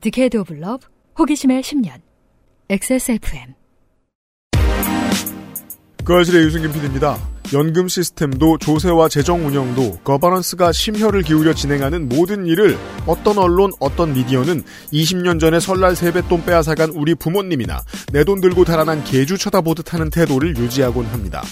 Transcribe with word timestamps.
Decade 0.00 0.36
of 0.38 0.54
Love 0.54 0.86
호기심의 1.18 1.62
10년 1.62 2.00
XSFM 2.70 3.54
그알싫의 6.04 6.44
유승균 6.44 6.72
PD입니다. 6.72 7.18
연금 7.52 7.88
시스템도 7.88 8.58
조세와 8.58 9.08
재정 9.08 9.46
운영도 9.46 9.98
거버넌스가 10.04 10.72
심혈을 10.72 11.22
기울여 11.22 11.52
진행하는 11.54 12.08
모든 12.08 12.46
일을 12.46 12.78
어떤 13.06 13.36
언론, 13.38 13.72
어떤 13.80 14.12
미디어는 14.14 14.62
20년 14.92 15.40
전에 15.40 15.58
설날 15.60 15.96
세뱃돈 15.96 16.44
빼앗아간 16.44 16.90
우리 16.90 17.14
부모님이나 17.14 17.82
내 18.12 18.24
돈 18.24 18.40
들고 18.40 18.64
달아난 18.64 19.02
계주 19.04 19.36
쳐다보듯 19.36 19.92
하는 19.94 20.10
태도를 20.10 20.56
유지하곤 20.56 21.06
합니다. 21.06 21.42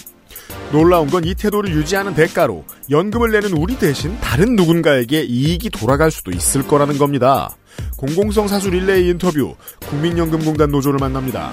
놀라운 0.71 1.07
건 1.07 1.23
이 1.25 1.33
태도를 1.33 1.71
유지하는 1.71 2.13
대가로 2.13 2.63
연금을 2.89 3.31
내는 3.31 3.53
우리 3.53 3.77
대신 3.77 4.17
다른 4.19 4.55
누군가에게 4.55 5.23
이익이 5.23 5.69
돌아갈 5.71 6.11
수도 6.11 6.31
있을 6.31 6.65
거라는 6.67 6.97
겁니다. 6.97 7.49
공공성 7.97 8.47
사수 8.47 8.69
릴레이 8.69 9.09
인터뷰 9.09 9.55
국민연금공단 9.87 10.69
노조를 10.69 10.99
만납니다. 10.99 11.51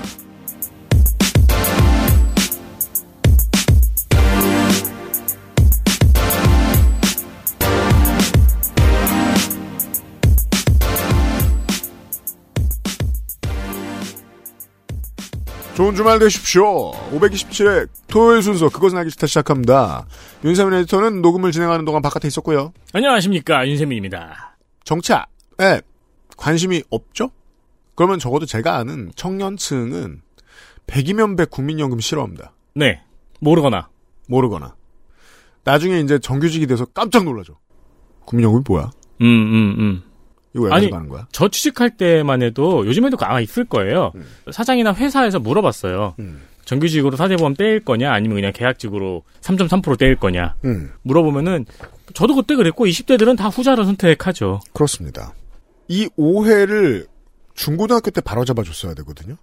좋은 15.75 15.95
주말 15.97 16.21
되십시오. 16.21 16.93
527회 17.11 17.89
토요일 18.07 18.43
순서 18.43 18.69
그것은 18.69 18.97
알기 18.99 19.11
싫다 19.11 19.27
시작합니다. 19.27 20.07
윤세민 20.45 20.73
에디터는 20.75 21.21
녹음을 21.21 21.51
진행하는 21.51 21.85
동안 21.85 22.01
바깥에 22.01 22.29
있었고요. 22.29 22.73
안녕하십니까 22.93 23.67
윤세민입니다. 23.67 24.57
정치에 24.85 25.81
관심이 26.37 26.85
없죠? 26.91 27.31
그러면 27.97 28.21
적어도 28.21 28.47
제가 28.47 28.77
아는 28.77 29.11
청년층은 29.17 30.23
100이면 30.87 31.37
100 31.37 31.51
국민연금 31.51 31.99
싫어합니다. 31.99 32.53
네 32.77 33.03
모르거나 33.41 33.89
모르거나. 34.29 34.77
나중에 35.65 35.99
이제 36.01 36.21
정규직이 36.21 36.69
돼서 36.69 36.85
깜짝 36.85 37.25
놀라죠. 37.25 37.59
국민연금이 38.27 38.63
뭐야? 38.69 38.91
음 39.23 39.27
음, 39.27 39.75
음. 39.79 40.03
이거 40.55 40.65
왜 40.65 40.73
아니, 40.73 40.87
가져가는 40.87 41.09
거야? 41.09 41.27
저 41.33 41.49
취직할 41.49 41.97
때만 41.97 42.43
해도 42.43 42.87
요즘에도 42.87 43.17
아마 43.21 43.41
있을 43.41 43.65
거예요. 43.65 44.13
음. 44.15 44.25
사장이나 44.51 44.95
회사에서 44.95 45.39
물어봤어요. 45.41 46.15
음. 46.19 46.43
정규직으로 46.65 47.17
사대보험 47.17 47.55
떼일 47.55 47.85
거냐 47.85 48.13
아니면 48.13 48.37
그냥 48.37 48.53
계약직으로 48.55 49.23
3.3% 49.43 49.99
떼일 49.99 50.17
거냐 50.17 50.55
음, 50.65 50.93
물어보면은 51.03 51.67
저도 52.15 52.35
그때 52.35 52.57
그랬고 52.57 52.87
20대들은 52.87 53.37
다 53.37 53.49
후자를 53.49 53.85
선택하죠. 53.85 54.61
그렇습니다. 54.73 55.35
이 55.89 56.09
오해를 56.17 57.07
중고등학교 57.55 58.11
때 58.11 58.21
바로잡아 58.21 58.63
줬어야 58.63 58.95
되거든요. 58.95 59.37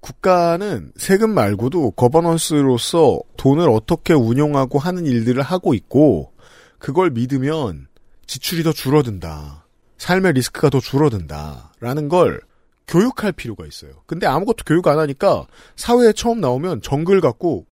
국가는 0.00 0.92
세금 0.96 1.34
말고도 1.34 1.92
거버넌스로서 1.92 3.20
돈을 3.36 3.68
어떻게 3.68 4.14
운용하고 4.14 4.78
하는 4.78 5.06
일들을 5.06 5.42
하고 5.42 5.74
있고 5.74 6.32
그걸 6.78 7.10
믿으면 7.10 7.86
지출이 8.26 8.62
더 8.62 8.72
줄어든다. 8.72 9.59
삶의 10.00 10.32
리스크가 10.32 10.70
더 10.70 10.80
줄어든다. 10.80 11.74
라는 11.78 12.08
걸 12.08 12.40
교육할 12.88 13.32
필요가 13.32 13.66
있어요. 13.66 14.02
근데 14.06 14.26
아무것도 14.26 14.64
교육 14.64 14.88
안 14.88 14.98
하니까 14.98 15.46
사회에 15.76 16.14
처음 16.14 16.40
나오면 16.40 16.80
정글 16.80 17.20
갖고 17.20 17.66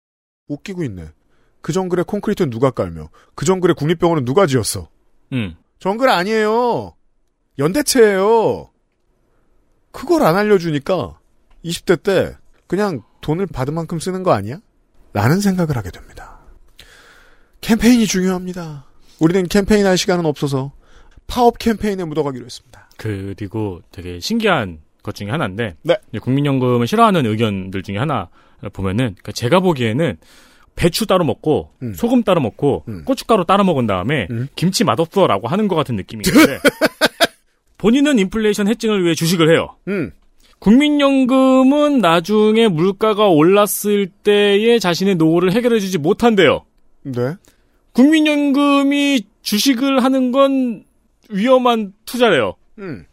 웃기고 0.48 0.82
있네. 0.82 1.08
그 1.62 1.72
정글에 1.72 2.02
콘크리트는 2.02 2.50
누가 2.50 2.72
깔며 2.72 3.10
그 3.36 3.46
정글에 3.46 3.74
국립병원은 3.74 4.24
누가 4.24 4.46
지었어. 4.46 4.88
음. 5.32 5.54
정글 5.78 6.08
아니에요. 6.08 6.94
연대체예요. 7.58 8.70
그걸 9.92 10.24
안 10.24 10.34
알려주니까 10.34 11.20
20대 11.64 12.02
때 12.02 12.36
그냥 12.66 13.02
돈을 13.20 13.46
받은 13.46 13.72
만큼 13.72 14.00
쓰는 14.00 14.24
거 14.24 14.32
아니야? 14.32 14.58
라는 15.12 15.40
생각을 15.40 15.76
하게 15.76 15.92
됩니다. 15.92 16.40
캠페인이 17.60 18.04
중요합니다. 18.06 18.84
우리는 19.20 19.46
캠페인 19.46 19.86
할 19.86 19.96
시간은 19.96 20.26
없어서 20.26 20.72
파업 21.26 21.58
캠페인에 21.58 22.04
묻어가기로 22.04 22.44
했습니다. 22.44 22.88
그리고 22.96 23.80
되게 23.90 24.20
신기한 24.20 24.78
것 25.02 25.14
중에 25.14 25.30
하나인데 25.30 25.76
네. 25.82 25.96
국민연금을 26.20 26.86
싫어하는 26.86 27.26
의견들 27.26 27.82
중에 27.82 27.98
하나 27.98 28.28
보면은 28.72 29.14
그러니까 29.14 29.32
제가 29.32 29.60
보기에는 29.60 30.16
배추 30.74 31.06
따로 31.06 31.24
먹고 31.24 31.70
음. 31.82 31.94
소금 31.94 32.22
따로 32.22 32.40
먹고 32.40 32.84
음. 32.88 33.02
고춧가루 33.04 33.44
따로 33.46 33.64
먹은 33.64 33.86
다음에 33.86 34.26
음. 34.30 34.48
김치 34.56 34.84
맛없어라고 34.84 35.48
하는 35.48 35.68
것 35.68 35.74
같은 35.74 35.96
느낌이 35.96 36.22
있는데 36.26 36.58
본인은 37.78 38.18
인플레이션 38.18 38.68
해증을 38.68 39.04
위해 39.04 39.14
주식을 39.14 39.50
해요. 39.50 39.76
음, 39.88 40.12
국민연금은 40.58 41.98
나중에 41.98 42.68
물가가 42.68 43.28
올랐을 43.28 44.08
때에 44.22 44.78
자신의 44.78 45.16
노후를 45.16 45.52
해결해주지 45.52 45.98
못한대요. 45.98 46.64
네. 47.02 47.34
국민연금이 47.92 49.22
주식을 49.42 50.02
하는 50.02 50.32
건 50.32 50.84
위험한 51.30 51.92
투자래요. 52.04 52.54
음. 52.78 53.06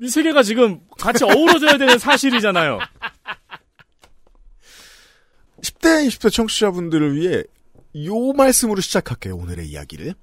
이 0.00 0.08
세 0.08 0.22
개가 0.22 0.42
지금 0.42 0.80
같이 0.98 1.24
어우러져야 1.24 1.78
되는 1.78 1.98
사실이잖아요. 1.98 2.78
10대, 5.62 6.06
20대 6.08 6.30
청취자분들을 6.32 7.16
위해 7.16 7.42
요 8.04 8.32
말씀으로 8.32 8.80
시작할게요, 8.80 9.36
오늘의 9.36 9.66
이야기를. 9.68 10.14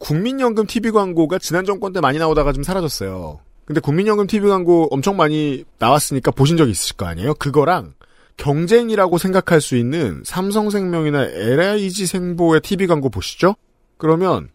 국민연금 0.00 0.66
TV 0.66 0.90
광고가 0.92 1.38
지난 1.38 1.64
정권 1.64 1.92
때 1.92 2.00
많이 2.00 2.18
나오다가 2.18 2.52
좀 2.52 2.62
사라졌어요. 2.62 3.40
근데 3.64 3.80
국민연금 3.80 4.26
TV 4.26 4.48
광고 4.48 4.88
엄청 4.90 5.16
많이 5.16 5.64
나왔으니까 5.78 6.30
보신 6.30 6.56
적 6.56 6.68
있으실 6.70 6.96
거 6.96 7.06
아니에요? 7.06 7.34
그거랑 7.34 7.94
경쟁이라고 8.38 9.18
생각할 9.18 9.60
수 9.60 9.76
있는 9.76 10.22
삼성생명이나 10.24 11.24
LIG 11.26 12.06
생보의 12.06 12.60
TV 12.62 12.86
광고 12.86 13.10
보시죠? 13.10 13.56
그러면 13.98 14.48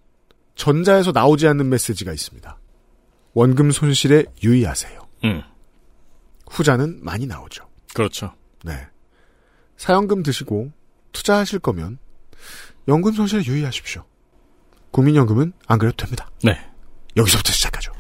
전자에서 0.56 1.12
나오지 1.12 1.48
않는 1.48 1.70
메시지가 1.70 2.12
있습니다. 2.14 2.60
원금 3.34 3.72
손실에 3.72 4.26
유의하세요. 4.44 5.08
음, 5.26 5.42
후자는 6.50 7.00
많이 7.04 7.26
나오죠. 7.26 7.68
그렇죠. 7.94 8.34
네. 8.64 8.88
사연금 9.78 10.24
드시고 10.24 10.72
투자하실 11.12 11.60
거면 11.60 11.98
연금 12.88 13.14
손실에 13.14 13.44
유의하십시오. 13.46 14.04
국민연금은 14.92 15.54
안 15.68 15.80
그래도 15.80 15.98
됩니다. 15.98 16.30
네. 16.44 16.60
여기서부터 17.18 17.52
시작하죠. 17.52 17.93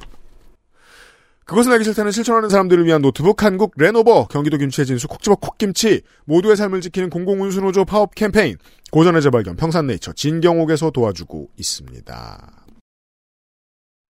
그것은 1.53 1.71
알기 1.71 1.83
싫다는 1.83 2.11
실천하는 2.11 2.49
사람들을 2.49 2.83
위한 2.83 3.03
노트북 3.03 3.43
한국 3.43 3.73
레노버 3.77 4.25
경기도 4.25 4.57
김치의 4.57 4.87
진수 4.87 5.07
콕집어 5.07 5.35
콕김치 5.35 6.01
모두의 6.25 6.57
삶을 6.57 6.81
지키는 6.81 7.11
공공운수노조 7.11 7.85
파업 7.85 8.15
캠페인 8.15 8.57
고전의 8.91 9.21
재발견 9.21 9.55
평산네이처 9.55 10.13
진경옥에서 10.13 10.89
도와주고 10.89 11.49
있습니다. 11.55 12.65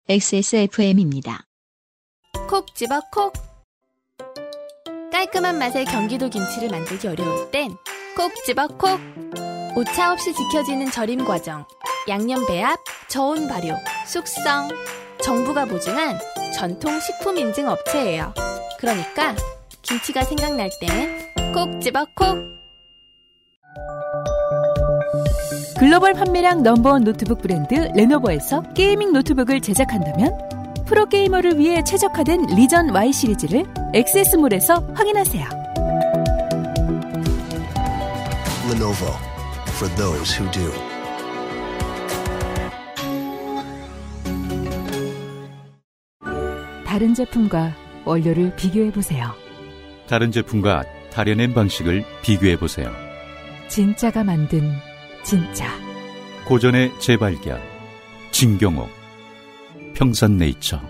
XSFM입니다. 0.08 1.42
콕 2.48 2.74
집어 2.74 3.02
콕 3.12 3.34
깔끔한 5.12 5.58
맛의 5.58 5.84
경기도 5.84 6.30
김치를 6.30 6.70
만들기 6.70 7.06
어려울 7.06 7.50
땐 7.50 7.76
콕 8.16 8.32
집어 8.46 8.66
콕 8.66 8.98
오차 9.76 10.14
없이 10.14 10.32
지켜지는 10.32 10.90
절임 10.90 11.22
과정 11.26 11.66
양념 12.08 12.46
배합, 12.46 12.78
저온 13.08 13.46
발효, 13.46 13.74
숙성 14.06 14.70
정부가 15.26 15.64
보증한 15.64 16.16
전통 16.54 17.00
식품 17.00 17.36
인증 17.36 17.68
업체예요 17.68 18.32
그러니까 18.78 19.34
김치가 19.82 20.22
생각날 20.22 20.70
땐 20.80 21.26
콕 21.52 21.80
집어 21.80 22.06
콕 22.14 22.38
글로벌 25.78 26.14
판매량 26.14 26.62
number 26.62 26.89
one 26.89 27.02
노트북 27.02 27.42
브랜드 27.42 27.74
레노버에서 27.74 28.62
gaming 28.74 29.12
노트북을 29.12 29.60
제작한다면 29.60 30.30
프로게이머를 30.86 31.58
위해 31.58 31.82
최적화된 31.82 32.46
리전 32.54 32.94
Y 32.94 33.12
시리즈를 33.12 33.64
액세스몰에서 33.92 34.74
확인하세요. 34.94 35.44
Lenovo 38.70 39.12
for 39.76 39.92
those 39.96 40.32
who 40.38 40.48
do. 40.52 40.95
다른 46.96 47.12
제품과 47.12 47.76
원료를 48.06 48.56
비교해 48.56 48.90
보세요. 48.90 49.30
다른 50.08 50.32
제품과 50.32 50.84
다려낸 51.12 51.52
방식을 51.52 52.02
비교해 52.22 52.58
보세요. 52.58 52.90
진짜가 53.68 54.24
만든 54.24 54.72
진짜. 55.22 55.68
고전의 56.46 56.98
재발견. 56.98 57.60
진경옥. 58.30 58.88
평산네이처. 59.92 60.80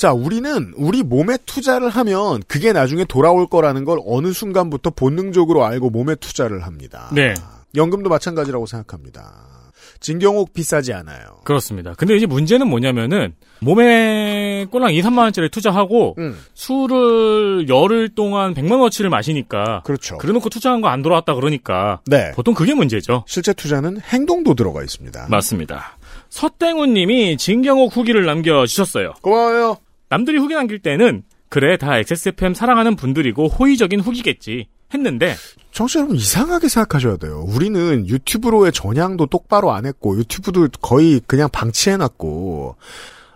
자, 0.00 0.12
우리는 0.12 0.74
우리 0.76 1.04
몸에 1.04 1.38
투자를 1.46 1.88
하면 1.88 2.42
그게 2.48 2.72
나중에 2.72 3.04
돌아올 3.04 3.46
거라는 3.46 3.84
걸 3.84 4.00
어느 4.04 4.32
순간부터 4.32 4.90
본능적으로 4.90 5.64
알고 5.64 5.90
몸에 5.90 6.16
투자를 6.16 6.64
합니다. 6.66 7.10
네. 7.14 7.34
연금도 7.76 8.10
마찬가지라고 8.10 8.66
생각합니다. 8.66 9.61
진경옥 10.02 10.52
비싸지 10.52 10.92
않아요. 10.92 11.40
그렇습니다. 11.44 11.94
근데 11.96 12.14
이제 12.16 12.26
문제는 12.26 12.68
뭐냐면은 12.68 13.34
몸에 13.60 14.66
꼴랑 14.70 14.92
2, 14.94 15.02
3만 15.02 15.18
원짜리 15.18 15.48
투자하고 15.48 16.16
음, 16.18 16.36
술을 16.54 17.68
열흘 17.68 18.08
동안 18.08 18.54
100만 18.54 18.72
원어치를 18.72 19.08
마시니까 19.10 19.82
그렇죠. 19.84 20.18
그래놓고 20.18 20.48
투자한 20.48 20.80
거 20.80 20.88
안 20.88 21.00
돌아왔다 21.02 21.34
그러니까 21.34 22.00
네. 22.06 22.32
보통 22.34 22.52
그게 22.54 22.74
문제죠. 22.74 23.24
실제 23.26 23.52
투자는 23.54 24.00
행동도 24.00 24.54
들어가 24.54 24.82
있습니다. 24.82 25.26
맞습니다. 25.30 25.96
서땡우님이 26.28 27.36
진경옥 27.38 27.96
후기를 27.96 28.26
남겨주셨어요. 28.26 29.14
고마워요. 29.22 29.76
남들이 30.08 30.38
후기 30.38 30.54
남길 30.54 30.78
때는 30.80 31.22
그래 31.48 31.76
다 31.76 31.96
XSFM 31.98 32.54
사랑하는 32.54 32.96
분들이고 32.96 33.48
호의적인 33.48 34.00
후기겠지 34.00 34.66
했는데 34.94 35.34
청취자 35.72 36.00
여러분 36.00 36.16
이상하게 36.16 36.68
생각하셔야 36.68 37.16
돼요. 37.16 37.44
우리는 37.48 38.06
유튜브로의 38.06 38.72
전향도 38.72 39.26
똑바로 39.26 39.72
안 39.72 39.86
했고 39.86 40.16
유튜브도 40.18 40.68
거의 40.80 41.20
그냥 41.26 41.48
방치해놨고 41.50 42.76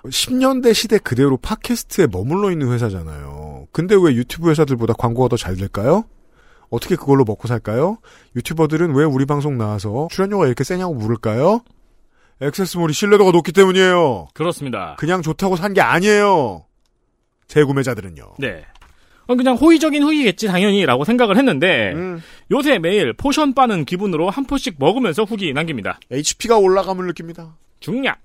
10년대 0.05 0.73
시대 0.75 0.99
그대로 0.99 1.37
팟캐스트에 1.37 2.09
머물러 2.13 2.51
있는 2.53 2.71
회사잖아요. 2.73 3.67
근데 3.73 3.95
왜 3.97 4.15
유튜브 4.15 4.51
회사들보다 4.51 4.95
광고가 4.95 5.29
더 5.29 5.37
잘 5.37 5.57
될까요? 5.57 6.05
어떻게 6.71 6.97
그걸로 6.97 7.25
먹고 7.25 7.47
살까요? 7.49 7.99
유튜버들은 8.37 8.95
왜 8.95 9.05
우리 9.05 9.25
방송 9.25 9.57
나와서 9.57 10.09
출연료가 10.11 10.47
이렇게 10.47 10.65
세냐고 10.65 10.95
물을까요? 10.95 11.61
액세스몰이 12.41 12.93
신뢰도가 12.93 13.31
높기 13.31 13.53
때문이에요. 13.53 14.29
그렇습니다. 14.35 14.95
그냥 14.99 15.23
좋다고 15.23 15.57
산 15.57 15.73
게 15.75 15.81
아니에요. 15.81 16.65
재구매자들은요. 17.49 18.35
네. 18.39 18.65
어, 19.27 19.35
그냥 19.35 19.57
호의적인 19.57 20.03
후기겠지 20.03 20.47
당연히라고 20.47 21.05
생각을 21.05 21.37
했는데 21.37 21.93
음, 21.95 22.23
요새 22.51 22.79
매일 22.79 23.13
potion 23.13 23.55
빠는 23.55 23.85
기분으로 23.85 24.31
한 24.31 24.45
포씩 24.45 24.77
먹으면서 24.79 25.25
후기 25.25 25.53
남깁니다. 25.53 25.99
HP가 26.11 26.59
올라감을 26.59 27.07
느낍니다. 27.07 27.57
중략. 27.81 28.19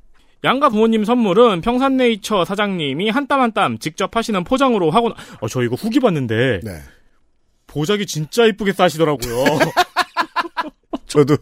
양가 0.43 0.69
부모님 0.69 1.05
선물은 1.05 1.61
평산네이처 1.61 2.45
사장님이 2.45 3.09
한 3.09 3.27
땀 3.27 3.39
한 3.41 3.51
땀 3.53 3.77
직접 3.77 4.15
하시는 4.15 4.43
포장으로 4.43 4.89
하고 4.89 5.09
나- 5.09 5.15
어, 5.39 5.47
저 5.47 5.61
이거 5.63 5.75
후기 5.75 5.99
봤는데 5.99 6.61
네. 6.63 6.71
보자기 7.67 8.05
진짜 8.05 8.45
이쁘게 8.45 8.73
싸시더라고요. 8.73 9.45
저도 11.11 11.37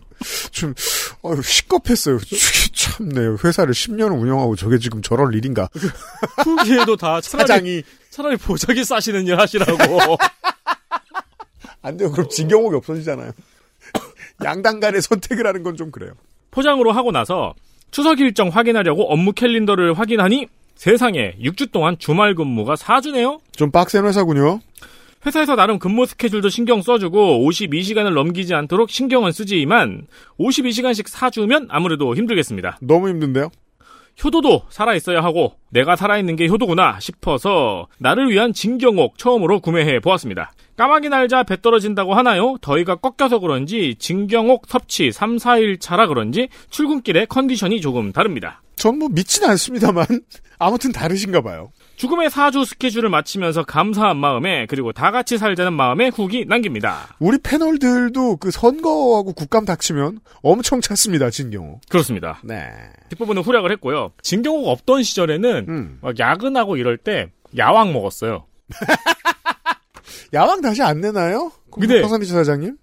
좀 0.52 0.74
어휴, 1.22 1.42
시겁했어요. 1.42 2.20
참네 2.74 3.38
회사를 3.44 3.74
10년을 3.74 4.20
운영하고 4.20 4.56
저게 4.56 4.78
지금 4.80 5.02
저럴 5.02 5.34
일인가? 5.36 5.70
후기에도 6.44 6.96
다 6.96 7.22
차라리, 7.22 7.48
사장이 7.48 7.84
차라리 8.10 8.38
보자기 8.38 8.84
싸시는 8.84 9.28
일 9.28 9.40
하시라고. 9.40 10.18
안 11.82 11.98
돼요. 11.98 12.12
그럼 12.12 12.28
진경옥이 12.30 12.76
없어지잖아요. 12.78 13.32
양당 14.44 14.80
간의 14.80 15.02
선택을 15.02 15.46
하는 15.48 15.64
건 15.64 15.76
좀 15.78 15.92
그래요. 15.92 16.12
포장으로 16.52 16.92
하고 16.92 17.12
나서 17.12 17.54
추석 17.92 18.20
일정 18.20 18.50
확인하려고 18.50 19.12
업무 19.12 19.34
캘린더를 19.34 19.94
확인하니 19.98 20.48
세상에 20.76 21.36
6주 21.42 21.72
동안 21.72 21.96
주말 22.00 22.34
근무가 22.36 22.76
4주네요? 22.76 23.40
좀 23.52 23.70
빡센 23.72 24.06
회사군요. 24.06 24.60
회사에서 25.26 25.56
나름 25.56 25.80
근무 25.80 26.06
스케줄도 26.06 26.50
신경 26.50 26.82
써주고 26.82 27.46
52시간을 27.50 28.14
넘기지 28.14 28.54
않도록 28.54 28.90
신경은 28.90 29.32
쓰지만 29.32 30.08
52시간씩 30.40 31.08
사주면 31.10 31.68
아무래도 31.70 32.16
힘들겠습니다. 32.16 32.78
너무 32.82 33.10
힘든데요. 33.10 33.50
효도도 34.24 34.64
살아있어야 34.70 35.22
하고 35.22 35.54
내가 35.70 35.96
살아있는 35.96 36.36
게 36.36 36.48
효도구나 36.48 37.00
싶어서 37.00 37.88
나를 38.00 38.30
위한 38.30 38.52
진경옥 38.54 39.18
처음으로 39.18 39.60
구매해 39.62 40.00
보았습니다. 40.00 40.52
까마귀 40.78 41.10
날자 41.10 41.44
배 41.44 41.62
떨어진다고 41.62 42.14
하나요? 42.16 42.58
더위가 42.62 42.96
꺾여서 42.96 43.40
그런지 43.40 43.96
진경옥 44.00 44.66
섭취 44.68 45.12
3, 45.12 45.38
4일 45.38 45.80
차라 45.80 46.08
그런지 46.08 46.48
출근길에 46.70 47.26
컨디션이 47.26 47.82
조금 47.82 48.12
다릅니다. 48.14 48.62
전 48.76 48.98
뭐 48.98 49.10
믿진 49.10 49.44
않습니다만 49.44 50.06
아무튼 50.58 50.92
다르신가 50.94 51.42
봐요. 51.42 51.72
죽음의 52.00 52.30
사주 52.30 52.64
스케줄을 52.64 53.10
마치면서 53.10 53.64
감사한 53.66 54.16
마음에 54.16 54.66
그리고 54.68 54.94
다 54.94 55.12
같이 55.12 55.38
살자는 55.38 55.74
마음에 55.74 56.08
후기 56.08 56.46
남깁니다. 56.46 57.14
우리 57.20 57.38
패널들도 57.40 58.38
그 58.38 58.52
선거하고 58.52 59.34
국감 59.34 59.66
닥치면 59.66 60.20
엄청 60.42 60.80
찾습니다. 60.80 61.30
진경옥. 61.30 61.82
그렇습니다. 61.90 62.40
네. 62.46 62.70
뒷부분은 63.10 63.42
후략을 63.42 63.74
했고요. 63.74 64.14
진경옥 64.22 64.70
없던 64.70 65.04
시절에는 65.04 65.66
음. 65.68 65.98
막 66.02 66.18
야근하고 66.18 66.78
이럴 66.78 66.96
때 66.96 67.32
야왕 67.58 67.92
먹었어요. 67.92 68.46
야왕 70.34 70.62
다시 70.62 70.82
안 70.82 71.02
내나요? 71.02 71.52
근데- 71.70 72.02
사장님? 72.26 72.78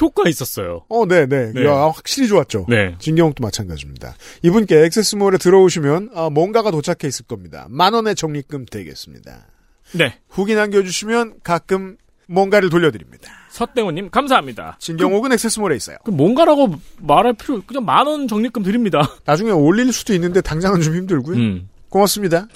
효과 0.00 0.28
있었어요. 0.28 0.84
어, 0.88 1.06
네, 1.06 1.26
네. 1.26 1.52
네. 1.52 1.64
야왕 1.64 1.90
확실히 1.94 2.26
좋았죠. 2.28 2.66
네. 2.68 2.94
진경옥도 2.98 3.42
마찬가지입니다. 3.42 4.14
이분께 4.42 4.84
액세스몰에 4.84 5.38
들어오시면 5.38 6.10
아, 6.14 6.30
뭔가가 6.30 6.70
도착해 6.70 7.06
있을 7.06 7.26
겁니다. 7.26 7.66
만 7.70 7.94
원의 7.94 8.14
적립금 8.14 8.66
되겠습니다. 8.66 9.46
네. 9.92 10.18
후기 10.28 10.54
남겨주시면 10.54 11.40
가끔 11.44 11.96
뭔가를 12.26 12.70
돌려드립니다. 12.70 13.30
서땡호님 13.50 14.08
감사합니다. 14.10 14.76
진경옥은 14.80 15.32
액세스몰에 15.32 15.76
있어요. 15.76 15.98
그 16.04 16.10
뭔가라고 16.10 16.74
말할 17.00 17.34
필요 17.34 17.60
그냥 17.66 17.84
만 17.84 18.06
원 18.06 18.26
적립금 18.26 18.62
드립니다. 18.62 19.00
나중에 19.26 19.50
올릴 19.50 19.92
수도 19.92 20.14
있는데 20.14 20.40
당장은 20.40 20.80
좀 20.80 20.94
힘들고요. 20.94 21.36
음. 21.36 21.68
고맙습니다. 21.90 22.46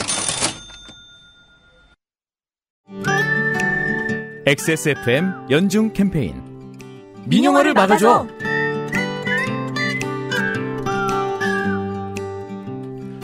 XSFM 4.47 5.33
연중 5.50 5.93
캠페인 5.93 6.41
민영화를 7.26 7.75
막아줘. 7.75 8.26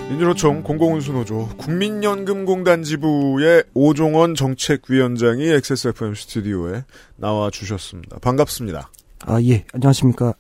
민주노총 0.09 0.63
공공운수노조 0.63 1.49
국민연금공단 1.57 2.83
지부의 2.83 3.65
오종원 3.75 4.35
정책위원장이 4.35 5.49
XSFM 5.49 6.15
스튜디오에 6.15 6.85
나와 7.17 7.51
주셨습니다. 7.51 8.19
반갑습니다. 8.19 8.91
아, 9.27 9.41
예. 9.43 9.65
안녕하십니까. 9.73 10.35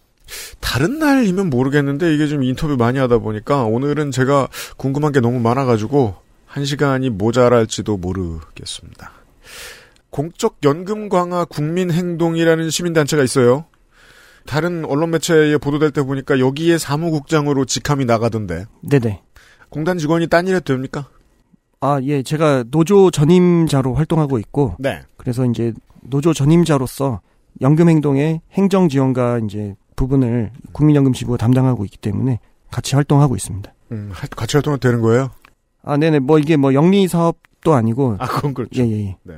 다른 0.60 0.98
날이면 0.98 1.50
모르겠는데 1.50 2.14
이게 2.14 2.26
좀 2.26 2.42
인터뷰 2.42 2.76
많이 2.76 2.98
하다 2.98 3.18
보니까 3.18 3.64
오늘은 3.64 4.10
제가 4.10 4.48
궁금한 4.76 5.12
게 5.12 5.20
너무 5.20 5.40
많아가지고 5.40 6.16
한 6.46 6.64
시간이 6.64 7.10
모자랄지도 7.10 7.96
모르겠습니다. 7.96 9.21
공적 10.16 10.58
연금 10.64 11.08
강화 11.08 11.46
국민행동이라는 11.46 12.68
시민단체가 12.68 13.24
있어요. 13.24 13.64
다른 14.46 14.84
언론 14.84 15.10
매체에 15.10 15.56
보도될 15.56 15.90
때 15.90 16.02
보니까 16.02 16.38
여기에 16.38 16.76
사무국장으로 16.76 17.64
직함이 17.64 18.04
나가던데 18.04 18.66
네네. 18.82 19.22
공단 19.70 19.96
직원이 19.96 20.26
딴일 20.28 20.54
해도 20.54 20.74
됩니까? 20.74 21.08
아, 21.81 21.98
예. 22.02 22.22
제가 22.22 22.64
노조 22.70 23.10
전임자로 23.10 23.94
활동하고 23.94 24.38
있고, 24.38 24.76
네. 24.78 25.00
그래서 25.16 25.46
이제 25.46 25.72
노조 26.02 26.34
전임자로서 26.34 27.22
연금행동의 27.62 28.42
행정지원과 28.52 29.40
이제 29.46 29.74
부분을 29.96 30.50
국민연금 30.72 31.14
지부가 31.14 31.38
담당하고 31.38 31.84
있기 31.86 31.96
때문에 31.96 32.38
같이 32.70 32.94
활동하고 32.96 33.34
있습니다. 33.34 33.72
음, 33.92 34.10
할- 34.12 34.28
같이 34.28 34.56
활동해도 34.58 34.81
되는 34.86 35.00
거예요? 35.00 35.31
아, 35.82 35.96
네네. 35.96 36.19
뭐 36.19 36.38
이게 36.38 36.56
뭐 36.56 36.74
영리 36.74 37.08
사업도 37.08 37.72
아니고, 37.72 38.16
아, 38.19 38.26
그건 38.26 38.52
그렇죠. 38.52 38.82
예, 38.82 38.88
예, 38.88 39.06
예. 39.06 39.16
네. 39.22 39.34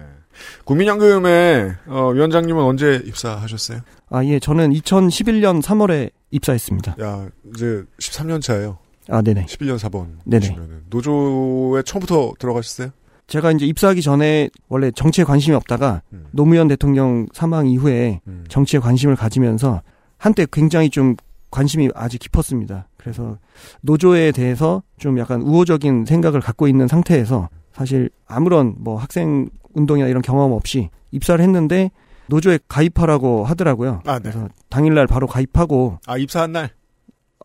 국민연금에 0.65 1.75
어, 1.87 2.11
위원장님은 2.11 2.63
언제 2.63 3.03
입사하셨어요? 3.05 3.81
아, 4.11 4.25
예. 4.25 4.39
저는 4.39 4.73
2011년 4.73 5.63
3월에 5.63 6.11
입사했습니다. 6.31 6.97
야, 7.01 7.29
이제 7.55 7.85
13년 7.99 8.41
차예요. 8.43 8.79
아, 9.09 9.23
네네. 9.23 9.47
11년 9.47 9.79
4번. 9.79 10.17
네네. 10.25 10.57
노조에 10.91 11.83
처음부터 11.83 12.35
들어가셨어요? 12.39 12.91
제가 13.27 13.53
이제 13.53 13.67
입사하기 13.67 14.03
전에 14.03 14.51
원래 14.69 14.91
정치에 14.91 15.25
관심이 15.25 15.57
없다가 15.57 16.03
음. 16.13 16.27
노무현 16.31 16.69
대통령 16.69 17.27
사망 17.33 17.67
이후에 17.67 18.21
음. 18.27 18.45
정치에 18.49 18.81
관심을 18.81 19.17
가지면서 19.17 19.83
한때 20.19 20.47
굉장히 20.51 20.91
좀 20.91 21.17
관심이 21.51 21.89
아주 21.95 22.19
깊었습니다. 22.19 22.89
그래서 22.97 23.39
노조에 23.83 24.33
대해서 24.33 24.83
좀 24.99 25.19
약간 25.19 25.41
우호적인 25.43 26.05
생각을 26.07 26.41
갖고 26.41 26.67
있는 26.69 26.89
상태에서 26.89 27.49
사실 27.73 28.11
아무런 28.27 28.75
뭐 28.79 28.97
학생 28.99 29.49
운동이나 29.75 30.09
이런 30.09 30.23
경험 30.23 30.53
없이 30.53 30.89
입사를 31.11 31.43
했는데 31.43 31.91
노조에 32.29 32.59
가입하라고 32.69 33.45
하더라고요. 33.45 34.01
아, 34.07 34.15
네. 34.19 34.31
그래서 34.31 34.49
당일날 34.71 35.07
바로 35.07 35.27
가입하고 35.27 35.99
아, 36.07 36.17
입사한 36.17 36.53
날? 36.53 36.71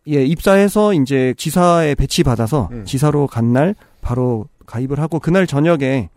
예, 0.07 0.23
입사해서 0.23 0.93
이제 0.93 1.33
지사에 1.37 1.93
배치 1.95 2.23
받아서 2.23 2.69
음. 2.71 2.85
지사로 2.85 3.27
간 3.27 3.51
날 3.53 3.75
바로 4.01 4.47
가입을 4.65 4.99
하고 4.99 5.19
그날 5.19 5.45
저녁에 5.47 6.09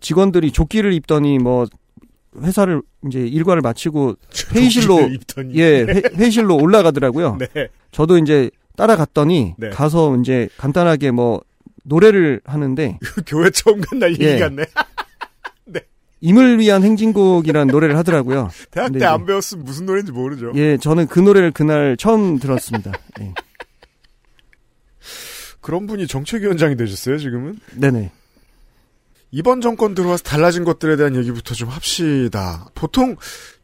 직원들이 0.00 0.52
조끼를 0.52 0.92
입더니 0.94 1.38
뭐 1.38 1.66
회사를 2.40 2.82
이제 3.06 3.20
일과를 3.20 3.62
마치고 3.62 4.14
회의실로. 4.52 5.10
예, 5.54 5.80
회, 5.82 6.02
회의실로 6.14 6.56
올라가더라고요. 6.56 7.38
네. 7.54 7.68
저도 7.92 8.18
이제 8.18 8.50
따라갔더니 8.76 9.54
네. 9.58 9.70
가서 9.70 10.16
이제 10.16 10.48
간단하게 10.58 11.10
뭐 11.12 11.40
노래를 11.84 12.40
하는데 12.44 12.98
교회 13.26 13.50
처음 13.50 13.80
간날 13.80 14.12
얘기 14.12 14.24
예. 14.24 14.38
같네. 14.38 14.64
임을 16.20 16.58
위한 16.58 16.82
행진곡이라는 16.82 17.72
노래를 17.72 17.96
하더라고요. 17.98 18.50
대학 18.70 18.92
때 18.92 19.04
안 19.04 19.26
배웠으면 19.26 19.64
무슨 19.64 19.86
노래인지 19.86 20.12
모르죠. 20.12 20.52
예, 20.54 20.76
저는 20.78 21.06
그 21.08 21.20
노래를 21.20 21.50
그날 21.52 21.96
처음 21.96 22.38
들었습니다. 22.38 22.92
예. 23.20 23.34
그런 25.60 25.86
분이 25.86 26.06
정책위원장이 26.06 26.76
되셨어요, 26.76 27.18
지금은? 27.18 27.58
네네. 27.74 28.12
이번 29.32 29.60
정권 29.60 29.94
들어와서 29.94 30.22
달라진 30.22 30.64
것들에 30.64 30.96
대한 30.96 31.16
얘기부터 31.16 31.54
좀 31.54 31.68
합시다. 31.68 32.68
보통 32.74 33.16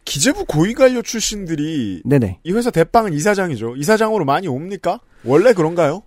기재부 0.05 0.45
고위관료 0.47 1.03
출신들이 1.03 2.03
네네. 2.05 2.41
이 2.43 2.53
회사 2.53 2.71
대빵은 2.71 3.13
이사장이죠. 3.13 3.77
이사장으로 3.77 4.25
많이 4.25 4.49
옵니까? 4.49 4.99
원래 5.25 5.53
그런가요? 5.53 6.03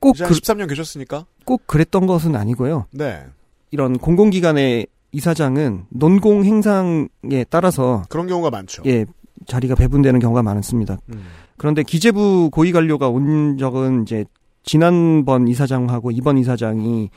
꼭, 0.00 0.16
그, 0.18 0.24
13년 0.24 0.68
계셨으니까? 0.68 1.26
꼭 1.44 1.66
그랬던 1.68 2.06
것은 2.06 2.34
아니고요. 2.34 2.86
네. 2.90 3.24
이런 3.70 3.98
공공기관의 3.98 4.88
이사장은 5.12 5.84
논공 5.90 6.44
행상에 6.44 7.44
따라서 7.50 8.02
그런 8.08 8.26
경우가 8.26 8.50
많죠. 8.50 8.82
예 8.86 9.06
자리가 9.46 9.74
배분되는 9.74 10.20
경우가 10.20 10.42
많습니다. 10.42 10.98
음. 11.10 11.24
그런데 11.56 11.82
기재부 11.82 12.50
고위 12.50 12.72
관료가 12.72 13.08
온 13.08 13.58
적은 13.58 14.02
이제 14.02 14.24
지난번 14.64 15.48
이사장하고 15.48 16.10
이번 16.10 16.38
이사장이 16.38 17.10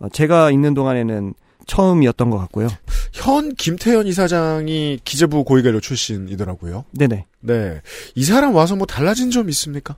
어, 0.00 0.08
제가 0.08 0.50
있는 0.50 0.74
동안에는 0.74 1.34
처음이었던 1.66 2.30
것 2.30 2.38
같고요. 2.38 2.68
현 3.12 3.54
김태현 3.54 4.06
이사장이 4.06 5.00
기재부 5.04 5.44
고위관료 5.44 5.80
출신이더라고요. 5.80 6.84
네네. 6.92 7.26
네. 7.40 7.80
이 8.14 8.24
사람 8.24 8.54
와서 8.54 8.74
뭐 8.74 8.86
달라진 8.86 9.30
점 9.30 9.48
있습니까? 9.50 9.96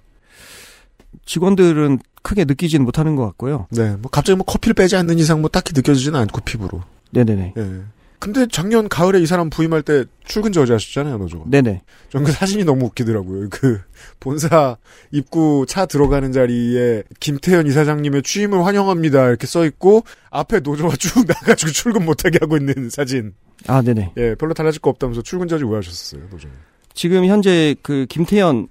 직원들은 1.27 2.01
크게 2.23 2.45
느끼지는 2.45 2.85
못하는 2.85 3.17
것 3.17 3.25
같고요. 3.27 3.67
네. 3.71 3.97
뭐 3.97 4.11
갑자기 4.11 4.37
뭐 4.37 4.45
커피를 4.45 4.75
빼지 4.75 4.97
않는 4.97 5.19
이상 5.19 5.41
뭐 5.41 5.49
딱히 5.49 5.73
느껴지지는 5.75 6.19
않고 6.19 6.41
피부로. 6.41 6.83
네네네. 7.11 7.55
예. 7.57 7.71
근데 8.19 8.47
작년 8.53 8.87
가을에 8.91 9.19
이 9.21 9.25
사람 9.27 9.49
부임할 9.49 9.81
때 9.83 10.05
출근 10.27 10.53
저지하셨잖아요, 10.53 11.17
노조가. 11.17 11.45
네네. 11.49 11.81
전 12.11 12.23
그 12.23 12.33
사진이 12.33 12.65
너무 12.65 12.85
웃기더라고요. 12.87 13.49
그 13.51 13.81
본사 14.21 14.77
입구 15.11 15.65
차 15.67 15.87
들어가는 15.87 16.31
자리에 16.31 17.03
김태현 17.19 17.67
이사장님의 17.67 18.23
취임을 18.23 18.67
환영합니다 18.67 19.27
이렇게 19.29 19.47
써 19.47 19.65
있고 19.65 20.05
앞에 20.31 20.61
노조가 20.61 20.97
쭉 20.97 21.25
나가지고 21.27 21.73
출근 21.73 22.05
못하게 22.05 22.39
하고 22.43 22.59
있는 22.59 22.91
사진. 22.91 23.33
아 23.67 23.81
네네. 23.81 24.13
예, 24.19 24.35
별로 24.35 24.53
달라질 24.53 24.83
거 24.83 24.91
없다면서 24.91 25.23
출근 25.23 25.49
저지 25.49 25.65
왜 25.65 25.77
하셨어요, 25.77 26.21
노조? 26.31 26.49
지금 26.93 27.25
현재 27.25 27.75
그 27.81 28.05
김태현 28.07 28.69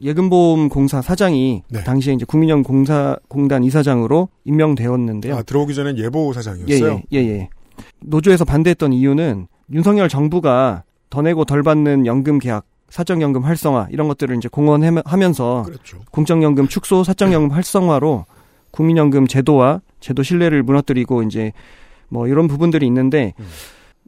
예금보험 0.00 0.68
공사 0.68 1.02
사장이 1.02 1.62
네. 1.68 1.82
당시에 1.82 2.14
이제 2.14 2.24
국민연공사 2.24 3.16
공단 3.26 3.64
이사장으로 3.64 4.28
임명되었는데요. 4.44 5.36
아 5.36 5.42
들어오기 5.42 5.74
전엔 5.74 5.98
예보 5.98 6.32
사장이었어요. 6.32 7.02
예, 7.12 7.18
예, 7.18 7.24
예, 7.24 7.28
예. 7.30 7.48
노조에서 8.00 8.44
반대했던 8.44 8.92
이유는 8.92 9.46
윤석열 9.72 10.08
정부가 10.08 10.84
더 11.10 11.22
내고 11.22 11.44
덜 11.44 11.62
받는 11.62 12.06
연금 12.06 12.38
계약, 12.38 12.64
사적연금 12.88 13.42
활성화 13.42 13.88
이런 13.90 14.08
것들을 14.08 14.36
이제 14.36 14.48
공언하면서 14.48 15.62
그렇죠. 15.64 15.98
공적연금 16.10 16.68
축소, 16.68 17.04
사적연금 17.04 17.50
활성화로 17.50 18.26
국민연금 18.70 19.26
제도와 19.26 19.80
제도 20.00 20.22
신뢰를 20.22 20.62
무너뜨리고 20.62 21.22
이제 21.22 21.52
뭐 22.08 22.26
이런 22.28 22.48
부분들이 22.48 22.86
있는데 22.86 23.34
음. 23.38 23.46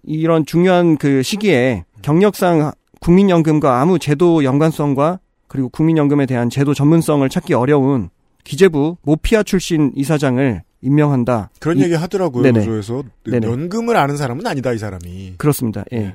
이런 0.02 0.44
중요한 0.44 0.96
그 0.96 1.22
시기에 1.22 1.84
경력상 2.02 2.72
국민연금과 3.00 3.80
아무 3.80 3.98
제도 3.98 4.44
연관성과 4.44 5.20
그리고 5.48 5.68
국민연금에 5.68 6.26
대한 6.26 6.50
제도 6.50 6.74
전문성을 6.74 7.26
찾기 7.28 7.54
어려운 7.54 8.10
기재부 8.44 8.96
모피아 9.02 9.42
출신 9.42 9.92
이사장을 9.94 10.62
임명한다. 10.84 11.50
그런 11.60 11.78
이- 11.78 11.82
얘기 11.82 11.94
하더라고요, 11.94 12.42
네네. 12.42 12.60
노조에서. 12.60 13.02
네네. 13.24 13.46
연금을 13.46 13.96
아는 13.96 14.16
사람은 14.16 14.46
아니다, 14.46 14.72
이 14.72 14.78
사람이. 14.78 15.34
그렇습니다. 15.38 15.84
예. 15.92 15.98
네. 15.98 16.14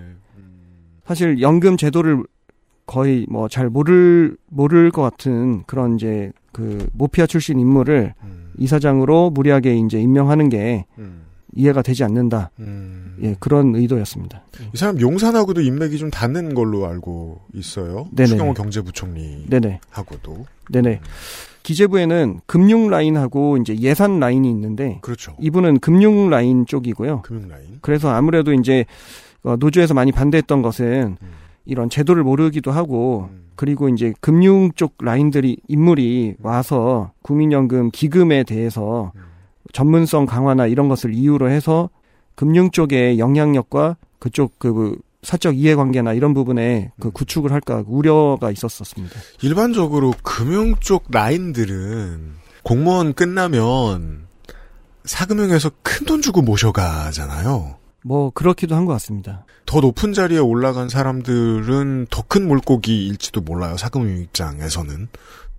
사실 1.05 1.41
연금 1.41 1.75
제도를 1.75 2.23
거의 2.85 3.25
뭐 3.29 3.47
잘 3.47 3.69
모를 3.69 4.37
모를 4.47 4.91
것 4.91 5.01
같은 5.01 5.63
그런 5.65 5.95
이제 5.95 6.31
그 6.51 6.87
모피아 6.93 7.25
출신 7.27 7.59
인물을 7.59 8.13
음, 8.23 8.51
이사장으로 8.57 9.29
무리하게 9.31 9.77
이제 9.77 9.99
임명하는 9.99 10.49
게 10.49 10.85
음, 10.97 11.23
이해가 11.55 11.81
되지 11.81 12.03
않는다. 12.03 12.51
음. 12.59 13.15
예, 13.21 13.35
그런 13.39 13.75
의도였습니다. 13.75 14.43
이 14.73 14.77
사람 14.77 14.99
용산하고도 14.99 15.61
인맥이 15.61 15.97
좀 15.97 16.09
닿는 16.11 16.53
걸로 16.53 16.85
알고 16.87 17.41
있어요. 17.53 18.07
네네. 18.11 18.27
추경호 18.29 18.53
경제부총리하고도. 18.53 20.45
네네. 20.71 20.99
기재부에는 21.69 22.39
금융 22.47 22.89
라인하고 22.89 23.57
이제 23.57 23.77
예산 23.77 24.19
라인이 24.19 24.49
있는데 24.49 24.97
그렇죠. 25.03 25.35
이분은 25.39 25.81
금융 25.81 26.27
라인 26.27 26.65
쪽이고요. 26.65 27.21
금융 27.21 27.47
라인. 27.47 27.77
그래서 27.81 28.09
아무래도 28.09 28.53
이제 28.53 28.85
어, 29.43 29.55
노조에서 29.55 29.93
많이 29.93 30.11
반대했던 30.11 30.63
것은 30.63 31.17
음. 31.21 31.27
이런 31.65 31.91
제도를 31.91 32.23
모르기도 32.23 32.71
하고 32.71 33.29
음. 33.31 33.49
그리고 33.55 33.87
이제 33.87 34.15
금융 34.19 34.71
쪽 34.71 34.95
라인들이 34.99 35.57
인물이 35.67 36.37
와서 36.41 37.11
국민연금 37.21 37.91
기금에 37.91 38.45
대해서 38.45 39.11
음. 39.15 39.21
전문성 39.71 40.25
강화나 40.25 40.65
이런 40.65 40.89
것을 40.89 41.13
이유로 41.13 41.51
해서 41.51 41.91
금융 42.33 42.71
쪽의 42.71 43.19
영향력과 43.19 43.95
그쪽 44.17 44.57
그 44.57 44.97
사적 45.21 45.57
이해관계나 45.57 46.13
이런 46.13 46.33
부분에 46.33 46.91
그 46.99 47.07
음. 47.09 47.11
구축을 47.11 47.51
할까 47.51 47.83
우려가 47.87 48.51
있었었습니다. 48.51 49.19
일반적으로 49.41 50.13
금융 50.23 50.75
쪽 50.79 51.05
라인들은 51.11 52.33
공무원 52.63 53.13
끝나면 53.13 54.27
사금융에서 55.05 55.71
큰 55.83 56.05
돈 56.05 56.21
주고 56.21 56.41
모셔가잖아요. 56.41 57.77
뭐 58.03 58.29
그렇기도 58.31 58.75
한 58.75 58.85
것 58.85 58.93
같습니다. 58.93 59.45
더 59.65 59.81
높은 59.81 60.13
자리에 60.13 60.37
올라간 60.39 60.87
사람들은 60.89 62.07
더 62.09 62.23
큰 62.23 62.47
물고기일지도 62.47 63.41
몰라요. 63.41 63.75
사금융 63.77 64.17
입장에서는. 64.21 65.09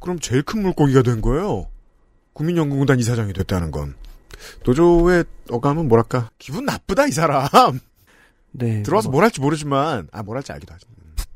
그럼 0.00 0.18
제일 0.20 0.42
큰 0.42 0.62
물고기가 0.62 1.02
된 1.02 1.20
거예요. 1.20 1.66
국민연금공단 2.32 2.98
이사장이 2.98 3.32
됐다는 3.34 3.70
건. 3.70 3.94
노조의 4.64 5.24
어감은 5.50 5.88
뭐랄까 5.88 6.30
기분 6.38 6.64
나쁘다 6.64 7.06
이 7.06 7.12
사람. 7.12 7.80
네. 8.52 8.82
들어와서 8.82 9.08
뭐 9.08 9.18
뭘 9.20 9.24
할지 9.24 9.40
모르지만 9.40 10.08
아 10.12 10.22
뭘 10.22 10.36
할지 10.36 10.52
알기도 10.52 10.72
하지. 10.74 10.86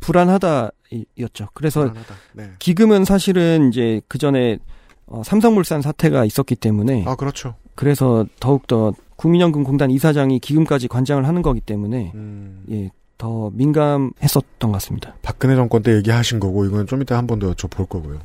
불안하다였죠. 0.00 1.48
그래서 1.54 1.80
불안하다. 1.82 2.14
네. 2.34 2.50
기금은 2.58 3.04
사실은 3.04 3.68
이제 3.68 4.00
그 4.08 4.18
전에 4.18 4.58
어, 5.06 5.22
삼성물산 5.24 5.82
사태가 5.82 6.24
있었기 6.24 6.56
때문에 6.56 7.04
아 7.06 7.14
그렇죠. 7.16 7.54
그래서 7.74 8.26
더욱더 8.40 8.92
국민연금공단 9.16 9.90
이사장이 9.90 10.38
기금까지 10.40 10.88
관장을 10.88 11.26
하는 11.26 11.42
거기 11.42 11.60
때문에 11.60 12.12
음, 12.14 12.64
예, 12.70 12.90
더 13.18 13.50
민감했었던 13.52 14.58
것 14.60 14.72
같습니다. 14.72 15.14
박근혜 15.22 15.54
정권 15.56 15.82
때 15.82 15.94
얘기하신 15.96 16.40
거고 16.40 16.64
이건 16.64 16.86
좀 16.86 17.02
이따 17.02 17.16
한 17.16 17.26
번 17.26 17.38
더 17.38 17.52
여쭤볼 17.52 17.88
거고요. 17.88 18.20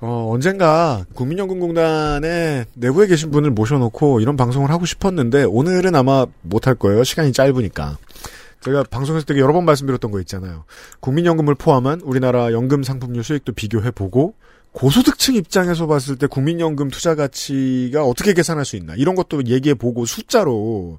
어, 0.00 0.30
언젠가 0.32 1.04
국민연금공단에 1.14 2.66
내부에 2.74 3.06
계신 3.06 3.30
분을 3.30 3.50
모셔놓고 3.50 4.20
이런 4.20 4.36
방송을 4.36 4.70
하고 4.70 4.86
싶었는데 4.86 5.44
오늘은 5.44 5.94
아마 5.94 6.26
못할 6.42 6.74
거예요. 6.74 7.04
시간이 7.04 7.32
짧으니까. 7.32 7.98
제가 8.62 8.84
방송에서 8.90 9.24
되게 9.24 9.40
여러 9.40 9.52
번 9.52 9.64
말씀드렸던 9.64 10.10
거 10.10 10.20
있잖아요. 10.20 10.64
국민연금을 11.00 11.54
포함한 11.54 12.00
우리나라 12.00 12.52
연금 12.52 12.82
상품률 12.82 13.22
수익도 13.22 13.52
비교해보고 13.52 14.34
고소득층 14.72 15.36
입장에서 15.36 15.86
봤을 15.86 16.16
때 16.16 16.26
국민연금 16.26 16.90
투자 16.90 17.14
가치가 17.14 18.04
어떻게 18.04 18.34
계산할 18.34 18.64
수 18.64 18.76
있나 18.76 18.94
이런 18.96 19.14
것도 19.14 19.46
얘기해보고 19.46 20.04
숫자로 20.04 20.98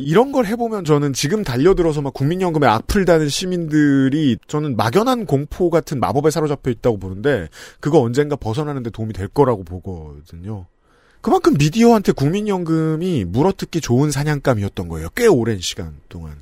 이런 0.00 0.32
걸 0.32 0.46
해보면 0.46 0.84
저는 0.84 1.12
지금 1.12 1.44
달려들어서 1.44 2.02
막 2.02 2.12
국민연금에 2.12 2.66
악플 2.66 3.04
다는 3.04 3.28
시민들이 3.28 4.36
저는 4.46 4.76
막연한 4.76 5.26
공포 5.26 5.70
같은 5.70 6.00
마법에 6.00 6.30
사로잡혀 6.30 6.70
있다고 6.70 6.98
보는데 6.98 7.48
그거 7.80 8.00
언젠가 8.00 8.36
벗어나는 8.36 8.82
데 8.82 8.90
도움이 8.90 9.12
될 9.12 9.28
거라고 9.28 9.64
보거든요. 9.64 10.66
그만큼 11.20 11.54
미디어한테 11.58 12.12
국민연금이 12.12 13.24
물어뜯기 13.26 13.80
좋은 13.80 14.10
사냥감이었던 14.10 14.88
거예요. 14.88 15.08
꽤 15.14 15.26
오랜 15.26 15.60
시간 15.60 15.94
동안. 16.08 16.36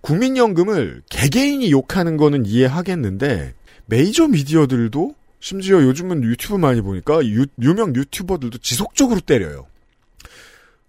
국민연금을 0.00 1.02
개개인이 1.10 1.70
욕하는 1.70 2.16
거는 2.16 2.46
이해하겠는데 2.46 3.54
메이저 3.86 4.26
미디어들도 4.28 5.14
심지어 5.40 5.82
요즘은 5.82 6.22
유튜브 6.22 6.56
많이 6.56 6.80
보니까 6.80 7.24
유, 7.26 7.46
유명 7.60 7.94
유튜버들도 7.94 8.58
지속적으로 8.58 9.20
때려요. 9.20 9.66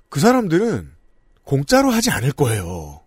그 0.10 0.19
사람들은 0.19 0.91
공짜로 1.43 1.89
하지 1.89 2.12
않을 2.12 2.31
거예요. 2.31 3.01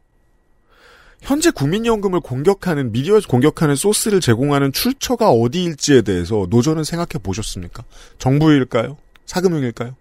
현재 1.21 1.51
국민연금을 1.51 2.21
공격하는 2.21 2.93
미디어에서 2.93 3.29
공격하는 3.29 3.77
소스를 3.77 4.21
제공하는 4.21 4.73
출처가 4.73 5.31
어디일지에 5.31 6.03
대해서 6.03 6.47
노조는 6.51 6.85
생각해 6.85 7.23
보셨습니까? 7.23 7.83
정부일까요? 8.19 8.99
사금융일까요? 9.25 9.97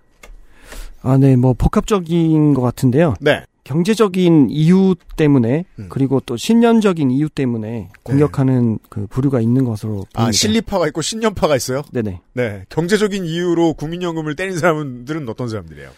아, 1.02 1.18
네, 1.18 1.36
뭐 1.38 1.54
복합적인 1.54 2.54
것 2.54 2.62
같은데요. 2.62 3.16
네. 3.22 3.44
경제적인 3.64 4.50
이유 4.50 4.96
때문에 5.16 5.64
음. 5.80 5.88
그리고 5.90 6.22
또 6.26 6.36
신념적인 6.36 7.12
이유 7.12 7.30
때문에 7.30 7.90
공격하는 8.04 8.78
그 8.90 9.08
부류가 9.08 9.40
있는 9.40 9.64
것으로 9.64 9.92
보입니다. 9.94 10.22
아 10.22 10.32
실리파가 10.34 10.88
있고 10.88 11.02
신념파가 11.02 11.56
있어요. 11.56 11.84
네네. 11.94 12.20
네. 12.34 12.66
경제적인 12.68 13.24
이유로 13.24 13.76
국민연금을 13.76 14.36
때린 14.36 14.58
사람들은 14.60 15.30
어떤 15.30 15.48
사람들이에요? 15.48 15.90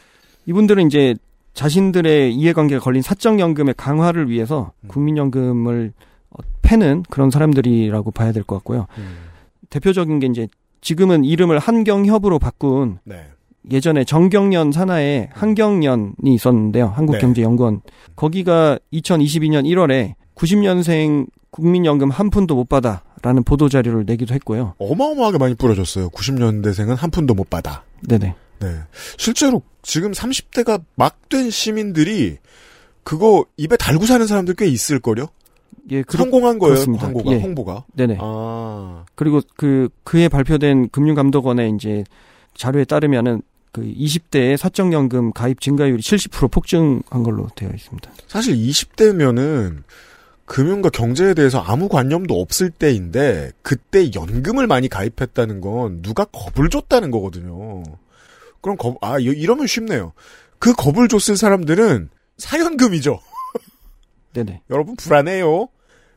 이분들은 0.46 0.86
이제 0.86 1.16
자신들의 1.56 2.36
이해관계가 2.36 2.82
걸린 2.84 3.02
사적연금의 3.02 3.74
강화를 3.78 4.30
위해서 4.30 4.72
음. 4.82 4.88
국민연금을 4.90 5.94
어, 6.30 6.38
패는 6.62 7.04
그런 7.10 7.32
사람들이라고 7.32 8.12
봐야 8.12 8.32
될 8.32 8.44
것 8.44 8.56
같고요. 8.58 8.86
대표적인 9.70 10.20
게 10.20 10.28
이제 10.28 10.48
지금은 10.82 11.24
이름을 11.24 11.58
한경협으로 11.58 12.38
바꾼 12.40 13.00
네. 13.06 13.26
예전에 13.72 14.04
정경련 14.04 14.72
산하에 14.72 15.30
한경련이 15.34 16.14
있었는데요. 16.28 16.88
한국경제연구원. 16.96 17.82
거기가 18.16 18.78
2022년 18.94 19.64
1월에 19.66 20.14
90년생 20.36 21.26
국민연금 21.50 22.12
한 22.12 22.30
푼도 22.30 22.54
못 22.56 22.70
받아라는 22.70 23.44
보도 23.44 23.70
자료를 23.70 24.04
내기도 24.06 24.34
했고요. 24.36 24.74
어마어마하게 24.78 25.38
많이 25.40 25.56
뿌려졌어요. 25.56 26.10
90년대생은 26.10 26.96
한 26.96 27.10
푼도 27.10 27.34
못 27.34 27.50
받아. 27.50 27.84
네네. 28.08 28.36
네. 28.74 28.80
실제로 29.18 29.62
지금 29.82 30.12
30대가 30.12 30.82
막 30.96 31.16
된 31.30 31.50
시민들이 31.50 32.38
그거 33.04 33.46
입에 33.58 33.78
달고 33.78 34.06
사는 34.06 34.26
사람들 34.28 34.54
꽤 34.56 34.68
있을걸요? 34.68 35.28
예, 35.92 36.02
그렇- 36.04 36.20
성공한 36.24 36.58
거예요, 36.60 36.74
그렇습니다. 36.76 37.06
홍보가. 37.08 37.32
예. 37.32 37.40
홍보가. 37.40 37.86
네네. 37.94 38.18
아. 38.20 39.06
그리고 39.16 39.42
그 39.56 39.90
그해 40.04 40.30
발표된 40.30 40.90
금융감독원의 40.90 41.74
이제 41.76 42.04
자료에 42.56 42.86
따르면은 42.86 43.42
그 43.72 43.82
20대의 43.82 44.56
사적연금 44.58 45.34
가입 45.34 45.60
증가율이 45.62 46.02
70% 46.02 46.50
폭증한 46.52 47.24
걸로 47.24 47.48
되어 47.56 47.70
있습니다. 47.74 48.10
사실 48.28 48.56
20대면은 48.56 49.84
금융과 50.46 50.90
경제에 50.90 51.34
대해서 51.34 51.60
아무 51.60 51.90
관념도 51.90 52.40
없을 52.40 52.70
때인데 52.70 53.52
그때 53.64 54.12
연금을 54.16 54.68
많이 54.68 54.88
가입했다는 54.88 55.60
건 55.60 56.02
누가 56.04 56.24
겁을 56.26 56.70
줬다는 56.70 57.10
거거든요. 57.12 57.84
그럼 58.66 58.78
겁, 58.78 58.98
아, 59.02 59.20
이- 59.20 59.26
이러면 59.26 59.68
쉽네요. 59.68 60.14
그 60.58 60.74
겁을 60.74 61.08
줬을 61.08 61.38
사람들은 61.38 62.10
사연금이죠. 62.40 63.20
네네. 64.34 64.64
여러분 64.72 64.96
불안해요. 64.96 65.68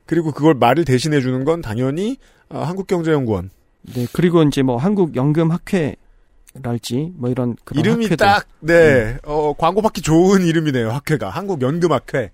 그리고 0.06 0.32
그걸 0.32 0.54
말을 0.54 0.86
대신해 0.86 1.20
주는 1.20 1.44
건 1.44 1.60
당연히 1.60 2.16
아, 2.48 2.60
한국경제연구원. 2.62 3.50
네, 3.94 4.06
그리고 4.14 4.42
이제 4.44 4.62
뭐 4.62 4.78
한국 4.78 5.14
연금 5.14 5.50
학회랄지 5.50 7.12
뭐 7.16 7.28
이런 7.28 7.54
그런 7.64 7.84
이름이 7.84 8.04
학회들. 8.06 8.16
딱, 8.16 8.46
네, 8.60 9.18
어, 9.24 9.52
광고 9.52 9.82
받기 9.82 10.00
좋은 10.00 10.46
이름이네요, 10.46 10.88
학회가. 10.90 11.28
한국연금학회. 11.28 12.30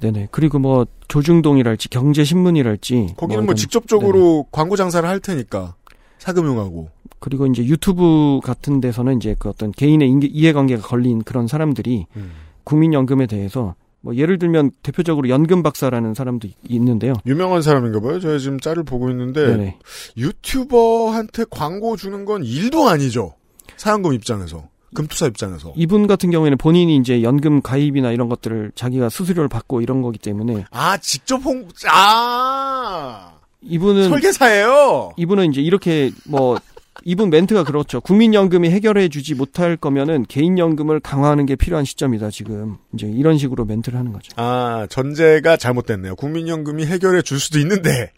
네네. 0.00 0.28
그리고 0.30 0.58
뭐 0.58 0.86
조중동이랄지 1.08 1.88
경제신문이랄지 1.88 3.14
거기는 3.16 3.44
뭐 3.44 3.52
이런- 3.52 3.56
직접적으로 3.56 4.46
광고 4.50 4.76
장사를 4.76 5.08
할 5.08 5.20
테니까. 5.20 5.74
사금융하고. 6.18 6.90
그리고 7.26 7.44
이제 7.48 7.64
유튜브 7.64 8.38
같은 8.44 8.80
데서는 8.80 9.16
이제 9.16 9.34
그 9.36 9.48
어떤 9.48 9.72
개인의 9.72 10.08
인계- 10.08 10.28
이해관계가 10.30 10.86
걸린 10.86 11.24
그런 11.24 11.48
사람들이 11.48 12.06
음. 12.14 12.30
국민연금에 12.62 13.26
대해서 13.26 13.74
뭐 14.00 14.14
예를 14.14 14.38
들면 14.38 14.70
대표적으로 14.84 15.28
연금 15.28 15.64
박사라는 15.64 16.14
사람도 16.14 16.46
있- 16.46 16.54
있는데요. 16.68 17.14
유명한 17.26 17.62
사람인가 17.62 17.98
봐요. 17.98 18.20
제가 18.20 18.38
지금 18.38 18.60
짤을 18.60 18.84
보고 18.84 19.10
있는데 19.10 19.44
네네. 19.44 19.78
유튜버한테 20.16 21.46
광고 21.50 21.96
주는 21.96 22.24
건 22.24 22.44
일도 22.44 22.88
아니죠. 22.88 23.34
사연금 23.76 24.12
입장에서. 24.12 24.68
금투사 24.94 25.26
입장에서. 25.26 25.72
이분 25.74 26.06
같은 26.06 26.30
경우에는 26.30 26.56
본인이 26.58 26.94
이제 26.96 27.22
연금 27.24 27.60
가입이나 27.60 28.12
이런 28.12 28.28
것들을 28.28 28.70
자기가 28.76 29.08
수수료를 29.08 29.48
받고 29.48 29.80
이런 29.80 30.00
거기 30.00 30.16
때문에 30.20 30.64
아, 30.70 30.96
직접 30.98 31.38
홍, 31.44 31.66
아! 31.90 33.32
이분은 33.62 34.10
설계사예요! 34.10 35.10
이분은 35.16 35.50
이제 35.50 35.60
이렇게 35.60 36.12
뭐 36.24 36.56
이분 37.04 37.30
멘트가 37.30 37.64
그렇죠. 37.64 38.00
국민연금이 38.00 38.70
해결해 38.70 39.08
주지 39.08 39.34
못할 39.34 39.76
거면은 39.76 40.24
개인연금을 40.26 41.00
강화하는 41.00 41.46
게 41.46 41.56
필요한 41.56 41.84
시점이다 41.84 42.30
지금 42.30 42.78
이제 42.94 43.06
이런 43.06 43.38
식으로 43.38 43.64
멘트를 43.64 43.98
하는 43.98 44.12
거죠. 44.12 44.32
아, 44.36 44.86
전제가 44.88 45.56
잘못됐네요. 45.56 46.16
국민연금이 46.16 46.86
해결해 46.86 47.22
줄 47.22 47.38
수도 47.38 47.58
있는데, 47.58 48.12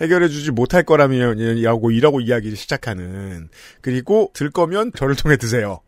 해결해 0.00 0.28
주지 0.28 0.50
못할 0.50 0.82
거라면 0.82 1.38
이라고 1.38 1.90
이라고 1.90 2.20
이야기를 2.20 2.56
시작하는. 2.56 3.48
그리고 3.80 4.30
들 4.34 4.50
거면 4.50 4.92
저를 4.96 5.14
통해 5.14 5.36
드세요. 5.36 5.80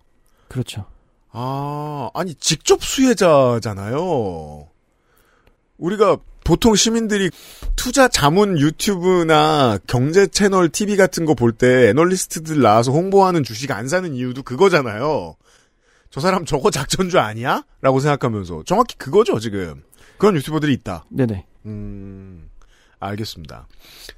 그렇죠. 0.48 0.84
아, 1.32 2.08
아니, 2.14 2.34
직접 2.36 2.82
수혜자잖아요. 2.82 4.68
우리가 5.76 6.18
보통 6.46 6.76
시민들이 6.76 7.28
투자 7.74 8.06
자문 8.08 8.58
유튜브나 8.58 9.78
경제 9.88 10.26
채널 10.28 10.68
TV 10.68 10.96
같은 10.96 11.24
거 11.24 11.34
볼 11.34 11.52
때 11.52 11.88
애널리스트들 11.88 12.60
나와서 12.62 12.92
홍보하는 12.92 13.42
주식 13.42 13.70
안 13.72 13.88
사는 13.88 14.14
이유도 14.14 14.42
그거잖아요. 14.44 15.34
저 16.10 16.20
사람 16.20 16.44
저거 16.44 16.70
작전주 16.70 17.18
아니야? 17.18 17.64
라고 17.82 17.98
생각하면서. 18.00 18.62
정확히 18.64 18.96
그거죠, 18.96 19.38
지금. 19.40 19.82
그런 20.18 20.36
유튜버들이 20.36 20.72
있다. 20.74 21.04
네네. 21.10 21.44
음, 21.66 22.48
알겠습니다. 23.00 23.66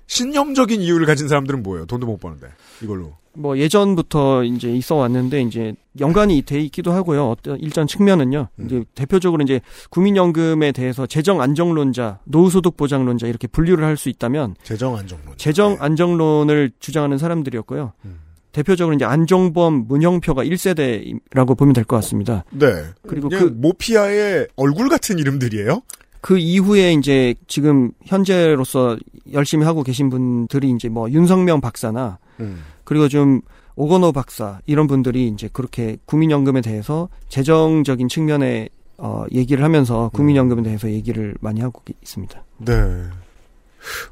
신념적인 0.06 0.80
이유를 0.80 1.06
가진 1.06 1.28
사람들은 1.28 1.62
뭐예요? 1.62 1.86
돈도 1.86 2.06
못 2.06 2.18
버는데. 2.18 2.48
이걸로. 2.82 3.16
뭐 3.34 3.56
예전부터 3.56 4.42
이제 4.44 4.74
있어 4.74 4.96
왔는데 4.96 5.42
이제 5.42 5.72
연관이 6.00 6.42
돼 6.42 6.60
있기도 6.62 6.92
하고요. 6.92 7.28
어떤 7.30 7.58
일정 7.60 7.86
측면은요. 7.86 8.48
음. 8.56 8.64
이제 8.66 8.84
대표적으로 8.96 9.42
이제 9.44 9.60
국민연금에 9.90 10.72
대해서 10.72 11.06
재정 11.06 11.40
안정론자, 11.40 12.18
노후소득 12.24 12.76
보장론자 12.76 13.26
이렇게 13.28 13.46
분류를 13.46 13.84
할 13.84 13.96
수 13.96 14.08
있다면 14.08 14.56
재정 14.62 14.96
안정론. 14.96 15.34
재정 15.36 15.76
안정론을 15.78 16.72
주장하는 16.80 17.18
사람들이었고요. 17.18 17.92
음. 18.06 18.18
대표적으로 18.52 18.94
이제 18.96 19.04
안종범, 19.04 19.86
문형표가 19.86 20.42
1세대라고 20.44 21.56
보면 21.56 21.74
될 21.74 21.84
것 21.84 21.96
같습니다. 21.96 22.44
네. 22.50 22.66
그리고 23.06 23.28
그- 23.28 23.52
모피아의 23.54 24.48
얼굴 24.56 24.88
같은 24.88 25.18
이름들이에요? 25.18 25.82
그 26.28 26.36
이후에 26.36 26.92
이제 26.92 27.34
지금 27.46 27.90
현재로서 28.04 28.98
열심히 29.32 29.64
하고 29.64 29.82
계신 29.82 30.10
분들이 30.10 30.68
이제 30.68 30.90
뭐 30.90 31.10
윤성명 31.10 31.62
박사나 31.62 32.18
음. 32.40 32.64
그리고 32.84 33.08
좀 33.08 33.40
오건호 33.76 34.12
박사 34.12 34.60
이런 34.66 34.88
분들이 34.88 35.26
이제 35.28 35.48
그렇게 35.50 35.96
국민연금에 36.04 36.60
대해서 36.60 37.08
재정적인 37.30 38.10
측면에 38.10 38.68
어 38.98 39.24
얘기를 39.32 39.64
하면서 39.64 40.10
국민연금에 40.12 40.64
대해서 40.64 40.90
얘기를 40.90 41.34
많이 41.40 41.62
하고 41.62 41.80
있습니다. 42.02 42.44
네. 42.58 42.74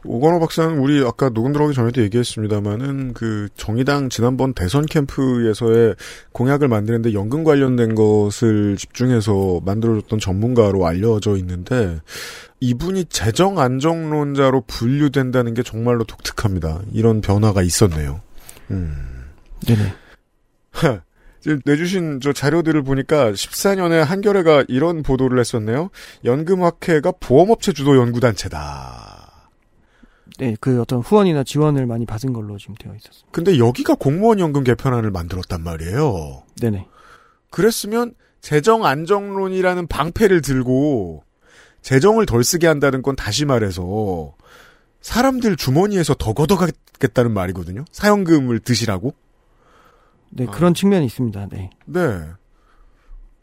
오건호 0.05 0.40
박사는 0.40 0.79
우리 0.79 1.05
아까 1.05 1.29
녹음 1.29 1.52
들어오기 1.52 1.74
전에도 1.74 2.02
얘기했습니다만은 2.02 3.14
그 3.14 3.48
정의당 3.57 4.09
지난번 4.09 4.55
대선 4.55 4.87
캠프에서의 4.87 5.94
공약을 6.33 6.68
만드는데 6.68 7.12
연금 7.12 7.44
관련된 7.44 7.94
것을 7.94 8.76
집중해서 8.76 9.61
만들어줬던 9.64 10.18
전문가로 10.18 10.87
알려져 10.87 11.37
있는데 11.37 12.00
이분이 12.61 13.07
재정 13.07 13.59
안정론자로 13.59 14.62
분류된다는 14.66 15.55
게 15.55 15.62
정말로 15.62 16.05
독특합니다. 16.05 16.81
이런 16.92 17.20
변화가 17.20 17.62
있었네요. 17.62 18.20
음. 18.70 19.24
네네. 19.66 19.94
내주신 21.64 22.20
저 22.20 22.33
자료들을 22.33 22.83
보니까 22.83 23.31
14년에 23.31 24.02
한겨레가 24.02 24.64
이런 24.68 25.02
보도를 25.02 25.38
했었네요. 25.38 25.90
연금학회가 26.24 27.12
보험업체 27.20 27.72
주도 27.72 27.96
연구단체다. 27.96 29.15
네, 30.38 30.57
그 30.61 30.81
어떤 30.81 31.01
후원이나 31.01 31.44
지원을 31.44 31.87
많이 31.87 32.05
받은 32.05 32.33
걸로 32.33 32.59
지금 32.59 32.75
되어 32.75 32.94
있었습니다. 32.94 33.29
근데 33.33 33.59
여기가 33.59 33.94
공무원 33.94 34.38
연금 34.38 34.64
개편안을 34.64 35.11
만들었단 35.11 35.62
말이에요. 35.62 36.42
네네. 36.61 36.87
그랬으면 37.51 38.14
재정 38.40 38.85
안정론이라는 38.85 39.87
방패를 39.87 40.42
들고 40.42 41.25
재정을 41.83 42.27
덜 42.27 42.44
쓰게 42.44 42.66
한다는 42.66 43.03
건 43.03 43.16
다시 43.16 43.44
말해서 43.44 44.35
사람들 45.01 45.57
주머니에서 45.57 46.14
더 46.14 46.33
걷어가겠다는 46.33 47.33
말이거든요. 47.33 47.85
사연금을 47.92 48.61
드시라고. 48.61 49.14
네, 50.31 50.46
그런 50.46 50.75
측면이 50.75 51.07
있습니다. 51.07 51.49
네. 51.51 51.70
네. 51.87 52.01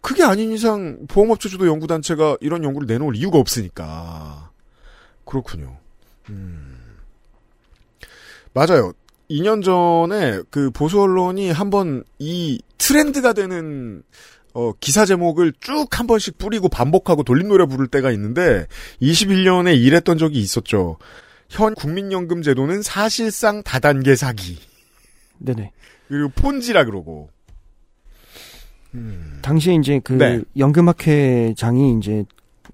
그게 0.02 0.24
아닌 0.24 0.52
이상 0.52 1.06
보험업체 1.08 1.48
주도 1.48 1.66
연구단체가 1.66 2.38
이런 2.42 2.64
연구를 2.64 2.86
내놓을 2.88 3.16
이유가 3.16 3.38
없으니까. 3.38 4.52
그렇군요. 5.24 5.78
음. 6.30 6.83
맞아요. 8.54 8.94
2년 9.30 9.64
전에 9.64 10.42
그 10.50 10.70
보수 10.72 11.02
언론이 11.02 11.52
한번 11.52 12.04
이 12.20 12.62
트렌드가 12.78 13.34
되는 13.34 14.04
어, 14.54 14.72
기사 14.80 15.06
제목을 15.06 15.54
쭉 15.60 15.98
한 15.98 16.06
번씩 16.08 16.38
뿌리고 16.38 16.70
반복하고 16.70 17.24
돌림 17.24 17.48
노래 17.48 17.66
부를 17.66 17.88
때가 17.88 18.12
있는데 18.12 18.68
21년에 19.02 19.76
이랬던 19.78 20.18
적이 20.18 20.40
있었죠. 20.40 20.98
현 21.50 21.74
국민연금 21.76 22.42
제도는 22.42 22.82
사실상 22.82 23.64
다단계 23.64 24.16
사기. 24.16 24.58
네네. 25.40 25.72
그리고 26.08 26.30
폰지라 26.30 26.86
그러고. 26.86 27.30
당시에 29.42 29.76
이제 29.76 30.00
그 30.04 30.14
네. 30.14 30.42
연금학회장이 30.58 31.98
이제 31.98 32.24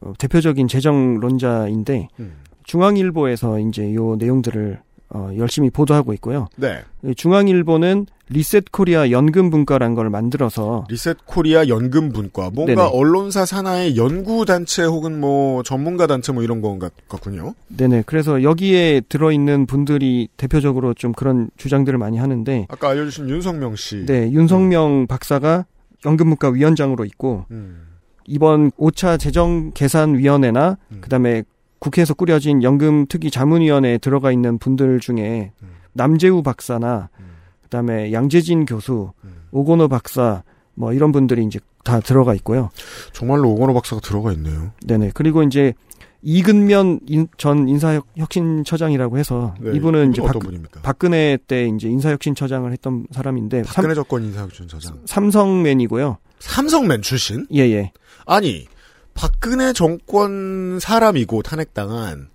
어, 0.02 0.14
대표적인 0.18 0.68
재정론자인데 0.68 2.10
음. 2.20 2.38
중앙일보에서 2.64 3.60
이제 3.60 3.94
요 3.94 4.16
내용들을 4.18 4.82
어, 5.12 5.32
열심히 5.38 5.70
보도하고 5.70 6.14
있고요. 6.14 6.48
네. 6.56 6.84
중앙일보는 7.16 8.06
리셋 8.30 8.72
코리아 8.72 9.10
연금 9.10 9.50
분과라는 9.50 9.96
걸 9.96 10.12
만들어서 10.12 10.86
리셋 10.88 11.26
코리아 11.26 11.68
연금 11.68 12.12
분과 12.12 12.52
뭔가 12.54 12.76
네네. 12.76 12.90
언론사 12.94 13.46
산하의 13.46 13.98
연구 13.98 14.46
단체 14.46 14.84
혹은 14.84 15.20
뭐 15.20 15.64
전문가 15.64 16.06
단체 16.06 16.32
뭐 16.32 16.44
이런 16.44 16.62
건 16.62 16.78
같, 16.78 16.94
같군요. 17.08 17.56
네네. 17.70 18.04
그래서 18.06 18.44
여기에 18.44 19.02
들어 19.10 19.32
있는 19.32 19.66
분들이 19.66 20.28
대표적으로 20.38 20.94
좀 20.94 21.12
그런 21.12 21.50
주장들을 21.58 21.98
많이 21.98 22.18
하는데, 22.18 22.68
아까 22.70 22.90
알려주신 22.90 23.30
윤성명 23.30 23.76
씨. 23.76 24.06
네, 24.06 24.32
윤성명 24.32 25.08
박사가 25.08 25.66
연금분과 26.06 26.50
위원장으로 26.50 27.04
있고, 27.06 27.46
음. 27.50 27.88
이번 28.28 28.70
5차 28.72 29.20
재정 29.20 29.72
계산 29.74 30.16
위원회나, 30.16 30.78
음. 30.92 30.98
그 31.02 31.10
다음에 31.10 31.44
국회에서 31.80 32.14
꾸려진 32.14 32.62
연금특위 32.64 33.32
자문위원회에 33.32 33.98
들어가 34.00 34.32
있는 34.32 34.58
분들 34.58 35.00
중에, 35.00 35.52
음. 35.62 35.68
남재우 35.94 36.44
박사나, 36.44 37.10
음. 37.20 37.26
그 37.64 37.70
다음에 37.70 38.12
양재진 38.12 38.66
교수, 38.66 39.12
음. 39.24 39.34
오건호 39.52 39.88
박사, 39.88 40.44
뭐 40.76 40.94
이런 40.94 41.12
분들이 41.12 41.44
이제 41.46 41.60
다 41.84 42.00
들어가 42.00 42.34
있고요. 42.36 42.70
정말로 43.14 43.50
오건호 43.50 43.74
박사가 43.74 44.02
들어가 44.02 44.32
있네요. 44.34 44.72
네네. 44.86 45.12
그리고 45.14 45.44
이제 45.44 45.74
이근면 46.22 47.00
인- 47.08 47.28
전 47.38 47.70
인사혁신처장이라고 47.70 49.18
해서 49.18 49.56
네, 49.62 49.72
이분은 49.76 50.12
이제 50.12 50.22
어떤 50.22 50.34
박, 50.34 50.40
분입니까? 50.48 50.82
박근혜 50.82 51.38
때 51.48 51.68
이제 51.68 51.88
인사혁신처장을 51.88 52.70
했던 52.74 53.08
사람인데 53.12 53.64
삼, 53.64 53.76
박근혜 53.76 53.96
정권 53.96 54.24
인사혁신 54.26 54.68
처장. 54.68 55.00
삼성맨이고요. 55.06 56.18
삼성맨 56.40 57.02
출신? 57.02 57.48
예예. 57.54 57.92
아니 58.26 58.68
박근혜 59.14 59.74
정권 59.74 60.80
사람이고 60.80 61.42
탄핵당한 61.42 62.30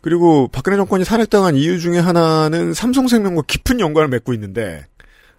그리고 0.00 0.48
박근혜 0.48 0.76
정권이 0.76 1.04
탄핵당한 1.04 1.56
이유 1.56 1.78
중에 1.78 1.98
하나는 1.98 2.72
삼성생명과 2.72 3.42
깊은 3.46 3.80
연관을 3.80 4.08
맺고 4.08 4.32
있는데 4.34 4.86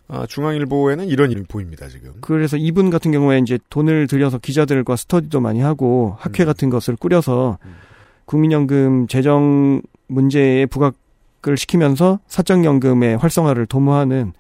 아, 0.08 0.26
중앙일보에는 0.28 1.08
이런 1.08 1.32
이름이 1.32 1.46
보입니다 1.48 1.88
지금. 1.88 2.12
그래서 2.20 2.58
이분 2.58 2.90
같은 2.90 3.12
경우에 3.12 3.40
이제 3.40 3.58
돈을 3.70 4.08
들여서 4.08 4.40
기자들과 4.40 4.98
스터디도 4.98 5.40
많이 5.40 5.62
하고 5.62 6.18
학회 6.20 6.44
음. 6.44 6.46
같은 6.46 6.70
것을 6.70 6.98
꾸려서 6.98 7.58
음. 7.66 7.76
국민연금 8.26 9.08
재정 9.08 9.82
문제에 10.08 10.66
부각을 10.66 11.56
시키면서 11.56 12.20
사적연금의 12.28 13.18
활성화를 13.18 13.68
도모하는 13.68 14.34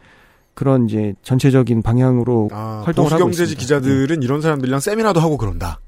그런 0.53 0.89
이제 0.89 1.13
전체적인 1.23 1.81
방향으로 1.81 2.49
아, 2.51 2.83
활동을 2.85 3.13
하고 3.13 3.29
있습니다. 3.29 3.57
기자들은 3.57 4.21
이런 4.23 4.41
사람들이랑 4.41 4.81
세미나도 4.81 5.21
하고 5.21 5.37
그런다. 5.37 5.79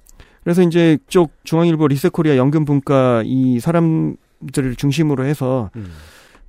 그래서 0.43 0.61
이제 0.61 0.97
쪽 1.07 1.31
중앙일보 1.43 1.87
리셋코리아 1.87 2.37
연금분과 2.37 3.23
이 3.25 3.59
사람들을 3.59 4.75
중심으로 4.77 5.25
해서 5.25 5.69
음. 5.75 5.91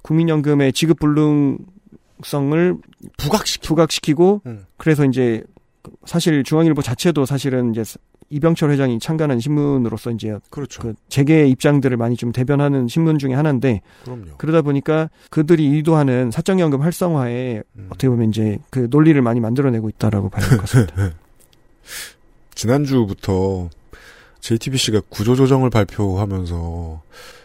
국민연금의 0.03 0.73
지급 0.73 0.99
불능성을 0.99 2.77
부각시키. 3.17 3.69
부각시키고 3.69 4.43
음. 4.47 4.65
그래서 4.77 5.05
이제 5.05 5.43
사실 6.05 6.45
중앙일보 6.45 6.83
자체도 6.83 7.27
사실은 7.27 7.71
이제 7.71 7.83
이병철 8.31 8.71
회장이 8.71 8.99
창간한 8.99 9.39
신문으로서 9.39 10.11
이제 10.11 10.39
그렇죠. 10.51 10.83
그 10.83 10.95
재계 11.09 11.47
입장들을 11.47 11.97
많이 11.97 12.17
좀 12.17 12.33
대변하는 12.33 12.89
신문 12.89 13.19
중에 13.19 13.35
하나인데 13.35 13.81
그럼요. 14.05 14.37
그러다 14.39 14.63
보니까 14.63 15.11
그들이 15.31 15.67
의도하는 15.67 16.31
사적연금 16.31 16.81
활성화에 16.81 17.63
음. 17.77 17.87
어떻게 17.91 18.09
보면 18.09 18.31
이제 18.31 18.59
그 18.71 18.89
논리를 18.91 19.21
많이 19.21 19.41
만들어내고 19.41 19.89
있다라고 19.91 20.31
봐야 20.31 20.47
될것 20.49 20.61
같습니다. 20.61 20.95
지난주부터 22.55 23.69
JTBC가 24.45 25.01
구조조정을 25.09 25.71
발표하면서 25.71 27.03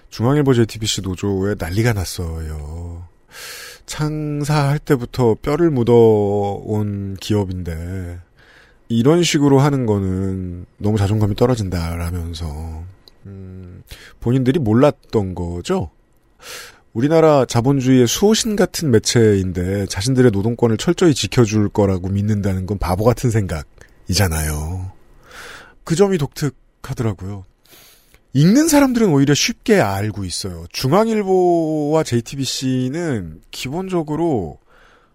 중앙일보 0.10 0.54
JTBC 0.54 1.02
노조에 1.04 1.56
난리가 1.58 1.94
났어요. 1.94 3.08
창사할 3.86 4.80
때부터 4.80 5.36
뼈를 5.42 5.70
묻어온 5.70 7.16
기업인데 7.22 8.20
이런 8.90 9.24
식으로 9.24 9.60
하는 9.60 9.86
거는 9.86 10.66
너무 10.78 10.98
자존감이 10.98 11.36
떨어진다라면서 11.36 12.84
음, 13.28 13.84
본인들이 14.20 14.60
몰랐던 14.60 15.36
거죠. 15.36 15.92
우리나라 16.92 17.46
자본주의의 17.46 18.08
수호신 18.08 18.58
같은 18.58 18.92
매체인데 18.92 19.86
자신들의 19.86 20.32
노동권을 20.32 20.76
철저히 20.76 21.14
지켜줄 21.14 21.70
거라고 21.70 22.10
믿는다는 22.10 22.66
건 22.66 22.78
바보 22.78 23.06
같은 23.06 23.32
생각이잖아요. 23.32 24.92
그 25.86 25.96
점이 25.96 26.18
독특 26.18 26.69
하더라고요. 26.84 27.46
읽는 28.34 28.68
사람들은 28.68 29.10
오히려 29.10 29.34
쉽게 29.34 29.82
알고 29.82 30.24
있어요. 30.24 30.66
중앙일보와 30.72 32.04
JTBC는 32.04 33.42
기본적으로 33.50 34.60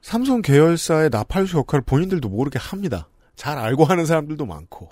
삼성 0.03 0.43
계열사의 0.43 1.11
나팔수 1.11 1.57
역할을 1.59 1.83
본인들도 1.83 2.29
모르게 2.29 2.59
합니다. 2.59 3.09
잘 3.37 3.57
알고 3.57 3.85
하는 3.85 4.05
사람들도 4.05 4.45
많고. 4.47 4.89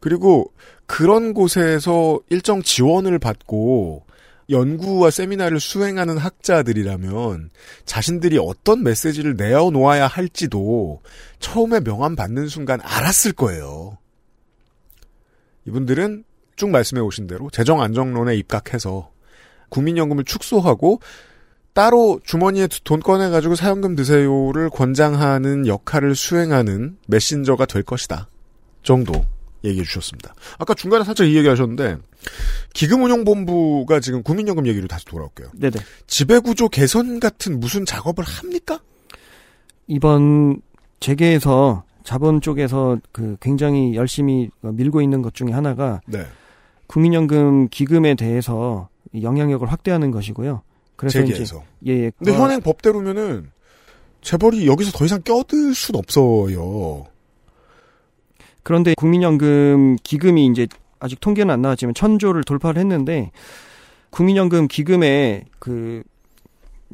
그리고 0.00 0.52
그런 0.86 1.32
곳에서 1.32 2.20
일정 2.28 2.62
지원을 2.62 3.18
받고 3.18 4.04
연구와 4.50 5.10
세미나를 5.10 5.60
수행하는 5.60 6.18
학자들이라면 6.18 7.50
자신들이 7.86 8.38
어떤 8.38 8.82
메시지를 8.82 9.36
내어놓아야 9.36 10.06
할지도 10.06 11.00
처음에 11.38 11.80
명함 11.80 12.16
받는 12.16 12.48
순간 12.48 12.80
알았을 12.82 13.32
거예요. 13.32 13.98
이분들은 15.66 16.24
쭉 16.56 16.70
말씀해 16.70 17.00
오신 17.00 17.26
대로 17.26 17.50
재정 17.50 17.80
안정론에 17.80 18.36
입각해서 18.36 19.10
국민연금을 19.68 20.24
축소하고 20.24 21.00
따로 21.72 22.20
주머니에 22.24 22.68
돈 22.84 23.00
꺼내가지고 23.00 23.54
사연금 23.54 23.96
드세요를 23.96 24.68
권장하는 24.70 25.66
역할을 25.66 26.14
수행하는 26.14 26.98
메신저가 27.06 27.66
될 27.66 27.82
것이다. 27.82 28.28
정도 28.82 29.24
얘기해 29.64 29.84
주셨습니다. 29.84 30.34
아까 30.58 30.74
중간에 30.74 31.04
살짝 31.04 31.26
이 31.26 31.36
얘기 31.36 31.48
하셨는데, 31.48 31.96
기금운용본부가 32.74 34.00
지금 34.00 34.22
국민연금 34.22 34.66
얘기로 34.66 34.88
다시 34.88 35.04
돌아올게요. 35.06 35.52
네네. 35.54 35.78
지배구조 36.06 36.68
개선 36.68 37.20
같은 37.20 37.58
무슨 37.60 37.86
작업을 37.86 38.24
합니까? 38.24 38.80
이번 39.86 40.60
재계에서 41.00 41.84
자본 42.04 42.40
쪽에서 42.40 42.98
그 43.12 43.36
굉장히 43.40 43.94
열심히 43.94 44.50
밀고 44.60 45.02
있는 45.02 45.22
것 45.22 45.34
중에 45.34 45.50
하나가 45.52 46.00
네. 46.06 46.24
국민연금 46.86 47.68
기금에 47.68 48.14
대해서 48.14 48.88
영향력을 49.20 49.70
확대하는 49.70 50.10
것이고요. 50.10 50.62
그래서 50.96 51.20
재계에서. 51.20 51.62
이제 51.80 51.92
예, 51.92 52.04
예. 52.04 52.12
근데 52.16 52.32
어, 52.32 52.34
현행 52.36 52.60
법대로면은, 52.60 53.50
재벌이 54.20 54.66
여기서 54.66 54.92
더 54.92 55.04
이상 55.04 55.20
껴들 55.22 55.74
순 55.74 55.96
없어요. 55.96 57.06
그런데 58.62 58.94
국민연금 58.94 59.96
기금이 60.02 60.46
이제 60.46 60.68
아직 61.00 61.20
통계는 61.20 61.52
안 61.52 61.62
나왔지만 61.62 61.94
천조를 61.94 62.44
돌파를 62.44 62.80
했는데 62.80 63.32
국민연금 64.10 64.68
기금에 64.68 65.44
그 65.58 66.02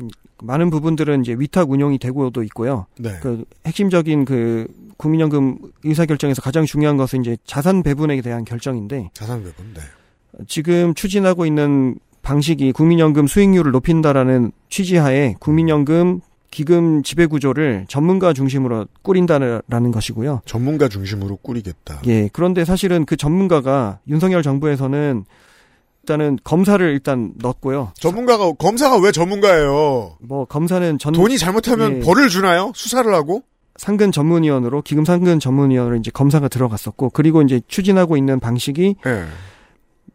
음, 0.01 0.09
많은 0.43 0.71
부분들은 0.71 1.21
이제 1.21 1.37
위탁 1.39 1.71
운용이 1.71 1.99
되고도 1.99 2.43
있고요. 2.45 2.87
네. 2.99 3.19
그 3.21 3.45
핵심적인 3.67 4.25
그 4.25 4.67
국민연금 4.99 5.59
의사결정에서 5.85 6.43
가장 6.43 6.67
중요한 6.67 6.99
것은 6.99 7.23
이제 7.23 7.39
자산 7.47 7.83
배분에 7.83 8.21
대한 8.21 8.45
결정인데 8.45 9.11
자산 9.15 9.43
배분, 9.43 9.73
네. 9.73 9.81
지금 10.47 10.93
추진하고 10.93 11.47
있는 11.47 11.99
방식이 12.23 12.73
국민연금 12.73 13.27
수익률을 13.27 13.73
높인다라는 13.73 14.53
취지하에 14.69 15.37
국민연금 15.41 16.21
기금 16.51 17.03
지배 17.03 17.27
구조를 17.27 17.87
전문가 17.89 18.33
중심으로 18.33 18.87
꾸린다라는 19.03 19.93
것이고요. 19.93 20.43
전문가 20.45 20.89
중심으로 20.89 21.37
꾸리겠다. 21.37 22.03
예. 22.07 22.29
그런데 22.33 22.65
사실은 22.65 23.05
그 23.05 23.17
전문가가 23.17 24.01
윤석열 24.09 24.43
정부에서는 24.43 25.25
일단은 26.03 26.39
검사를 26.43 26.87
일단 26.91 27.33
넣었고요. 27.37 27.93
전문가가, 27.95 28.53
검사가 28.53 28.99
왜 28.99 29.13
전문가예요? 29.13 30.17
뭐 30.21 30.45
검사는 30.47 30.99
전 30.99 31.13
돈이 31.13 31.37
잘못하면 31.37 31.97
예. 31.97 32.01
벌을 32.01 32.31
주나요? 32.31 32.73
수사를 32.75 33.13
하고? 33.15 33.43
상근 33.79 34.13
전문위원으로 34.13 34.83
기금 34.83 35.05
상근 35.05 35.39
전문위원으로 35.39 35.97
이제 35.97 36.11
검사가 36.11 36.49
들어갔었고 36.49 37.11
그리고 37.11 37.41
이제 37.43 37.61
추진하고 37.69 38.17
있는 38.17 38.41
방식이 38.41 38.97
예. 39.07 39.25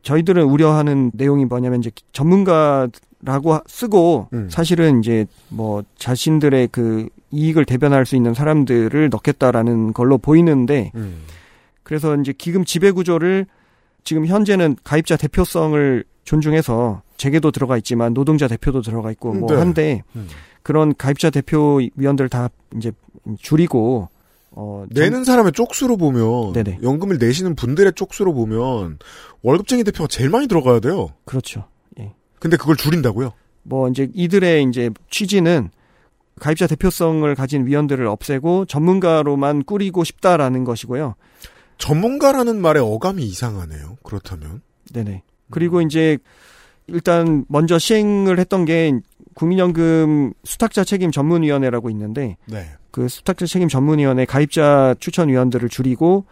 저희들은 0.04 0.43
우려하는 0.43 1.12
내용이 1.13 1.45
뭐냐면 1.45 1.80
이제 1.80 1.89
전문가라고 2.12 3.60
쓰고 3.65 4.28
음. 4.34 4.49
사실은 4.52 4.99
이제 4.99 5.26
뭐 5.47 5.82
자신들의 5.97 6.67
그 6.73 7.08
이익을 7.32 7.63
대변할 7.65 8.06
수 8.06 8.17
있는 8.17 8.34
사람들을 8.34 9.10
넣겠다라는 9.10 9.93
걸로 9.93 10.17
보이는데 10.17 10.91
음. 10.95 11.21
그래서 11.84 12.15
이제 12.17 12.34
기금 12.38 12.65
지배 12.65 12.91
구조를 12.91 13.45
지금 14.04 14.26
현재는 14.28 14.76
가입자 14.84 15.15
대표성을 15.15 16.04
존중해서 16.26 17.02
재계도 17.15 17.52
들어가 17.52 17.78
있지만 17.78 18.13
노동자 18.13 18.49
대표도 18.49 18.82
들어가 18.82 19.10
있고 19.12 19.34
뭐 19.34 19.49
네. 19.52 19.58
한데 19.58 20.04
음. 20.17 20.28
그런 20.63 20.93
가입자 20.97 21.30
대표 21.30 21.82
위원들 21.95 22.28
다 22.28 22.49
이제 22.76 22.91
줄이고 23.40 24.10
어 24.52 24.86
내는 24.90 25.24
사람의 25.24 25.54
쪽수로 25.54 25.98
보면, 25.98 26.54
네네. 26.54 26.80
연금을 26.84 27.18
내시는 27.18 27.56
분들의 27.56 27.94
쪽수로 27.96 28.34
보면, 28.34 29.00
월급쟁이 29.42 29.84
대표가 29.84 30.08
제일 30.08 30.30
많이 30.30 30.48
들어가야 30.48 30.80
돼요. 30.80 31.10
그렇죠. 31.26 31.66
근데 32.44 32.58
그걸 32.58 32.76
줄인다고요? 32.76 33.32
뭐 33.64 33.88
이제 33.88 34.10
이들의 34.14 34.66
이제 34.66 34.90
취지는 35.10 35.70
가입자 36.42 36.68
대표성을 36.68 37.34
가진 37.36 37.66
위원들을 37.66 38.06
없애고 38.06 38.66
전문가로만 38.66 39.64
꾸리고 39.64 40.04
싶다라는 40.04 40.66
것이고요. 40.66 41.16
전문가라는 41.78 42.62
말의 42.62 42.84
어감이 42.84 43.24
이상하네요. 43.24 43.98
그렇다면. 44.04 44.62
네네. 44.92 45.24
그리고 45.52 45.80
이제 45.80 46.18
일단 46.88 47.46
먼저 47.48 47.80
시행을 47.80 48.40
했던 48.40 48.66
게 48.66 48.92
국민연금 49.36 50.34
수탁자 50.44 50.84
책임 50.84 51.12
전문위원회라고 51.12 51.90
있는데 51.92 52.36
네. 52.46 52.72
그 52.94 53.08
수탁자 53.08 53.48
책임 53.48 53.68
전문위원회 53.68 54.26
가입자 54.26 54.94
추천 55.00 55.28
위원들을 55.28 55.68
줄이고 55.68 56.26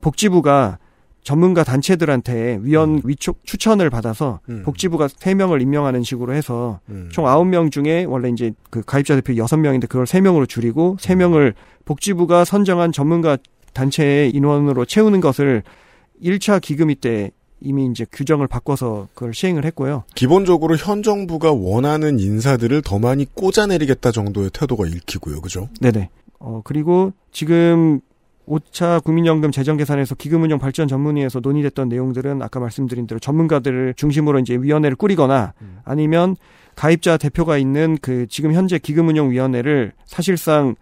복지부가 0.00 0.78
전문가 1.24 1.64
단체들한테 1.64 2.60
위원 2.62 3.00
위촉 3.02 3.40
추천을 3.44 3.90
받아서 3.90 4.38
음. 4.48 4.62
복지부가 4.64 5.08
3명을 5.08 5.60
임명하는 5.60 6.04
식으로 6.04 6.32
해서 6.32 6.78
음. 6.88 7.08
총 7.10 7.24
9명 7.24 7.72
중에 7.72 8.04
원래 8.04 8.28
이제 8.28 8.52
그 8.70 8.82
가입자 8.82 9.16
대표 9.16 9.32
6명인데 9.32 9.88
그걸 9.88 10.04
3명으로 10.04 10.48
줄이고 10.48 10.96
3명을 11.00 11.54
복지부가 11.84 12.44
선정한 12.44 12.92
전문가 12.92 13.36
단체의 13.72 14.30
인원으로 14.30 14.84
채우는 14.84 15.20
것을 15.20 15.64
1차 16.22 16.60
기금이 16.60 16.94
때 16.94 17.32
이미 17.64 17.86
이제 17.86 18.04
규정을 18.12 18.46
바꿔서 18.46 19.08
그걸 19.14 19.34
시행을 19.34 19.64
했고요. 19.64 20.04
기본적으로 20.14 20.76
현 20.76 21.02
정부가 21.02 21.52
원하는 21.52 22.20
인사들을 22.20 22.82
더 22.82 22.98
많이 22.98 23.24
꽂아내리겠다 23.34 24.12
정도의 24.12 24.50
태도가 24.52 24.86
읽히고요. 24.86 25.40
그죠? 25.40 25.68
네네. 25.80 26.10
어, 26.38 26.60
그리고 26.62 27.12
지금 27.32 28.00
5차 28.46 29.02
국민연금 29.02 29.50
재정 29.50 29.76
계산에서 29.76 30.14
기금운용 30.14 30.58
발전 30.58 30.86
전문위에서 30.86 31.40
논의됐던 31.40 31.88
내용들은 31.88 32.42
아까 32.42 32.60
말씀드린 32.60 33.06
대로 33.06 33.18
전문가들을 33.18 33.94
중심으로 33.96 34.38
이제 34.40 34.54
위원회를 34.54 34.96
꾸리거나 34.96 35.54
아니면 35.84 36.36
가입자 36.76 37.16
대표가 37.16 37.56
있는 37.56 37.96
그 38.02 38.26
지금 38.28 38.52
현재 38.52 38.78
기금운용위원회를 38.78 39.92
사실상 40.04 40.74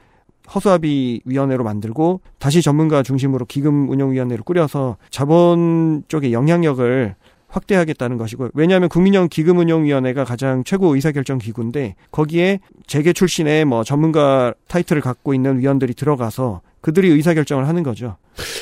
허수아비 0.54 1.22
위원회로 1.24 1.64
만들고 1.64 2.20
다시 2.38 2.62
전문가 2.62 3.02
중심으로 3.02 3.46
기금운용위원회를 3.46 4.44
꾸려서 4.44 4.96
자본 5.10 6.02
쪽의 6.08 6.32
영향력을 6.32 7.14
확대하겠다는 7.48 8.16
것이고 8.16 8.48
왜냐하면 8.54 8.88
국민형 8.88 9.28
기금운용위원회가 9.28 10.24
가장 10.24 10.64
최고 10.64 10.94
의사결정 10.94 11.38
기구인데 11.38 11.96
거기에 12.10 12.60
재계 12.86 13.12
출신의 13.12 13.66
뭐 13.66 13.84
전문가 13.84 14.54
타이틀을 14.68 15.02
갖고 15.02 15.34
있는 15.34 15.58
위원들이 15.58 15.94
들어가서 15.94 16.62
그들이 16.80 17.10
의사결정을 17.10 17.68
하는 17.68 17.82
거죠. 17.82 18.16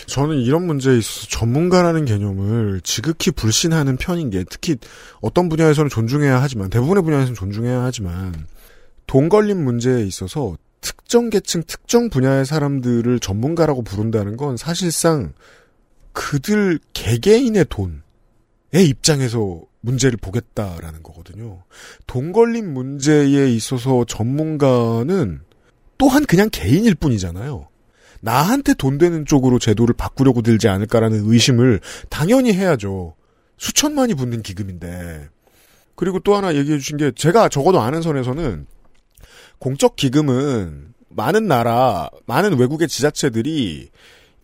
저는 0.07 0.41
이런 0.41 0.67
문제에 0.67 0.99
있어서 0.99 1.27
전문가라는 1.29 2.05
개념을 2.05 2.81
지극히 2.83 3.31
불신하는 3.31 3.97
편인 3.97 4.31
게 4.31 4.45
특히 4.49 4.77
어떤 5.21 5.49
분야에서는 5.49 5.89
존중해야 5.89 6.43
하지만 6.43 6.69
대부분의 6.69 7.03
분야에서는 7.03 7.35
존중해야 7.35 7.83
하지만 7.83 8.35
돈 9.07 9.29
걸린 9.29 9.65
문제에 9.65 10.03
있어서 10.03 10.57
특정 11.11 11.29
계층, 11.29 11.65
특정 11.67 12.09
분야의 12.09 12.47
사람들을 12.47 13.19
전문가라고 13.19 13.83
부른다는 13.83 14.37
건 14.37 14.57
사실상 14.57 15.33
그들 16.13 16.79
개개인의 16.93 17.67
돈의 17.69 18.87
입장에서 18.89 19.61
문제를 19.81 20.19
보겠다라는 20.19 21.03
거거든요. 21.03 21.65
돈 22.07 22.31
걸린 22.31 22.73
문제에 22.73 23.51
있어서 23.51 24.05
전문가는 24.05 25.41
또한 25.99 26.25
그냥 26.27 26.49
개인일 26.53 26.95
뿐이잖아요. 26.95 27.67
나한테 28.21 28.75
돈 28.75 28.97
되는 28.97 29.27
쪽으로 29.27 29.59
제도를 29.59 29.97
바꾸려고 29.97 30.43
들지 30.43 30.69
않을까라는 30.69 31.25
의심을 31.25 31.81
당연히 32.09 32.53
해야죠. 32.53 33.17
수천만이 33.59 34.15
붙는 34.15 34.43
기금인데. 34.43 35.29
그리고 35.97 36.21
또 36.21 36.37
하나 36.37 36.55
얘기해 36.55 36.79
주신 36.79 36.99
게 36.99 37.11
제가 37.11 37.49
적어도 37.49 37.81
아는 37.81 38.01
선에서는 38.01 38.67
공적 39.59 39.97
기금은 39.97 40.91
많은 41.11 41.47
나라, 41.47 42.09
많은 42.27 42.59
외국의 42.59 42.89
지자체들이 42.89 43.91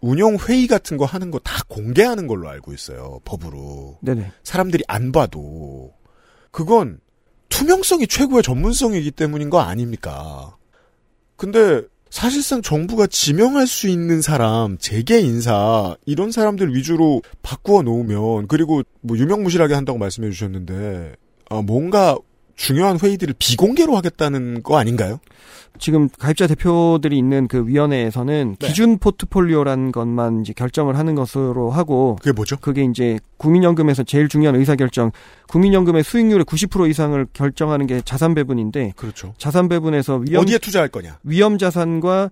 운용 0.00 0.37
회의 0.37 0.66
같은 0.66 0.96
거 0.98 1.05
하는 1.05 1.31
거 1.31 1.38
다 1.38 1.62
공개하는 1.68 2.26
걸로 2.26 2.48
알고 2.48 2.72
있어요. 2.72 3.20
법으로. 3.24 3.98
네네. 4.02 4.31
사람들이 4.42 4.85
안 4.88 5.11
봐도. 5.12 5.92
그건 6.50 7.00
투명성이 7.48 8.07
최고의 8.07 8.42
전문성이기 8.42 9.11
때문인 9.12 9.48
거 9.50 9.61
아닙니까? 9.61 10.57
근데 11.37 11.83
사실상 12.11 12.62
정부가 12.62 13.07
지명할 13.07 13.66
수 13.66 13.88
있는 13.88 14.22
사람, 14.22 14.79
재계 14.79 15.20
인사 15.20 15.96
이런 16.07 16.31
사람들 16.33 16.74
위주로 16.74 17.22
바꾸어 17.42 17.83
놓으면 17.83 18.48
그리고 18.48 18.83
뭐 19.00 19.16
유명무실하게 19.18 19.74
한다고 19.74 19.98
말씀해 19.98 20.31
주셨는데 20.31 21.14
어, 21.50 21.62
뭔가 21.62 22.16
중요한 22.57 22.99
회의들을 22.99 23.35
비공개로 23.38 23.97
하겠다는 23.97 24.62
거 24.62 24.79
아닌가요? 24.79 25.21
지금 25.79 26.09
가입자 26.09 26.47
대표들이 26.47 27.19
있는 27.19 27.49
그 27.49 27.66
위원회에서는 27.66 28.57
네. 28.59 28.66
기준 28.66 28.97
포트폴리오라는 28.99 29.92
것만 29.92 30.40
이제 30.40 30.55
결정을 30.55 30.97
하는 30.97 31.14
것으로 31.14 31.71
하고 31.71 32.16
그게 32.21 32.33
뭐죠? 32.33 32.57
그게 32.57 32.83
이제 32.85 33.19
국민연금에서 33.37 34.03
제일 34.03 34.29
중요한 34.29 34.57
의사결정 34.57 35.12
국민연금의 35.49 36.03
수익률의 36.03 36.47
90% 36.47 36.88
이상을 36.88 37.27
결정하는 37.35 37.87
게 37.87 38.01
자산 38.03 38.35
배분인데 38.35 38.95
그렇죠. 38.97 39.35
자산 39.37 39.69
배분에서 39.69 40.23
위험 40.27 40.42
어디에 40.42 40.57
투자할 40.59 40.88
거냐? 40.88 41.19
위험 41.25 41.59
자산과 41.59 42.31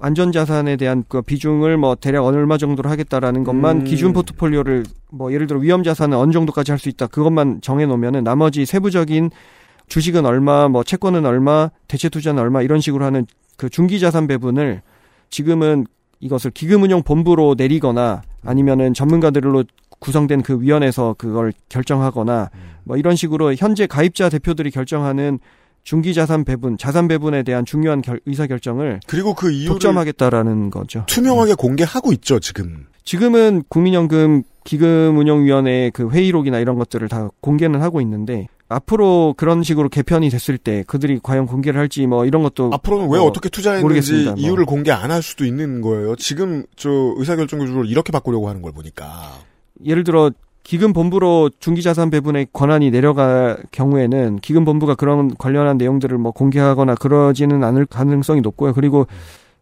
안전 0.00 0.32
자산에 0.32 0.76
대한 0.76 1.04
그 1.06 1.22
비중을 1.22 1.76
뭐 1.76 1.94
대략 1.94 2.24
얼마 2.24 2.58
정도로 2.58 2.90
하겠다라는 2.90 3.44
것만 3.44 3.80
음. 3.82 3.84
기준 3.84 4.12
포트폴리오를 4.12 4.84
뭐 5.12 5.32
예를 5.32 5.46
들어 5.46 5.60
위험 5.60 5.84
자산은 5.84 6.16
어느 6.16 6.32
정도까지 6.32 6.72
할 6.72 6.78
수 6.80 6.88
있다 6.88 7.06
그것만 7.06 7.60
정해 7.60 7.86
놓으면은 7.86 8.24
나머지 8.24 8.64
세부적인 8.66 9.30
주식은 9.90 10.24
얼마 10.24 10.68
뭐 10.68 10.82
채권은 10.84 11.26
얼마 11.26 11.68
대체 11.88 12.08
투자는 12.08 12.40
얼마 12.40 12.62
이런 12.62 12.80
식으로 12.80 13.04
하는 13.04 13.26
그 13.56 13.68
중기 13.68 13.98
자산 14.00 14.26
배분을 14.28 14.80
지금은 15.30 15.84
이것을 16.20 16.52
기금운용 16.52 17.02
본부로 17.02 17.54
내리거나 17.58 18.22
아니면은 18.44 18.94
전문가들로 18.94 19.64
구성된 19.98 20.42
그 20.42 20.60
위원회에서 20.62 21.16
그걸 21.18 21.52
결정하거나 21.68 22.50
뭐 22.84 22.96
이런 22.96 23.16
식으로 23.16 23.54
현재 23.54 23.86
가입자 23.86 24.28
대표들이 24.28 24.70
결정하는 24.70 25.40
중기 25.82 26.14
자산 26.14 26.44
배분, 26.44 26.78
자산 26.78 27.08
배분에 27.08 27.42
대한 27.42 27.64
중요한 27.64 28.00
결- 28.00 28.20
의사 28.26 28.46
결정을 28.46 29.00
그리고 29.08 29.34
그 29.34 29.50
이유를 29.50 29.72
독점하겠다라는 29.74 30.70
거죠. 30.70 31.04
투명하게 31.08 31.54
공개하고 31.54 32.12
있죠 32.12 32.38
지금. 32.38 32.86
지금은 33.02 33.64
국민연금 33.68 34.42
기금운용위원회 34.64 35.90
그 35.92 36.10
회의록이나 36.10 36.60
이런 36.60 36.76
것들을 36.78 37.08
다 37.08 37.28
공개는 37.40 37.82
하고 37.82 38.00
있는데 38.02 38.46
앞으로 38.70 39.34
그런 39.36 39.62
식으로 39.62 39.88
개편이 39.88 40.30
됐을 40.30 40.56
때 40.56 40.84
그들이 40.86 41.18
과연 41.22 41.46
공개를 41.46 41.78
할지 41.78 42.06
뭐 42.06 42.24
이런 42.24 42.42
것도 42.42 42.70
앞으로는 42.72 43.10
왜뭐 43.10 43.26
어떻게 43.26 43.48
투자했는지 43.48 43.82
모르겠습니다, 43.82 44.30
뭐. 44.32 44.40
이유를 44.40 44.64
공개 44.64 44.90
안 44.92 45.10
할 45.10 45.22
수도 45.22 45.44
있는 45.44 45.80
거예요. 45.80 46.14
지금 46.16 46.64
저 46.76 46.88
의사결정 47.16 47.58
구조를 47.58 47.86
이렇게 47.86 48.12
바꾸려고 48.12 48.48
하는 48.48 48.62
걸 48.62 48.72
보니까. 48.72 49.32
예를 49.84 50.04
들어 50.04 50.30
기금 50.62 50.92
본부로 50.92 51.50
중기 51.58 51.82
자산 51.82 52.10
배분의 52.10 52.48
권한이 52.52 52.90
내려갈 52.92 53.58
경우에는 53.72 54.38
기금 54.40 54.64
본부가 54.64 54.94
그런 54.94 55.34
관련한 55.36 55.76
내용들을 55.78 56.16
뭐 56.18 56.30
공개하거나 56.32 56.94
그러지는 56.94 57.64
않을 57.64 57.86
가능성이 57.86 58.40
높고요. 58.40 58.72
그리고 58.72 59.06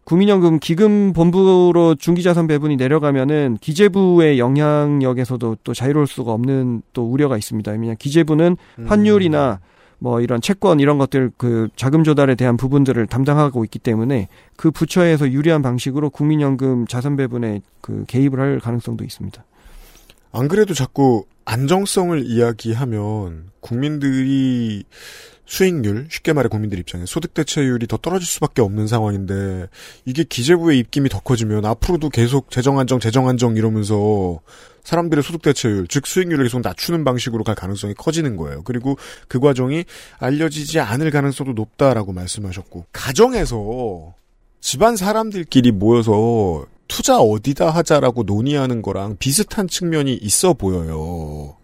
국민연금 0.08 0.58
기금 0.58 1.12
본부로 1.12 1.94
중기 1.94 2.22
자산 2.22 2.46
배분이 2.46 2.76
내려가면은 2.76 3.58
기재부의 3.60 4.38
영향력에서도 4.38 5.58
또 5.62 5.74
자유로울 5.74 6.06
수가 6.06 6.32
없는 6.32 6.80
또 6.94 7.04
우려가 7.04 7.36
있습니다. 7.36 7.70
왜냐하면 7.72 7.96
기재부는 7.98 8.56
음. 8.78 8.86
환율이나 8.86 9.60
뭐 9.98 10.22
이런 10.22 10.40
채권 10.40 10.80
이런 10.80 10.96
것들 10.96 11.32
그 11.36 11.68
자금 11.76 12.04
조달에 12.04 12.36
대한 12.36 12.56
부분들을 12.56 13.06
담당하고 13.06 13.64
있기 13.64 13.78
때문에 13.80 14.28
그 14.56 14.70
부처에서 14.70 15.30
유리한 15.30 15.60
방식으로 15.60 16.08
국민연금 16.08 16.86
자산 16.86 17.18
배분에 17.18 17.60
그 17.82 18.06
개입을 18.08 18.40
할 18.40 18.60
가능성도 18.60 19.04
있습니다. 19.04 19.44
안 20.32 20.48
그래도 20.48 20.72
자꾸 20.72 21.26
안정성을 21.44 22.24
이야기하면 22.24 23.50
국민들이 23.60 24.84
수익률, 25.48 26.08
쉽게 26.10 26.34
말해 26.34 26.48
국민들 26.48 26.78
입장에 26.78 27.06
소득 27.06 27.32
대체율이 27.32 27.86
더 27.86 27.96
떨어질 27.96 28.28
수밖에 28.28 28.60
없는 28.60 28.86
상황인데 28.86 29.68
이게 30.04 30.22
기재부의 30.22 30.78
입김이 30.78 31.08
더 31.08 31.20
커지면 31.20 31.64
앞으로도 31.64 32.10
계속 32.10 32.50
재정 32.50 32.78
안정, 32.78 33.00
재정 33.00 33.28
안정 33.28 33.56
이러면서 33.56 34.40
사람들의 34.84 35.24
소득 35.24 35.40
대체율, 35.40 35.86
즉 35.88 36.06
수익률을 36.06 36.44
계속 36.44 36.60
낮추는 36.60 37.02
방식으로 37.02 37.44
갈 37.44 37.54
가능성이 37.54 37.94
커지는 37.94 38.36
거예요. 38.36 38.62
그리고 38.62 38.98
그 39.26 39.40
과정이 39.40 39.86
알려지지 40.18 40.80
않을 40.80 41.10
가능성도 41.10 41.54
높다라고 41.54 42.12
말씀하셨고 42.12 42.84
가정에서 42.92 44.14
집안 44.60 44.96
사람들끼리 44.96 45.72
모여서 45.72 46.66
투자 46.88 47.18
어디다 47.18 47.70
하자라고 47.70 48.24
논의하는 48.24 48.82
거랑 48.82 49.16
비슷한 49.18 49.66
측면이 49.66 50.14
있어 50.14 50.52
보여요. 50.52 51.56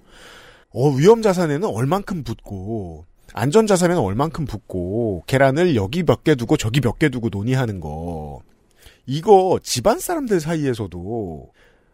어, 0.70 0.88
위험 0.90 1.22
자산에는 1.22 1.68
얼만큼 1.68 2.24
붙고, 2.24 3.04
안전 3.34 3.66
자산에는 3.66 4.00
얼만큼 4.00 4.46
붙고, 4.46 5.24
계란을 5.26 5.74
여기 5.76 6.02
몇 6.04 6.22
개 6.24 6.34
두고 6.36 6.56
저기 6.56 6.80
몇 6.80 6.98
개 6.98 7.08
두고 7.10 7.28
논의하는 7.30 7.80
거. 7.80 8.40
이거 9.06 9.58
집안 9.62 9.98
사람들 9.98 10.40
사이에서도 10.40 11.52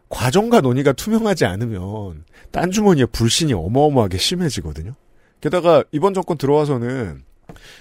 과정과 0.09 0.61
논의가 0.61 0.93
투명하지 0.93 1.45
않으면 1.45 2.25
딴 2.51 2.71
주머니에 2.71 3.05
불신이 3.05 3.53
어마어마하게 3.53 4.17
심해지거든요. 4.17 4.93
게다가 5.41 5.83
이번 5.91 6.13
정권 6.13 6.37
들어와서는 6.37 7.23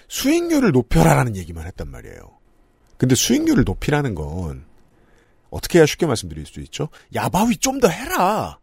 수익률을 0.08 0.72
높여라라는 0.72 1.36
얘기만 1.36 1.66
했단 1.66 1.88
말이에요. 1.88 2.18
근데 2.96 3.14
수익률을 3.14 3.64
높이라는 3.64 4.14
건 4.14 4.64
어떻게 5.50 5.78
해야 5.78 5.86
쉽게 5.86 6.06
말씀드릴 6.06 6.46
수 6.46 6.60
있죠? 6.60 6.88
야바위 7.14 7.56
좀 7.58 7.78
더 7.80 7.88
해라. 7.88 8.58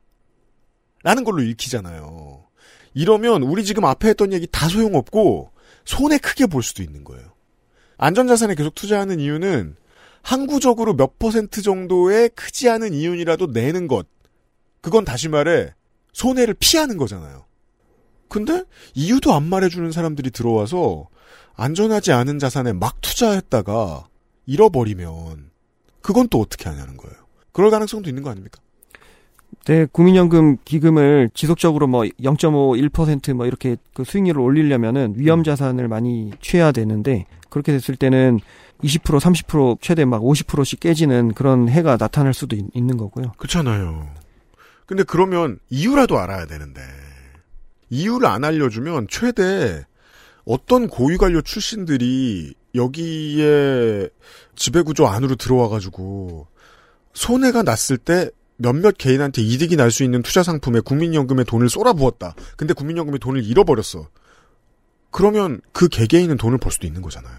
라는 1.04 1.24
걸로 1.24 1.42
읽히잖아요. 1.44 2.47
이러면 2.98 3.44
우리 3.44 3.64
지금 3.64 3.86
앞에 3.86 4.10
했던 4.10 4.34
얘기 4.34 4.48
다 4.48 4.68
소용없고 4.68 5.52
손해 5.86 6.18
크게 6.18 6.48
볼 6.48 6.64
수도 6.64 6.82
있는 6.82 7.04
거예요. 7.04 7.32
안전자산에 7.98 8.56
계속 8.56 8.74
투자하는 8.74 9.20
이유는 9.20 9.76
항구적으로 10.24 10.96
몇 10.96 11.20
퍼센트 11.20 11.62
정도의 11.62 12.30
크지 12.30 12.70
않은 12.70 12.96
이윤이라도 12.96 13.48
내는 13.54 13.88
것. 13.88 14.08
그건 14.82 15.06
다시 15.06 15.30
말해 15.30 15.76
손해를 16.14 16.56
피하는 16.56 16.98
거잖아요. 16.98 17.46
근데 18.30 18.64
이유도 18.96 19.32
안 19.32 19.44
말해주는 19.48 19.92
사람들이 19.92 20.32
들어와서 20.32 21.08
안전하지 21.54 22.12
않은 22.14 22.40
자산에 22.40 22.74
막 22.74 23.00
투자했다가 23.02 24.08
잃어버리면 24.48 25.52
그건 26.02 26.28
또 26.30 26.42
어떻게 26.42 26.68
하냐는 26.68 26.98
거예요. 26.98 27.16
그럴 27.52 27.70
가능성도 27.70 28.10
있는 28.10 28.24
거 28.24 28.32
아닙니까? 28.32 28.60
네, 29.66 29.86
국민연금 29.92 30.58
기금을 30.64 31.30
지속적으로 31.34 31.88
뭐 31.88 32.04
0.5, 32.04 32.90
1%뭐 32.90 33.46
이렇게 33.46 33.76
그 33.94 34.04
수익률을 34.04 34.40
올리려면은 34.40 35.14
위험 35.18 35.44
자산을 35.44 35.88
많이 35.88 36.32
취해야 36.42 36.72
되는데 36.72 37.26
그렇게 37.50 37.74
됐을 37.74 37.96
때는 37.96 38.40
20% 38.84 39.20
30% 39.20 39.80
최대 39.82 40.06
막 40.06 40.22
50%씩 40.22 40.80
깨지는 40.80 41.34
그런 41.34 41.68
해가 41.68 41.98
나타날 41.98 42.34
수도 42.34 42.56
있, 42.56 42.64
는 42.76 42.98
거고요. 42.98 43.34
그렇잖아요. 43.38 44.08
근데 44.86 45.04
그러면 45.04 45.60
이유라도 45.70 46.18
알아야 46.18 46.46
되는데 46.46 46.82
이유를 47.90 48.28
안 48.28 48.44
알려주면 48.46 49.08
최대 49.10 49.84
어떤 50.46 50.88
고위관료 50.88 51.42
출신들이 51.42 52.54
여기에 52.74 54.08
지배구조 54.56 55.08
안으로 55.08 55.36
들어와가지고 55.36 56.48
손해가 57.14 57.64
났을 57.64 57.98
때 57.98 58.30
몇몇 58.58 58.98
개인한테 58.98 59.42
이득이 59.42 59.76
날 59.76 59.92
수 59.92 60.04
있는 60.04 60.22
투자 60.22 60.44
상품에 60.44 60.80
국민연금에 60.82 61.44
돈을 61.44 61.70
쏟아부었다. 61.70 62.36
근데 62.56 62.74
국민연금이 62.74 63.20
돈을 63.20 63.46
잃어버렸어. 63.46 64.08
그러면 65.12 65.62
그 65.72 65.88
개개인은 65.88 66.38
돈을 66.38 66.58
벌 66.58 66.72
수도 66.72 66.86
있는 66.88 67.02
거잖아요. 67.02 67.36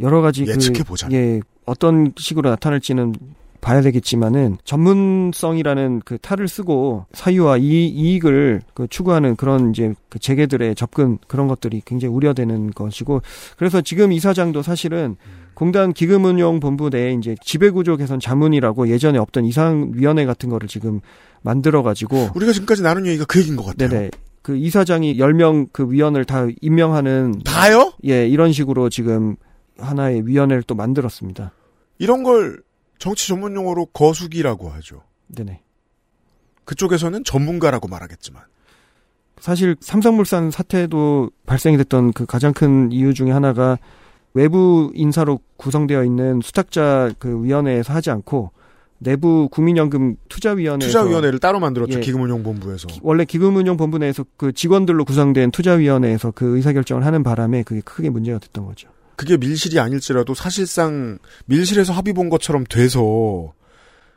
여러 0.00 0.20
가지 0.20 0.46
예측해 0.46 0.82
보자. 0.84 1.08
그, 1.08 1.14
예, 1.14 1.40
어떤 1.66 2.12
식으로 2.16 2.50
나타날지는 2.50 3.14
봐야 3.60 3.80
되겠지만은 3.80 4.58
전문성이라는 4.64 6.02
그 6.04 6.18
탈을 6.18 6.48
쓰고 6.48 7.06
사유와 7.12 7.58
이, 7.58 7.86
이익을 7.86 8.62
그 8.74 8.86
추구하는 8.88 9.36
그런 9.36 9.70
이제 9.70 9.94
그 10.08 10.18
재계들의 10.18 10.74
접근 10.74 11.18
그런 11.26 11.48
것들이 11.48 11.82
굉장히 11.84 12.14
우려되는 12.14 12.70
것이고 12.70 13.22
그래서 13.56 13.80
지금 13.80 14.12
이사장도 14.12 14.62
사실은 14.62 15.16
공단 15.54 15.92
기금운용본부 15.92 16.88
내에 16.88 17.12
이제 17.12 17.36
지배구조 17.42 17.98
개선 17.98 18.18
자문이라고 18.18 18.88
예전에 18.88 19.18
없던 19.18 19.44
이상위원회 19.44 20.24
같은 20.24 20.48
거를 20.48 20.68
지금 20.68 21.00
만들어 21.42 21.82
가지고 21.82 22.30
우리가 22.34 22.52
지금까지 22.52 22.82
나눈 22.82 23.06
얘기가 23.06 23.24
그 23.26 23.40
얘기인 23.40 23.56
것 23.56 23.64
같아요. 23.64 23.88
네네. 23.88 24.10
그 24.42 24.56
이사장이 24.56 25.18
10명 25.18 25.68
그 25.72 25.90
위원을 25.90 26.24
다 26.24 26.46
임명하는 26.62 27.42
다요? 27.44 27.92
예, 28.06 28.26
이런 28.26 28.52
식으로 28.52 28.88
지금 28.88 29.36
하나의 29.78 30.26
위원회를 30.26 30.62
또 30.62 30.74
만들었습니다. 30.74 31.52
이런 31.98 32.22
걸 32.22 32.62
정치 33.00 33.26
전문 33.28 33.56
용어로 33.56 33.86
거수기라고 33.86 34.68
하죠. 34.68 35.02
네네. 35.28 35.62
그쪽에서는 36.64 37.24
전문가라고 37.24 37.88
말하겠지만. 37.88 38.42
사실 39.40 39.74
삼성물산 39.80 40.50
사태도 40.50 41.30
발생이 41.46 41.78
됐던 41.78 42.12
그 42.12 42.26
가장 42.26 42.52
큰 42.52 42.92
이유 42.92 43.14
중에 43.14 43.30
하나가 43.30 43.78
외부 44.34 44.92
인사로 44.94 45.40
구성되어 45.56 46.04
있는 46.04 46.40
수탁자 46.42 47.10
그 47.18 47.42
위원회에서 47.42 47.92
하지 47.94 48.10
않고 48.10 48.50
내부 48.98 49.48
국민연금 49.50 50.16
투자위원회 50.28 50.84
투자위원회를 50.84 51.38
따로 51.38 51.58
만들었죠 51.58 51.98
예. 51.98 52.02
기금운용본부에서 52.02 52.88
원래 53.00 53.24
기금운용본부 53.24 53.96
내에서 53.96 54.26
그 54.36 54.52
직원들로 54.52 55.06
구성된 55.06 55.52
투자위원회에서 55.52 56.32
그 56.32 56.56
의사결정을 56.56 57.06
하는 57.06 57.22
바람에 57.22 57.62
그게 57.62 57.80
크게 57.80 58.10
문제가 58.10 58.38
됐던 58.38 58.66
거죠. 58.66 58.90
그게 59.20 59.36
밀실이 59.36 59.78
아닐지라도 59.78 60.32
사실상 60.32 61.18
밀실에서 61.44 61.92
합의 61.92 62.14
본 62.14 62.30
것처럼 62.30 62.64
돼서 62.64 63.52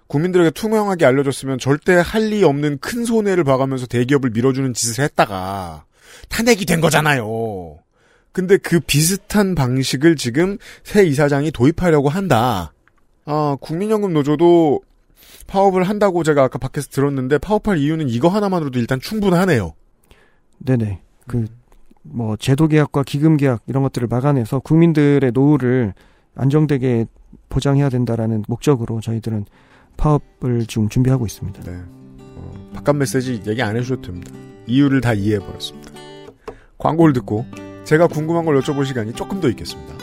국민들에게 0.07 0.51
투명하게 0.51 1.05
알려줬으면 1.05 1.59
절대 1.59 1.95
할 1.95 2.29
리 2.29 2.41
없는 2.45 2.77
큰 2.77 3.03
손해를 3.03 3.43
봐가면서 3.43 3.85
대기업을 3.85 4.29
밀어주는 4.29 4.73
짓을 4.73 5.03
했다가 5.03 5.83
탄핵이 6.29 6.63
된 6.63 6.79
거잖아요. 6.79 7.79
근데 8.31 8.55
그 8.55 8.79
비슷한 8.79 9.55
방식을 9.55 10.15
지금 10.15 10.57
새 10.85 11.03
이사장이 11.03 11.51
도입하려고 11.51 12.07
한다. 12.07 12.71
아, 13.25 13.57
국민연금 13.59 14.13
노조도 14.13 14.83
파업을 15.47 15.83
한다고 15.83 16.23
제가 16.23 16.43
아까 16.43 16.57
밖에서 16.57 16.87
들었는데 16.91 17.39
파업할 17.39 17.77
이유는 17.77 18.07
이거 18.07 18.29
하나만으로도 18.29 18.79
일단 18.79 19.01
충분하네요. 19.01 19.73
네네. 20.59 21.01
그, 21.27 21.45
뭐, 22.03 22.35
제도 22.37 22.67
계약과 22.67 23.03
기금 23.03 23.37
계약 23.37 23.61
이런 23.67 23.83
것들을 23.83 24.07
막아내서 24.07 24.59
국민들의 24.59 25.31
노후를 25.33 25.93
안정되게 26.35 27.05
보장해야 27.49 27.89
된다라는 27.89 28.43
목적으로 28.47 28.99
저희들은 29.01 29.45
파업을 29.97 30.65
지금 30.65 30.89
준비하고 30.89 31.25
있습니다. 31.25 31.63
네. 31.63 31.81
어, 32.35 32.71
바깥 32.73 32.95
메시지 32.95 33.41
얘기 33.47 33.61
안 33.61 33.75
해주셔도 33.75 34.01
됩니다. 34.01 34.31
이유를 34.67 35.01
다 35.01 35.13
이해해버렸습니다. 35.13 35.91
광고를 36.77 37.13
듣고 37.13 37.45
제가 37.83 38.07
궁금한 38.07 38.45
걸 38.45 38.59
여쭤볼 38.59 38.85
시간이 38.85 39.13
조금 39.13 39.39
더 39.39 39.49
있겠습니다. 39.49 39.93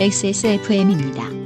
XSFM입니다. 0.00 1.45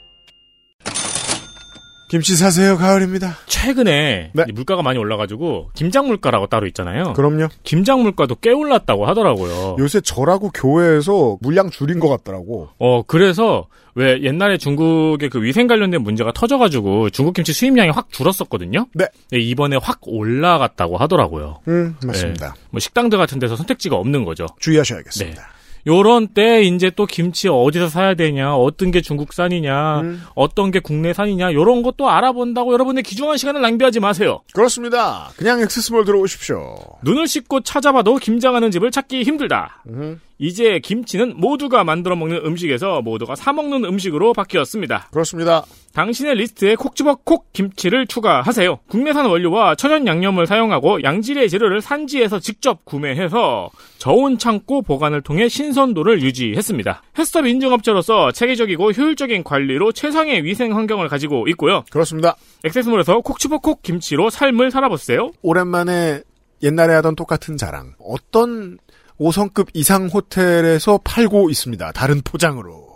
김치 2.11 2.35
사세요 2.35 2.75
가을입니다. 2.75 3.37
최근에 3.45 4.31
네. 4.33 4.43
이 4.45 4.51
물가가 4.51 4.81
많이 4.81 4.99
올라가지고 4.99 5.69
김장 5.73 6.07
물가라고 6.07 6.47
따로 6.47 6.67
있잖아요. 6.67 7.13
그럼요. 7.13 7.47
김장 7.63 8.01
물가도 8.01 8.35
꽤 8.41 8.51
올랐다고 8.51 9.05
하더라고요. 9.05 9.77
요새 9.79 10.01
절하고 10.01 10.51
교회에서 10.53 11.37
물량 11.39 11.69
줄인 11.69 12.01
것 12.01 12.09
같더라고. 12.09 12.67
어 12.79 13.01
그래서 13.03 13.67
왜 13.95 14.21
옛날에 14.23 14.57
중국의 14.57 15.29
그 15.29 15.41
위생 15.41 15.67
관련된 15.67 16.01
문제가 16.01 16.33
터져가지고 16.33 17.11
중국 17.11 17.33
김치 17.33 17.53
수입량이 17.53 17.91
확 17.91 18.11
줄었었거든요. 18.11 18.87
네. 18.93 19.05
이번에 19.31 19.77
확 19.81 19.99
올라갔다고 20.01 20.97
하더라고요. 20.97 21.61
음 21.69 21.95
맞습니다. 22.05 22.55
네. 22.55 22.61
뭐 22.71 22.81
식당들 22.81 23.19
같은 23.19 23.39
데서 23.39 23.55
선택지가 23.55 23.95
없는 23.95 24.25
거죠. 24.25 24.47
주의하셔야겠습니다. 24.59 25.60
요런 25.87 26.29
때 26.29 26.61
이제 26.61 26.89
또 26.89 27.05
김치 27.05 27.47
어디서 27.47 27.89
사야 27.89 28.13
되냐, 28.13 28.55
어떤 28.55 28.91
게 28.91 29.01
중국산이냐, 29.01 30.01
음. 30.01 30.23
어떤 30.35 30.71
게 30.71 30.79
국내산이냐, 30.79 31.53
요런 31.53 31.81
것도 31.83 32.09
알아본다고 32.09 32.73
여러분의 32.73 33.03
귀중한 33.03 33.37
시간을 33.37 33.61
낭비하지 33.61 33.99
마세요. 33.99 34.41
그렇습니다. 34.53 35.29
그냥 35.37 35.59
액세스몰 35.61 36.05
들어오십시오. 36.05 36.75
눈을 37.03 37.27
씻고 37.27 37.61
찾아봐도 37.61 38.17
김장하는 38.17 38.71
집을 38.71 38.91
찾기 38.91 39.23
힘들다. 39.23 39.83
음. 39.87 40.19
이제 40.41 40.79
김치는 40.79 41.35
모두가 41.37 41.83
만들어 41.83 42.15
먹는 42.15 42.37
음식에서 42.43 43.03
모두가 43.03 43.35
사 43.35 43.53
먹는 43.53 43.85
음식으로 43.85 44.33
바뀌었습니다. 44.33 45.09
그렇습니다. 45.11 45.63
당신의 45.93 46.33
리스트에 46.33 46.75
콕 46.75 46.95
집어 46.95 47.13
콕 47.13 47.53
김치를 47.53 48.07
추가하세요. 48.07 48.79
국내산 48.89 49.27
원료와 49.27 49.75
천연 49.75 50.07
양념을 50.07 50.47
사용하고 50.47 51.03
양질의 51.03 51.47
재료를 51.47 51.81
산지에서 51.81 52.39
직접 52.39 52.83
구매해서 52.85 53.69
저온 53.99 54.39
창고 54.39 54.81
보관을 54.81 55.21
통해 55.21 55.47
신선도를 55.47 56.23
유지했습니다. 56.23 57.03
HACCP 57.19 57.45
인증업체로서 57.45 58.31
체계적이고 58.31 58.93
효율적인 58.93 59.43
관리로 59.43 59.91
최상의 59.91 60.43
위생 60.43 60.75
환경을 60.75 61.07
가지고 61.07 61.47
있고요. 61.49 61.83
그렇습니다. 61.91 62.35
액세스몰에서 62.63 63.19
콕 63.19 63.37
집어 63.37 63.59
콕 63.59 63.83
김치로 63.83 64.31
삶을 64.31 64.71
살아보세요. 64.71 65.33
오랜만에 65.43 66.21
옛날에 66.63 66.93
하던 66.95 67.15
똑같은 67.15 67.57
자랑. 67.57 67.93
어떤 67.99 68.79
5성급 69.19 69.69
이상 69.73 70.07
호텔에서 70.07 70.99
팔고 71.03 71.49
있습니다. 71.49 71.91
다른 71.91 72.21
포장으로. 72.23 72.89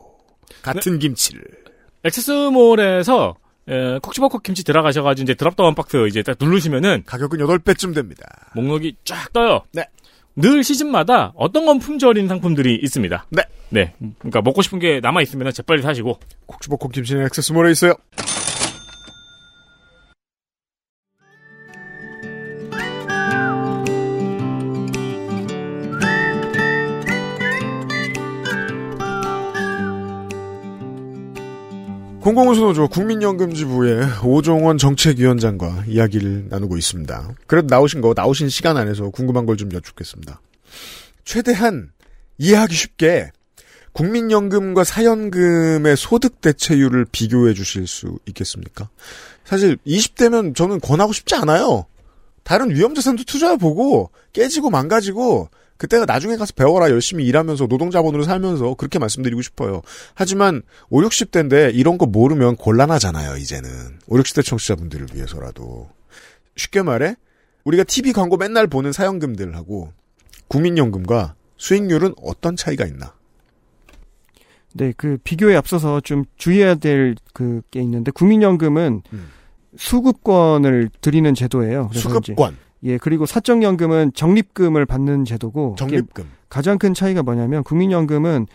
같은 0.61 0.99
김치를. 0.99 1.43
액세스몰에서 2.03 3.35
에, 3.67 3.99
콕 3.99 4.13
집어 4.13 4.27
콕 4.27 4.43
김치 4.43 4.63
들어가셔가지고 4.63 5.23
이제 5.23 5.33
드랍다운 5.33 5.73
박스 5.73 6.07
이제 6.07 6.21
딱 6.21 6.37
누르시면은 6.39 7.03
가격은 7.05 7.39
8배쯤 7.39 7.95
됩니다. 7.95 8.23
목록이 8.53 8.95
쫙 9.03 9.31
떠요. 9.33 9.63
네. 9.71 9.85
늘 10.35 10.63
시즌마다 10.63 11.31
어떤 11.35 11.65
건 11.65 11.79
품절인 11.79 12.27
상품들이 12.27 12.75
있습니다. 12.75 13.25
네. 13.29 13.43
네. 13.69 13.93
그러니까 14.19 14.41
먹고 14.41 14.61
싶은 14.61 14.79
게 14.79 14.99
남아 14.99 15.21
있으면 15.21 15.51
재빨리 15.51 15.81
사시고. 15.81 16.19
콕주버콕 16.45 16.91
김치는 16.91 17.25
액세스몰에 17.25 17.71
있어요. 17.71 17.93
공공운수노조 32.25 32.87
국민연금지부의 32.87 34.03
오종원 34.23 34.79
정책위원장과 34.79 35.83
이야기를 35.87 36.47
나누고 36.49 36.75
있습니다. 36.75 37.35
그래도 37.45 37.67
나오신 37.67 38.01
거, 38.01 38.15
나오신 38.15 38.49
시간 38.49 38.77
안에서 38.77 39.11
궁금한 39.11 39.45
걸 39.45 39.55
좀 39.57 39.71
여쭙겠습니다. 39.71 40.41
최대한 41.23 41.91
이해하기 42.39 42.73
쉽게 42.73 43.29
국민연금과 43.93 44.83
사연금의 44.83 45.95
소득 45.95 46.41
대체율을 46.41 47.05
비교해 47.11 47.53
주실 47.53 47.85
수 47.85 48.17
있겠습니까? 48.25 48.89
사실 49.43 49.77
20대면 49.85 50.55
저는 50.55 50.79
권하고 50.79 51.13
싶지 51.13 51.35
않아요. 51.35 51.85
다른 52.43 52.71
위험 52.71 52.95
자산도 52.95 53.23
투자해 53.25 53.57
보고 53.57 54.09
깨지고 54.33 54.71
망가지고 54.71 55.49
그때가 55.77 56.05
나중에 56.05 56.37
가서 56.37 56.53
배워라 56.55 56.89
열심히 56.89 57.25
일하면서 57.25 57.65
노동자본으로 57.67 58.23
살면서 58.23 58.75
그렇게 58.75 58.97
말씀드리고 58.99 59.41
싶어요. 59.41 59.81
하지만 60.13 60.61
5, 60.89 61.01
60대인데 61.01 61.73
이런 61.75 61.97
거 61.97 62.05
모르면 62.05 62.55
곤란하잖아요, 62.55 63.37
이제는. 63.37 63.69
5, 64.07 64.15
60대 64.17 64.45
청취자분들을 64.45 65.07
위해서라도. 65.13 65.89
쉽게 66.55 66.81
말해 66.83 67.15
우리가 67.65 67.83
TV 67.83 68.13
광고 68.13 68.37
맨날 68.37 68.67
보는 68.67 68.93
사연금들하고 68.93 69.91
국민연금과 70.47 71.35
수익률은 71.57 72.13
어떤 72.21 72.55
차이가 72.55 72.85
있나? 72.85 73.13
네, 74.73 74.93
그 74.95 75.17
비교에 75.23 75.55
앞서서 75.55 75.99
좀 76.01 76.25
주의해야 76.37 76.75
될 76.75 77.15
그 77.33 77.61
게 77.71 77.81
있는데 77.81 78.11
국민연금은 78.11 79.01
음. 79.11 79.29
수급권을 79.77 80.89
드리는 81.01 81.33
제도예요. 81.33 81.89
수급권, 81.93 82.57
예, 82.85 82.97
그리고 82.97 83.25
사적연금은 83.25 84.13
적립금을 84.13 84.85
받는 84.85 85.25
제도고 85.25 85.75
적립금. 85.77 86.25
가장 86.49 86.77
큰 86.77 86.93
차이가 86.93 87.23
뭐냐면 87.23 87.63
국민연금은 87.63 88.47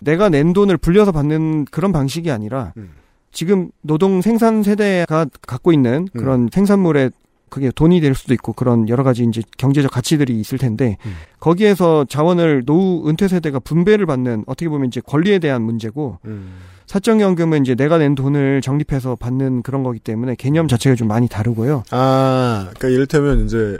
내가 0.00 0.28
낸 0.28 0.52
돈을 0.52 0.76
불려서 0.76 1.10
받는 1.10 1.64
그런 1.66 1.90
방식이 1.90 2.30
아니라 2.30 2.72
음. 2.76 2.90
지금 3.32 3.70
노동 3.82 4.20
생산 4.20 4.62
세대가 4.62 5.26
갖고 5.46 5.72
있는 5.72 6.06
음. 6.14 6.18
그런 6.18 6.48
생산물에 6.52 7.10
그게 7.48 7.70
돈이 7.70 8.00
될 8.00 8.14
수도 8.14 8.34
있고 8.34 8.52
그런 8.52 8.88
여러 8.90 9.02
가지 9.02 9.24
이제 9.24 9.42
경제적 9.56 9.90
가치들이 9.90 10.38
있을 10.38 10.58
텐데 10.58 10.98
음. 11.06 11.14
거기에서 11.40 12.04
자원을 12.04 12.64
노후 12.66 13.08
은퇴 13.08 13.26
세대가 13.26 13.58
분배를 13.58 14.04
받는 14.04 14.44
어떻게 14.46 14.68
보면 14.68 14.88
이제 14.88 15.00
권리에 15.00 15.38
대한 15.38 15.62
문제고 15.62 16.18
음. 16.26 16.56
사적연금은 16.88 17.62
이제 17.62 17.74
내가 17.74 17.98
낸 17.98 18.14
돈을 18.14 18.62
적립해서 18.62 19.14
받는 19.14 19.62
그런 19.62 19.82
거기 19.82 19.98
때문에 19.98 20.34
개념 20.36 20.66
자체가 20.68 20.96
좀 20.96 21.06
많이 21.06 21.28
다르고요. 21.28 21.84
아, 21.90 22.70
그러니까 22.70 22.88
이를테면 22.88 23.44
이제 23.44 23.78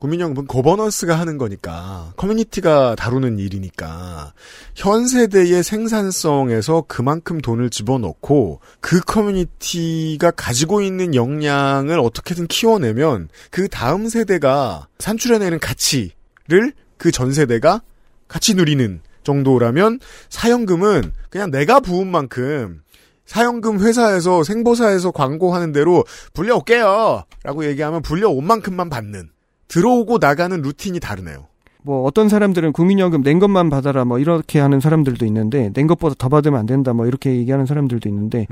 국민연금은 0.00 0.48
거버넌스가 0.48 1.14
하는 1.16 1.38
거니까 1.38 2.12
커뮤니티가 2.16 2.96
다루는 2.96 3.38
일이니까 3.38 4.32
현 4.74 5.06
세대의 5.06 5.62
생산성에서 5.62 6.86
그만큼 6.88 7.40
돈을 7.40 7.70
집어넣고 7.70 8.58
그 8.80 8.98
커뮤니티가 9.00 10.32
가지고 10.32 10.82
있는 10.82 11.14
역량을 11.14 12.00
어떻게든 12.00 12.48
키워내면 12.48 13.28
그 13.52 13.68
다음 13.68 14.08
세대가 14.08 14.88
산출해내는 14.98 15.60
가치를 15.60 16.72
그 16.98 17.12
전 17.12 17.32
세대가 17.32 17.82
같이 18.26 18.54
누리는 18.54 19.00
정도라면 19.22 20.00
사연금은 20.28 21.12
그냥 21.30 21.50
내가 21.50 21.80
부은 21.80 22.06
만큼 22.06 22.82
사연금 23.24 23.80
회사에서 23.80 24.42
생보사에서 24.42 25.10
광고하는 25.10 25.72
대로 25.72 26.04
불려올게요 26.34 27.24
라고 27.44 27.64
얘기하면 27.64 28.02
불려온 28.02 28.44
만큼만 28.44 28.90
받는 28.90 29.30
들어오고 29.68 30.18
나가는 30.20 30.60
루틴이 30.60 31.00
다르네요. 31.00 31.46
뭐 31.84 32.04
어떤 32.04 32.28
사람들은 32.28 32.72
국민연금 32.72 33.22
낸 33.22 33.38
것만 33.38 33.70
받아라 33.70 34.04
뭐 34.04 34.18
이렇게 34.18 34.60
하는 34.60 34.80
사람들도 34.80 35.24
있는데 35.26 35.70
낸 35.72 35.86
것보다 35.86 36.14
더 36.16 36.28
받으면 36.28 36.60
안 36.60 36.66
된다 36.66 36.92
뭐 36.92 37.06
이렇게 37.06 37.34
얘기하는 37.34 37.66
사람들도 37.66 38.08
있는데 38.08 38.46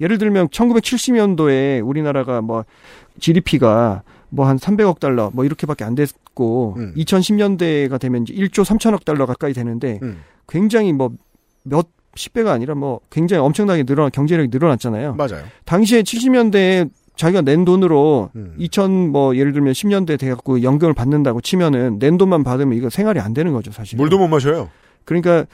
예를 0.00 0.18
들면 0.18 0.48
1970년도에 0.48 1.86
우리나라가 1.86 2.40
뭐 2.40 2.64
GDP가 3.20 4.02
뭐 4.32 4.46
한 4.46 4.56
300억 4.56 4.98
달러 4.98 5.30
뭐 5.34 5.44
이렇게밖에 5.44 5.84
안 5.84 5.94
됐고 5.94 6.74
음. 6.78 6.94
2010년대가 6.96 8.00
되면 8.00 8.22
이제 8.22 8.34
1조 8.34 8.64
3천억 8.64 9.04
달러 9.04 9.26
가까이 9.26 9.52
되는데 9.52 10.00
음. 10.02 10.22
굉장히 10.48 10.92
뭐몇 10.92 11.86
10배가 12.16 12.48
아니라 12.48 12.74
뭐 12.74 13.00
굉장히 13.10 13.42
엄청나게 13.42 13.84
늘어 13.84 14.08
경제력이 14.10 14.48
늘어났잖아요. 14.52 15.14
맞아요. 15.14 15.44
당시에 15.64 16.02
70년대에 16.02 16.90
자기가 17.16 17.42
낸 17.42 17.64
돈으로 17.64 18.30
음. 18.36 18.54
2000 18.58 18.90
뭐 19.10 19.36
예를 19.36 19.52
들면 19.52 19.72
10년대 19.74 20.18
돼 20.18 20.28
갖고 20.30 20.62
연금을 20.62 20.94
받는다고 20.94 21.40
치면은 21.40 21.98
낸 21.98 22.16
돈만 22.18 22.42
받으면 22.42 22.76
이거 22.76 22.90
생활이 22.90 23.20
안 23.20 23.32
되는 23.34 23.52
거죠 23.52 23.70
사실. 23.70 23.96
물도 23.96 24.18
못 24.18 24.28
마셔요. 24.28 24.70
그러니까 25.04 25.46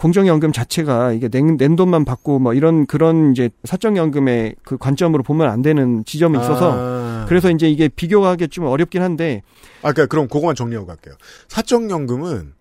공정연금 0.00 0.50
자체가 0.50 1.12
이게 1.12 1.28
낸, 1.28 1.58
낸 1.58 1.76
돈만 1.76 2.06
받고 2.06 2.38
뭐 2.38 2.54
이런 2.54 2.86
그런 2.86 3.32
이제 3.32 3.50
사적연금의 3.64 4.56
그 4.64 4.78
관점으로 4.78 5.22
보면 5.22 5.50
안 5.50 5.60
되는 5.60 6.06
지점이 6.06 6.38
있어서 6.38 6.72
아. 6.74 7.26
그래서 7.28 7.50
이제 7.50 7.68
이게 7.68 7.88
비교하기 7.88 8.48
좀 8.48 8.64
어렵긴 8.64 9.02
한데 9.02 9.42
아, 9.82 9.92
그러니까 9.92 10.06
그럼 10.06 10.26
그거만 10.26 10.54
정리하고 10.54 10.86
갈게요. 10.86 11.14
사적연금은 11.48 12.54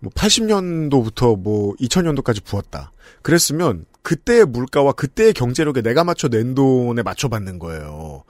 뭐 0.00 0.12
80년도부터 0.14 1.40
뭐 1.40 1.74
2000년도까지 1.76 2.44
부었다. 2.44 2.92
그랬으면 3.22 3.86
그때의 4.02 4.44
물가와 4.44 4.92
그때의 4.92 5.32
경제력에 5.32 5.80
내가 5.80 6.04
맞춰 6.04 6.28
낸 6.28 6.54
돈에 6.54 7.02
맞춰 7.02 7.28
받는 7.28 7.58
거예요. 7.58 8.22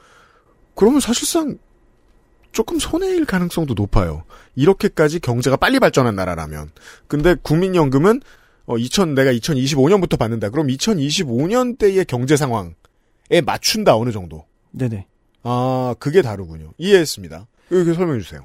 그러면 0.76 1.00
사실상 1.00 1.58
조금 2.52 2.78
손해일 2.78 3.24
가능성도 3.24 3.74
높아요. 3.74 4.24
이렇게까지 4.54 5.20
경제가 5.20 5.56
빨리 5.56 5.78
발전한 5.78 6.16
나라라면. 6.16 6.70
근데 7.06 7.34
국민연금은 7.42 8.20
어 8.66 8.76
2000, 8.78 9.14
내가 9.14 9.32
2025년부터 9.32 10.18
받는다. 10.18 10.50
그럼 10.50 10.66
2025년 10.68 11.78
때의 11.78 12.04
경제 12.04 12.36
상황에 12.36 12.72
맞춘다 13.44 13.96
어느 13.96 14.10
정도. 14.10 14.44
네네. 14.72 15.06
아, 15.44 15.94
그게 15.98 16.22
다르군요. 16.22 16.72
이해했습니다. 16.78 17.46
이렇게 17.70 17.94
설명해 17.94 18.20
주세요. 18.20 18.44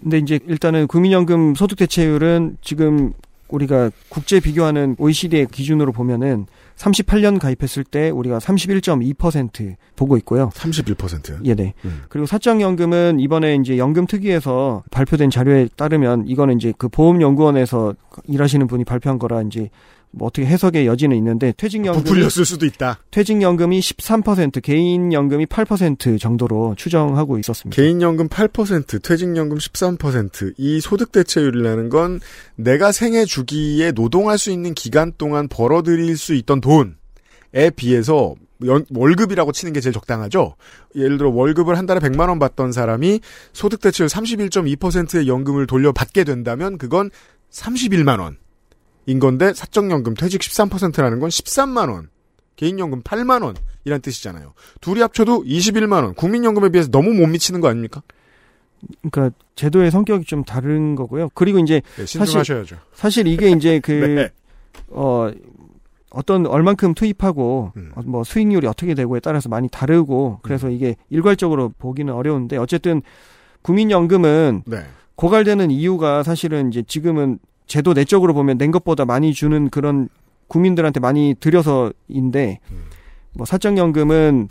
근데 0.00 0.18
이제 0.18 0.40
일단은 0.46 0.86
국민연금 0.86 1.54
소득 1.54 1.76
대체율은 1.76 2.56
지금 2.62 3.12
우리가 3.48 3.90
국제 4.08 4.40
비교하는 4.40 4.96
OECD의 4.98 5.48
기준으로 5.52 5.92
보면은 5.92 6.46
38년 6.76 7.38
가입했을 7.38 7.84
때 7.84 8.10
우리가 8.10 8.38
31.2% 8.38 9.76
보고 9.96 10.16
있고요. 10.18 10.50
31%. 10.54 11.44
예, 11.44 11.54
네. 11.54 11.74
음. 11.84 12.02
그리고 12.08 12.26
사적연금은 12.26 13.20
이번에 13.20 13.54
이제 13.56 13.78
연금 13.78 14.06
특위에서 14.06 14.82
발표된 14.90 15.30
자료에 15.30 15.68
따르면 15.76 16.26
이거는 16.26 16.56
이제 16.56 16.72
그 16.76 16.88
보험연구원에서 16.88 17.94
일하시는 18.24 18.66
분이 18.66 18.84
발표한 18.84 19.18
거라 19.18 19.42
이제 19.42 19.70
뭐 20.14 20.28
어떻게 20.28 20.46
해석의 20.46 20.86
여지는 20.86 21.16
있는데 21.16 21.52
퇴직연금 21.56 22.04
부풀렸을 22.04 22.44
수도 22.44 22.66
있다. 22.66 22.98
퇴직연금이 23.10 23.80
13% 23.80 24.62
개인연금이 24.62 25.46
8% 25.46 26.20
정도로 26.20 26.74
추정하고 26.76 27.38
있었습니다. 27.38 27.74
개인연금 27.74 28.28
8%, 28.28 29.02
퇴직연금 29.02 29.56
13%. 29.58 30.54
이 30.58 30.80
소득 30.80 31.12
대체율이라는 31.12 31.88
건 31.88 32.20
내가 32.56 32.92
생애 32.92 33.24
주기에 33.24 33.92
노동할 33.92 34.36
수 34.38 34.50
있는 34.50 34.74
기간 34.74 35.12
동안 35.16 35.48
벌어들일 35.48 36.16
수 36.18 36.34
있던 36.34 36.60
돈에 36.60 37.70
비해서 37.74 38.34
연- 38.66 38.84
월급이라고 38.94 39.50
치는 39.52 39.72
게 39.72 39.80
제일 39.80 39.92
적당하죠. 39.92 40.54
예를 40.94 41.18
들어 41.18 41.30
월급을 41.30 41.76
한 41.78 41.86
달에 41.86 42.00
100만 42.00 42.28
원 42.28 42.38
받던 42.38 42.72
사람이 42.72 43.20
소득 43.52 43.80
대체율 43.80 44.08
31.2%의 44.08 45.26
연금을 45.26 45.66
돌려받게 45.66 46.24
된다면 46.24 46.78
그건 46.78 47.10
31만 47.50 48.20
원 48.20 48.36
인 49.06 49.18
건데 49.18 49.52
사적연금 49.52 50.14
퇴직 50.14 50.40
13%라는 50.40 51.18
건 51.20 51.28
13만 51.28 51.90
원. 51.90 52.08
개인연금 52.56 53.02
8만 53.02 53.42
원 53.42 53.56
이란 53.84 54.00
뜻이잖아요. 54.00 54.52
둘이 54.80 55.00
합쳐도 55.00 55.44
21만 55.44 56.04
원. 56.04 56.14
국민연금에 56.14 56.68
비해서 56.68 56.90
너무 56.90 57.12
못 57.12 57.26
미치는 57.26 57.60
거 57.60 57.68
아닙니까? 57.68 58.02
그러니까 59.10 59.36
제도의 59.56 59.90
성격이 59.90 60.24
좀 60.26 60.44
다른 60.44 60.94
거고요. 60.94 61.30
그리고 61.34 61.58
이제 61.58 61.82
네, 61.96 62.06
신중하셔야죠. 62.06 62.76
사실 62.94 63.26
이게 63.26 63.50
이제 63.50 63.80
그 63.84 63.92
네. 63.92 64.30
어, 64.88 65.30
어떤 66.10 66.46
얼만큼 66.46 66.94
투입하고 66.94 67.72
음. 67.76 67.92
어, 67.94 68.02
뭐 68.04 68.24
수익률이 68.24 68.66
어떻게 68.66 68.94
되고에 68.94 69.20
따라서 69.20 69.48
많이 69.48 69.68
다르고 69.68 70.40
그래서 70.42 70.70
이게 70.70 70.96
일괄적으로 71.10 71.72
보기는 71.78 72.12
어려운데 72.12 72.56
어쨌든 72.56 73.02
국민연금은 73.62 74.62
네. 74.66 74.84
고갈되는 75.14 75.70
이유가 75.70 76.22
사실은 76.22 76.68
이제 76.68 76.82
지금은 76.82 77.38
제도 77.72 77.94
내적으로 77.94 78.34
보면 78.34 78.58
낸 78.58 78.70
것보다 78.70 79.06
많이 79.06 79.32
주는 79.32 79.70
그런 79.70 80.10
국민들한테 80.48 81.00
많이 81.00 81.34
들여서인데 81.40 82.60
음. 82.70 82.84
뭐 83.32 83.46
사적연금은 83.46 84.48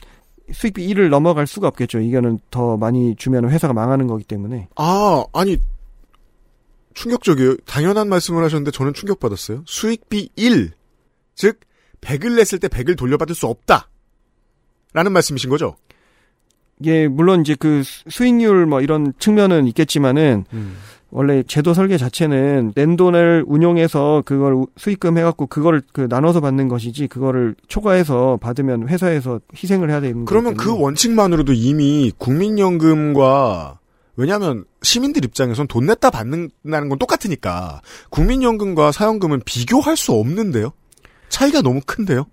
수익비 0.52 0.88
1을 0.88 1.10
넘어갈 1.10 1.46
수가 1.46 1.68
없겠죠. 1.68 2.00
이거는 2.00 2.40
더 2.50 2.78
많이 2.78 3.16
주면 3.16 3.48
회사가 3.48 3.74
망하는 3.74 4.08
거기 4.08 4.24
때문에 4.24 4.70
아, 4.76 5.24
아니, 5.34 5.58
충격적이에요. 6.96 7.58
당연한 7.68 8.10
말씀을 8.10 8.44
하셨는데 8.44 8.72
저는 8.72 8.94
충격받았어요. 8.94 9.66
수익비 9.68 10.30
1. 10.36 10.72
즉, 11.36 11.60
100을 12.02 12.36
냈을 12.38 12.58
때 12.58 12.68
100을 12.70 12.98
돌려받을 12.98 13.36
수 13.36 13.46
없다. 13.46 13.88
라는 14.94 15.12
말씀이신 15.14 15.52
거죠? 15.52 15.76
예, 16.86 17.08
물론 17.08 17.42
이제 17.42 17.54
그 17.54 17.84
수- 17.84 18.04
수익률 18.10 18.66
뭐 18.66 18.82
이런 18.82 19.14
측면은 19.20 19.68
있겠지만은 19.68 20.46
원래 21.14 21.44
제도 21.44 21.74
설계 21.74 21.98
자체는 21.98 22.72
낸 22.74 22.96
돈을 22.96 23.44
운용해서 23.46 24.24
그걸 24.26 24.54
우- 24.54 24.68
수익금 24.78 25.18
해갖고 25.18 25.48
그거를 25.48 25.82
그 25.92 26.08
나눠서 26.10 26.40
받는 26.40 26.70
것이지 26.70 27.08
그거를 27.08 27.54
초과해서 27.68 28.38
받으면 28.42 28.88
회사에서 28.88 29.42
희생을 29.54 29.90
해야 29.90 30.00
되는 30.00 30.24
그러면 30.24 30.56
거기 30.56 30.70
그 30.70 30.80
원칙만으로도 30.82 31.52
이미 31.54 32.12
국민연금과 32.18 33.80
왜냐하면 34.16 34.66
시민들 34.84 35.26
입장에선 35.26 35.68
돈 35.68 35.86
냈다 35.86 36.10
받는다는 36.12 36.90
건 36.90 36.98
똑같으니까 37.00 37.82
국민연금과 38.10 38.92
사연금은 38.92 39.42
비교할 39.46 39.98
수 39.98 40.14
없는데요. 40.14 40.72
차이가 41.30 41.62
너무 41.62 41.82
큰데요. 41.86 42.26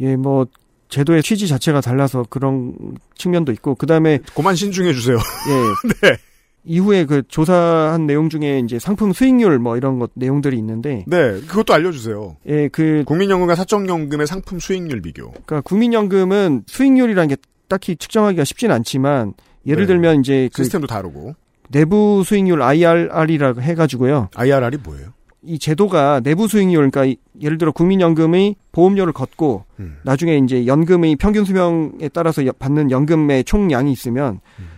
예, 0.00 0.16
뭐 0.16 0.46
제도의 0.88 1.22
취지 1.22 1.48
자체가 1.48 1.80
달라서 1.80 2.26
그런 2.28 2.74
측면도 3.14 3.52
있고 3.52 3.74
그다음에 3.74 4.18
그만 4.34 4.54
신중해 4.56 4.92
주세요. 4.94 5.16
예. 5.16 5.88
네. 6.10 6.16
이후에 6.64 7.04
그 7.06 7.22
조사한 7.26 8.06
내용 8.06 8.28
중에 8.28 8.60
이제 8.60 8.78
상품 8.78 9.12
수익률 9.12 9.58
뭐 9.58 9.76
이런 9.76 9.98
것 9.98 10.10
내용들이 10.14 10.56
있는데 10.58 11.04
네, 11.08 11.40
그것도 11.40 11.74
알려주세요. 11.74 12.36
예, 12.46 12.68
그 12.68 13.02
국민연금과 13.06 13.54
사적연금의 13.56 14.26
상품 14.26 14.58
수익률 14.60 15.00
비교. 15.02 15.30
그러니까 15.32 15.60
국민연금은 15.62 16.62
수익률이라는 16.66 17.28
게 17.28 17.36
딱히 17.68 17.96
측정하기가 17.96 18.44
쉽진 18.44 18.70
않지만 18.70 19.34
예를 19.66 19.84
네. 19.84 19.86
들면 19.88 20.20
이제 20.20 20.48
그 20.54 20.62
시스템도 20.62 20.86
다르고. 20.86 21.34
내부 21.70 22.22
수익률 22.24 22.60
IRR이라고 22.62 23.62
해가지고요. 23.62 24.28
IRR이 24.36 24.78
뭐예요? 24.84 25.08
이 25.44 25.58
제도가 25.58 26.20
내부 26.20 26.46
수익률, 26.46 26.90
그러니까 26.90 27.04
이- 27.06 27.16
예를 27.40 27.58
들어 27.58 27.72
국민연금의 27.72 28.54
보험료를 28.70 29.12
걷고 29.12 29.64
음. 29.80 29.96
나중에 30.04 30.36
이제 30.38 30.66
연금의 30.66 31.16
평균 31.16 31.44
수명에 31.44 32.08
따라서 32.12 32.46
여- 32.46 32.52
받는 32.52 32.90
연금의 32.92 33.42
총량이 33.44 33.90
있으면 33.90 34.40
음. 34.60 34.68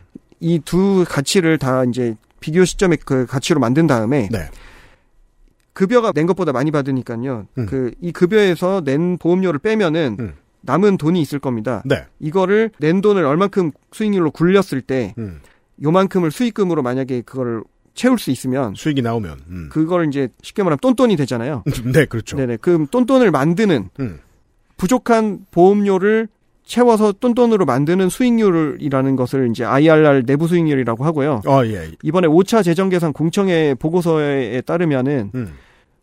이 0.41 0.59
두 0.65 1.05
가치를 1.09 1.59
다 1.59 1.85
이제 1.85 2.17
비교 2.41 2.65
시점의 2.65 2.99
그 3.05 3.27
가치로 3.27 3.61
만든 3.61 3.87
다음에 3.87 4.29
네. 4.31 4.51
급여가 5.73 6.13
낸 6.13 6.27
것보다 6.27 6.53
많이 6.53 6.71
받으니까요. 6.71 7.47
음. 7.59 7.67
그이 7.67 8.13
급여에서 8.13 8.83
낸 8.85 9.19
보험료를 9.19 9.59
빼면은 9.59 10.17
음. 10.21 10.35
남은 10.61 10.97
돈이 10.99 11.21
있을 11.21 11.39
겁니다. 11.39 11.83
네. 11.85 12.05
이거를 12.21 12.71
낸 12.79 13.01
돈을 13.01 13.25
얼만큼 13.25 13.73
수익률로 13.93 14.31
굴렸을 14.31 14.81
때 14.81 15.15
음. 15.19 15.41
요만큼을 15.83 16.31
수익금으로 16.31 16.83
만약에 16.83 17.23
그걸 17.23 17.65
채울 17.95 18.19
수 18.19 18.31
있으면 18.31 18.75
수익이 18.75 19.03
나오면. 19.03 19.39
음. 19.49 19.69
그걸 19.71 20.09
이제 20.09 20.29
쉽게 20.43 20.63
말하면 20.63 20.79
똔똔이 20.81 21.17
되잖아요. 21.17 21.65
네, 21.93 22.07
그렇죠. 22.07 22.37
네네. 22.37 22.59
그 22.59 22.87
똔똔을 22.91 23.31
만드는 23.31 23.91
음. 24.01 24.21
부족한 24.77 25.47
보험료를 25.51 26.29
채워서 26.65 27.13
똔똔으로 27.13 27.67
만드는 27.67 28.09
수익률이라는 28.09 29.17
것을 29.17 29.51
이제 29.51 29.65
IRR 29.65 30.25
내부 30.27 30.49
수익률이라고 30.49 31.05
하고요. 31.05 31.43
아, 31.47 31.65
예. 31.67 31.91
이번에 32.03 32.27
5차 32.27 32.65
재정 32.65 32.89
계산 32.89 33.13
공청회 33.13 33.75
보고서에 33.75 34.63
따르면은 34.63 35.31
음. 35.35 35.53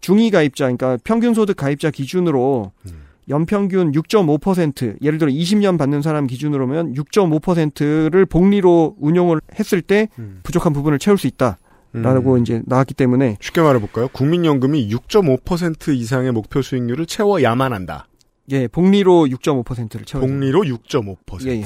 중위 0.01 0.29
가입자, 0.31 0.65
그러니까 0.65 0.97
평균 1.03 1.33
소득 1.33 1.57
가입자 1.57 1.91
기준으로 1.91 2.71
음. 2.85 2.91
연평균 3.29 3.91
6.5% 3.91 4.97
예를 5.01 5.17
들어 5.17 5.31
20년 5.31 5.77
받는 5.77 6.01
사람 6.01 6.27
기준으로면 6.27 6.93
6.5%를 6.95 8.25
복리로 8.25 8.95
운용을 8.99 9.41
했을 9.57 9.81
때 9.81 10.09
음. 10.19 10.39
부족한 10.43 10.73
부분을 10.73 10.99
채울 10.99 11.17
수 11.17 11.27
있다 11.27 11.57
라고 11.93 12.35
음. 12.35 12.41
이제 12.41 12.61
나왔기 12.65 12.93
때문에 12.93 13.37
쉽게 13.41 13.61
말해볼까요? 13.61 14.09
국민연금이 14.09 14.89
6.5% 14.89 15.93
이상의 15.93 16.31
목표 16.31 16.61
수익률을 16.61 17.05
채워야만 17.05 17.73
한다. 17.73 18.07
예, 18.51 18.67
복리로 18.67 19.27
6.5%를 19.27 20.05
채워. 20.05 20.25
복리로 20.25 20.61
6.5%. 20.61 21.47
예, 21.47 21.61
예. 21.61 21.65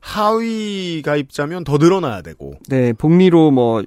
하위 0.00 1.02
가입자면 1.02 1.64
더 1.64 1.78
늘어나야 1.78 2.22
되고. 2.22 2.54
네, 2.68 2.92
복리로 2.92 3.50
뭐 3.50 3.82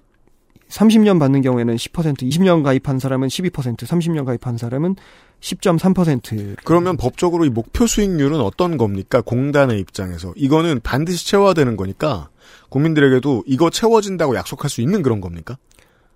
30년 0.69 1.19
받는 1.19 1.41
경우에는 1.41 1.75
10%, 1.75 2.23
20년 2.23 2.63
가입한 2.63 2.99
사람은 2.99 3.27
12%, 3.27 3.77
30년 3.77 4.25
가입한 4.25 4.57
사람은 4.57 4.95
10.3%. 5.39 6.57
그러면 6.63 6.97
법적으로 6.97 7.45
이 7.45 7.49
목표 7.49 7.85
수익률은 7.87 8.39
어떤 8.39 8.77
겁니까? 8.77 9.21
공단의 9.21 9.79
입장에서. 9.79 10.33
이거는 10.35 10.81
반드시 10.81 11.27
채워야 11.27 11.53
되는 11.53 11.77
거니까 11.77 12.29
국민들에게도 12.69 13.43
이거 13.45 13.69
채워진다고 13.69 14.35
약속할 14.35 14.69
수 14.69 14.81
있는 14.81 15.01
그런 15.01 15.21
겁니까? 15.21 15.57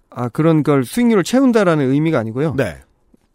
아, 0.10 0.28
그런 0.28 0.64
걸 0.64 0.84
수익률을 0.84 1.24
채운다라는 1.24 1.92
의미가 1.92 2.20
아니고요. 2.20 2.56
네. 2.58 2.80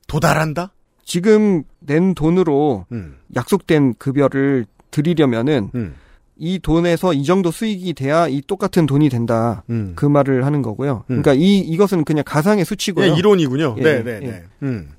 도달한다? 0.07 0.73
지금 1.07 1.63
낸 1.81 2.15
돈으로 2.15 2.85
음. 2.93 3.15
약속된 3.35 3.95
급여를 3.95 4.67
드리려면은 4.91 5.71
음. 5.75 5.95
이 6.37 6.59
돈에서 6.59 7.15
이 7.15 7.25
정도 7.25 7.51
수익이 7.51 7.95
돼야 7.95 8.29
이 8.29 8.43
똑같은 8.47 8.85
돈이 8.85 9.09
된다. 9.09 9.63
음. 9.71 9.93
그 9.97 10.05
말을 10.05 10.45
하는 10.45 10.61
거고요. 10.61 11.05
음. 11.09 11.23
그러니까 11.23 11.33
이 11.33 11.61
이것은 11.61 12.05
그냥 12.05 12.25
가상의 12.27 12.67
수치고요. 12.67 13.07
예, 13.07 13.15
이론이군요. 13.17 13.77
예, 13.79 13.83
네, 13.83 14.03
네, 14.03 14.21
예. 14.23 14.27
네. 14.27 14.43
음. 14.65 14.91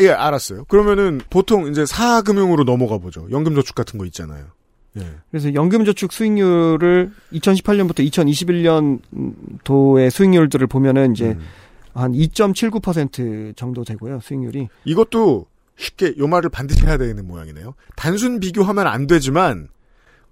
예, 0.00 0.10
알았어요. 0.10 0.64
그러면은 0.66 1.20
보통 1.28 1.66
이제 1.66 1.84
사금융으로 1.84 2.64
넘어가 2.64 2.96
보죠. 2.96 3.26
연금저축 3.30 3.74
같은 3.74 3.98
거 3.98 4.06
있잖아요. 4.06 4.44
예. 4.98 5.02
그래서 5.30 5.52
연금저축 5.52 6.12
수익률을 6.12 7.10
2018년부터 7.34 8.08
2021년도의 9.64 10.10
수익률들을 10.10 10.66
보면은 10.68 11.12
이제 11.12 11.32
음. 11.32 11.40
한 11.94 12.12
2.79% 12.12 13.56
정도 13.56 13.84
되고요. 13.84 14.20
수익률이. 14.20 14.68
이것도 14.84 15.46
쉽게 15.76 16.14
요 16.18 16.26
말을 16.28 16.50
반드시 16.50 16.84
해야 16.86 16.96
되는 16.98 17.26
모양이네요. 17.26 17.74
단순 17.96 18.38
비교하면 18.40 18.86
안 18.86 19.06
되지만 19.06 19.68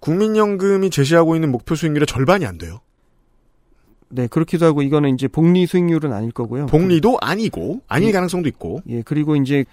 국민연금이 0.00 0.90
제시하고 0.90 1.34
있는 1.34 1.50
목표 1.50 1.74
수익률의 1.74 2.06
절반이 2.06 2.46
안 2.46 2.59
돼요. 2.59 2.80
네, 4.11 4.26
그렇기도 4.26 4.66
하고 4.66 4.82
이거는 4.82 5.14
이제 5.14 5.28
복리 5.28 5.66
수익률은 5.66 6.12
아닐 6.12 6.32
거고요. 6.32 6.66
복리도 6.66 7.18
아니고 7.20 7.82
아닐 7.88 8.09
예. 8.09 8.12
가능성도 8.12 8.48
있고. 8.48 8.82
예, 8.88 9.02
그리고 9.02 9.36
이제 9.36 9.64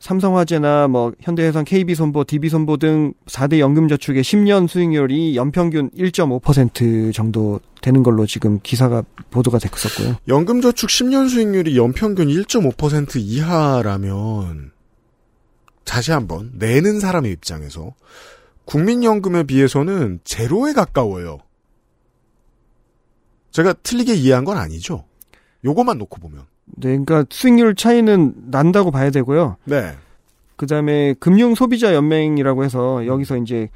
삼성화재나 0.00 0.86
뭐 0.88 1.12
현대해상, 1.20 1.64
KB손보, 1.64 2.24
DB손보 2.24 2.76
등 2.76 3.14
4대 3.26 3.58
연금저축의 3.58 4.22
10년 4.22 4.68
수익률이 4.68 5.36
연평균 5.36 5.90
1.5% 5.90 7.12
정도 7.12 7.60
되는 7.82 8.02
걸로 8.02 8.24
지금 8.24 8.60
기사가 8.62 9.02
보도가 9.30 9.58
됐었고요. 9.58 10.16
연금저축 10.28 10.88
10년 10.88 11.28
수익률이 11.28 11.76
연평균 11.76 12.28
1.5% 12.28 13.16
이하라면 13.16 14.70
다시 15.84 16.12
한번 16.12 16.52
내는 16.54 17.00
사람의 17.00 17.32
입장에서 17.32 17.94
국민연금에 18.66 19.44
비해서는 19.44 20.20
제로에 20.22 20.74
가까워요. 20.74 21.38
제가 23.50 23.72
틀리게 23.72 24.14
이해한 24.14 24.44
건 24.44 24.58
아니죠. 24.58 25.06
요것만 25.64 25.98
놓고 25.98 26.20
보면. 26.20 26.44
네, 26.76 26.90
그러니까 26.90 27.24
수익률 27.30 27.74
차이는 27.74 28.34
난다고 28.50 28.90
봐야 28.90 29.10
되고요. 29.10 29.56
네. 29.64 29.94
그다음에 30.56 31.14
금융 31.20 31.54
소비자 31.54 31.94
연맹이라고 31.94 32.64
해서 32.64 33.06
여기서 33.06 33.36
이제 33.38 33.68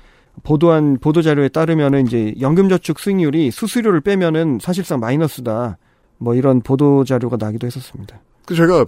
보도한 0.42 0.98
보도 0.98 1.22
자료에 1.22 1.48
따르면은 1.48 2.06
이제 2.06 2.34
연금저축 2.40 2.98
수익률이 2.98 3.50
수수료를 3.50 4.00
빼면은 4.00 4.58
사실상 4.60 4.98
마이너스다. 5.00 5.78
뭐 6.18 6.34
이런 6.34 6.60
보도 6.60 7.04
자료가 7.04 7.36
나기도 7.38 7.66
했었습니다. 7.66 8.20
그 8.46 8.54
제가 8.54 8.84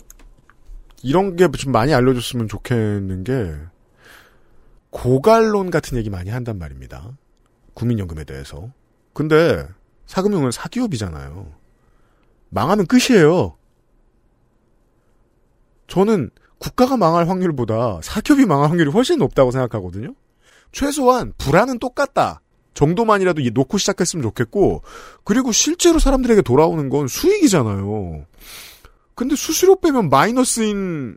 이런 1.03 1.37
게 1.37 1.47
좀 1.49 1.71
많이 1.73 1.93
알려줬으면 1.93 2.49
좋겠는 2.49 3.25
게 3.25 3.53
고갈론 4.91 5.71
같은 5.71 5.99
얘기 5.99 6.09
많이 6.11 6.31
한단 6.31 6.59
말입니다. 6.59 7.11
국민연금에 7.75 8.25
대해서. 8.25 8.71
근데 9.13 9.67
사금융은 10.07 10.51
사기업이잖아요. 10.51 11.47
망하면 12.51 12.87
끝이에요. 12.87 13.57
저는 15.87 16.31
국가가 16.59 16.97
망할 16.97 17.29
확률보다 17.29 18.01
사기업이 18.03 18.47
망할 18.47 18.71
확률이 18.71 18.91
훨씬 18.91 19.19
높다고 19.19 19.51
생각하거든요. 19.51 20.15
최소한 20.73 21.33
불안은 21.39 21.79
똑같다. 21.79 22.41
정도만이라도 22.75 23.41
이- 23.41 23.51
놓고 23.53 23.79
시작했으면 23.79 24.23
좋겠고, 24.23 24.83
그리고 25.23 25.53
실제로 25.53 25.99
사람들에게 26.01 26.43
돌아오는 26.43 26.89
건 26.89 27.07
수익이잖아요. 27.07 28.25
근데 29.15 29.37
수수료 29.37 29.77
빼면 29.77 30.09
마이너스인, 30.09 31.17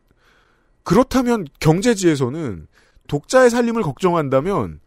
그렇다면 0.84 1.48
경제지에서는 1.60 2.68
독자의 3.08 3.50
살림을 3.50 3.82
걱정한다면, 3.82 4.80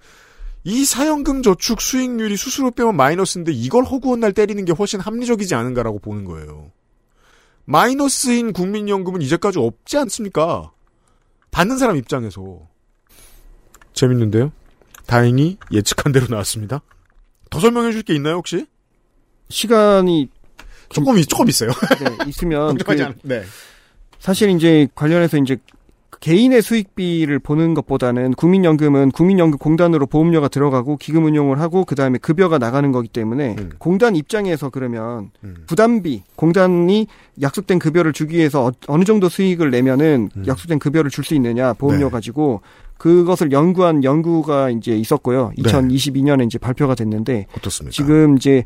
이 0.62 0.84
사연금 0.84 1.42
저축 1.42 1.80
수익률이 1.80 2.36
수수료 2.36 2.70
빼면 2.70 2.94
마이너스인데 2.96 3.50
이걸 3.50 3.82
허구한 3.84 4.20
날 4.20 4.32
때리는 4.32 4.64
게 4.64 4.72
훨씬 4.72 5.00
합리적이지 5.00 5.54
않은가라고 5.56 5.98
보는 5.98 6.24
거예요. 6.24 6.70
마이너스인 7.74 8.52
국민연금은 8.52 9.22
이제까지 9.22 9.60
없지 9.60 9.96
않습니까? 9.98 10.72
받는 11.52 11.78
사람 11.78 11.96
입장에서. 11.96 12.66
재밌는데요? 13.92 14.50
다행히 15.06 15.56
예측한 15.70 16.12
대로 16.12 16.26
나왔습니다. 16.28 16.80
더 17.48 17.60
설명해 17.60 17.92
줄 17.92 18.02
게 18.02 18.14
있나요, 18.14 18.34
혹시? 18.36 18.66
시간이 19.50 20.28
조금, 20.88 21.16
있- 21.18 21.28
조금 21.28 21.48
있어요. 21.48 21.70
네, 21.70 22.28
있으면 22.28 22.76
걱정하지 22.78 23.02
그 23.02 23.04
않, 23.08 23.14
네. 23.22 23.44
사실 24.18 24.50
이제 24.50 24.88
관련해서 24.96 25.36
이제 25.38 25.56
개인의 26.20 26.60
수익비를 26.60 27.38
보는 27.38 27.74
것보다는 27.74 28.32
국민연금은 28.34 29.10
국민연금 29.12 29.58
공단으로 29.58 30.06
보험료가 30.06 30.48
들어가고 30.48 30.96
기금 30.96 31.24
운용을 31.24 31.60
하고 31.60 31.84
그 31.84 31.94
다음에 31.94 32.18
급여가 32.18 32.58
나가는 32.58 32.90
거기 32.92 33.08
때문에 33.08 33.56
음. 33.58 33.70
공단 33.78 34.16
입장에서 34.16 34.70
그러면 34.70 35.30
음. 35.44 35.64
부담비 35.66 36.24
공단이 36.36 37.06
약속된 37.40 37.78
급여를 37.78 38.12
주기 38.12 38.36
위해서 38.36 38.66
어, 38.66 38.72
어느 38.88 39.04
정도 39.04 39.28
수익을 39.28 39.70
내면은 39.70 40.28
음. 40.36 40.46
약속된 40.46 40.78
급여를 40.78 41.10
줄 41.10 41.20
수 41.20 41.34
있느냐 41.34 41.74
보험료 41.74 42.06
네. 42.06 42.10
가지고 42.10 42.62
그것을 42.98 43.52
연구한 43.52 44.04
연구가 44.04 44.70
이제 44.70 44.96
있었고요. 44.96 45.52
네. 45.56 45.62
2022년에 45.62 46.44
이제 46.46 46.58
발표가 46.58 46.94
됐는데 46.94 47.46
어떻습니까? 47.56 47.92
지금 47.92 48.36
이제 48.36 48.62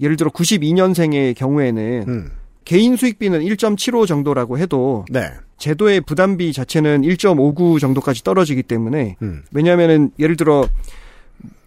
예를 0.00 0.16
들어 0.16 0.30
92년생의 0.30 1.36
경우에는 1.36 2.04
음. 2.08 2.30
개인 2.68 2.96
수익비는 2.96 3.40
1.75 3.40 4.06
정도라고 4.06 4.58
해도 4.58 5.06
네. 5.08 5.32
제도의 5.56 6.02
부담비 6.02 6.52
자체는 6.52 7.00
1.59 7.00 7.80
정도까지 7.80 8.22
떨어지기 8.22 8.62
때문에 8.62 9.16
음. 9.22 9.42
왜냐하면은 9.52 10.10
예를 10.18 10.36
들어 10.36 10.68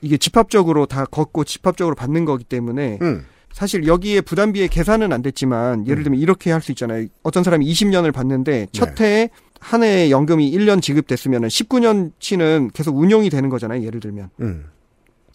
이게 0.01 0.17
집합적으로 0.17 0.85
다 0.85 1.05
걷고 1.05 1.43
집합적으로 1.43 1.95
받는 1.95 2.25
거기 2.25 2.43
때문에 2.43 2.99
음. 3.01 3.25
사실 3.51 3.87
여기에 3.87 4.21
부담비의 4.21 4.67
계산은 4.67 5.11
안 5.11 5.23
됐지만 5.23 5.87
예를 5.87 6.03
들면 6.03 6.19
이렇게 6.19 6.51
할 6.51 6.61
수 6.61 6.71
있잖아요. 6.71 7.07
어떤 7.23 7.43
사람이 7.43 7.65
20년을 7.65 8.13
받는데 8.13 8.67
첫 8.71 8.93
네. 8.93 9.03
해에 9.03 9.29
한 9.59 9.81
해의 9.81 10.11
연금이 10.11 10.51
1년 10.51 10.83
지급됐으면은 10.83 11.47
19년치는 11.47 12.73
계속 12.73 12.95
운용이 12.95 13.31
되는 13.31 13.49
거잖아요. 13.49 13.83
예를 13.83 13.99
들면. 13.99 14.29
음. 14.41 14.65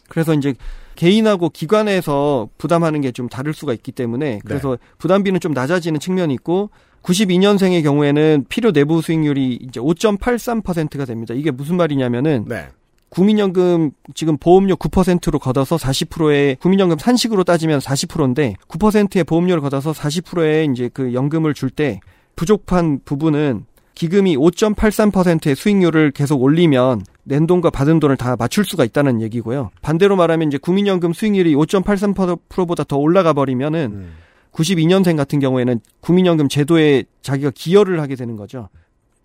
그래서 0.09 0.33
이제 0.33 0.55
개인하고 0.97 1.51
기관에서 1.51 2.49
부담하는 2.59 3.01
게 3.03 3.13
좀 3.13 3.29
다를 3.29 3.55
수가 3.55 3.73
있기 3.73 3.93
때문에 3.93 4.41
그래서 4.45 4.77
부담비는 4.99 5.41
좀 5.41 5.53
낮아지는 5.53 6.01
측면이 6.01 6.35
있고 6.35 6.71
92년생의 7.03 7.83
경우에는 7.85 8.47
필요 8.49 8.73
내부 8.73 9.01
수익률이 9.01 9.61
이제 9.63 9.79
5.83%가 9.81 11.05
됩니다. 11.05 11.35
이게 11.35 11.51
무슨 11.53 11.77
말이냐면은 11.77 12.45
네. 12.49 12.67
국민연금 13.11 13.93
지금 14.15 14.37
보험료 14.37 14.75
9%로 14.75 15.39
걷어서 15.39 15.77
40%의 15.77 16.57
국민연금 16.57 16.99
산식으로 16.99 17.45
따지면 17.45 17.79
40%인데 17.79 18.55
9%의 18.69 19.23
보험료를 19.25 19.63
걷어서 19.63 19.93
40%의 19.93 20.69
이제 20.73 20.91
그 20.93 21.15
연금을 21.15 21.55
줄 21.55 21.71
때 21.71 22.01
부족한 22.35 23.01
부분은 23.05 23.65
기금이 23.95 24.37
5.83%의 24.37 25.55
수익률을 25.55 26.11
계속 26.11 26.43
올리면 26.43 27.03
낸 27.29 27.47
돈과 27.47 27.71
받은 27.71 27.99
돈을 27.99 28.17
다 28.17 28.37
맞출 28.37 28.65
수가 28.65 28.85
있다는 28.85 29.21
얘기고요. 29.21 29.71
반대로 29.83 30.15
말하면 30.15 30.47
이제 30.47 30.59
국민연금 30.59 31.13
수익률이 31.13 31.55
5.83%보다 31.57 32.85
더 32.85 32.97
올라가 32.97 33.33
버리면은 33.33 33.91
음. 33.93 34.13
92년생 34.53 35.17
같은 35.17 35.41
경우에는 35.41 35.81
국민연금 36.01 36.49
제도에 36.49 37.05
자기가 37.23 37.51
기여를 37.55 38.01
하게 38.01 38.15
되는 38.15 38.37
거죠. 38.37 38.69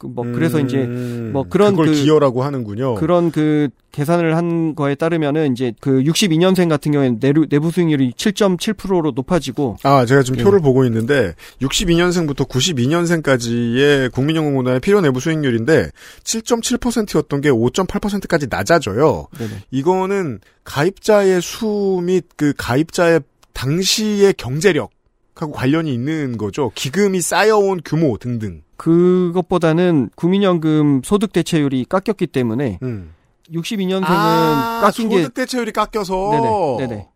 그뭐 0.02 0.32
그래서 0.34 0.60
이제 0.60 0.78
음. 0.78 1.30
뭐 1.32 1.46
그런 1.48 1.72
그걸 1.72 1.88
그- 1.88 1.94
기여라고 1.94 2.44
하는군요. 2.44 2.96
그런 2.96 3.32
그 3.32 3.70
계산을 3.92 4.36
한 4.38 4.74
거에 4.74 4.96
따르면은 4.96 5.52
이제 5.52 5.74
그 5.82 6.02
62년생 6.04 6.70
같은 6.70 6.92
경우에는 6.94 7.20
내루, 7.22 7.46
내부 7.50 7.72
수익률이 7.72 8.14
7.7%로 8.14 9.12
높아지고 9.12 9.76
아, 9.84 10.06
제가 10.06 10.24
지금 10.24 10.40
예. 10.40 10.44
표를 10.44 10.62
보고 10.62 10.86
있는데 10.86 11.36
62년생부터 11.62 12.48
92년생까지의 12.48 14.12
국민연금공단의 14.14 14.80
필요 14.80 15.02
내부 15.02 15.20
수익률인데 15.20 15.90
7.7%였던 16.24 17.42
게 17.42 17.50
5.8%까지 17.50 18.48
낮아져요. 18.50 19.28
네네. 19.38 19.52
이거는 19.72 20.40
가입자의 20.64 21.42
수 21.42 22.02
및 22.02 22.26
그 22.38 22.54
가입자의 22.58 23.20
당시의 23.54 24.34
경제력 24.38 24.90
하고 25.36 25.52
관련이 25.52 25.94
있는 25.94 26.38
거죠. 26.38 26.72
기금이 26.76 27.22
쌓여온 27.22 27.82
규모 27.84 28.18
등등. 28.18 28.62
그것보다는 28.78 30.10
국민연금 30.16 31.02
소득 31.04 31.34
대체율이 31.34 31.86
깎였기 31.86 32.28
때문에 32.28 32.80
음. 32.82 33.14
62년생은 33.52 34.04
아, 34.04 34.80
깎인 34.82 35.10
게 35.10 35.18
소득 35.18 35.34
대체율이 35.34 35.72
깎여서. 35.72 36.78
네네, 36.78 36.88
네네. 36.88 37.08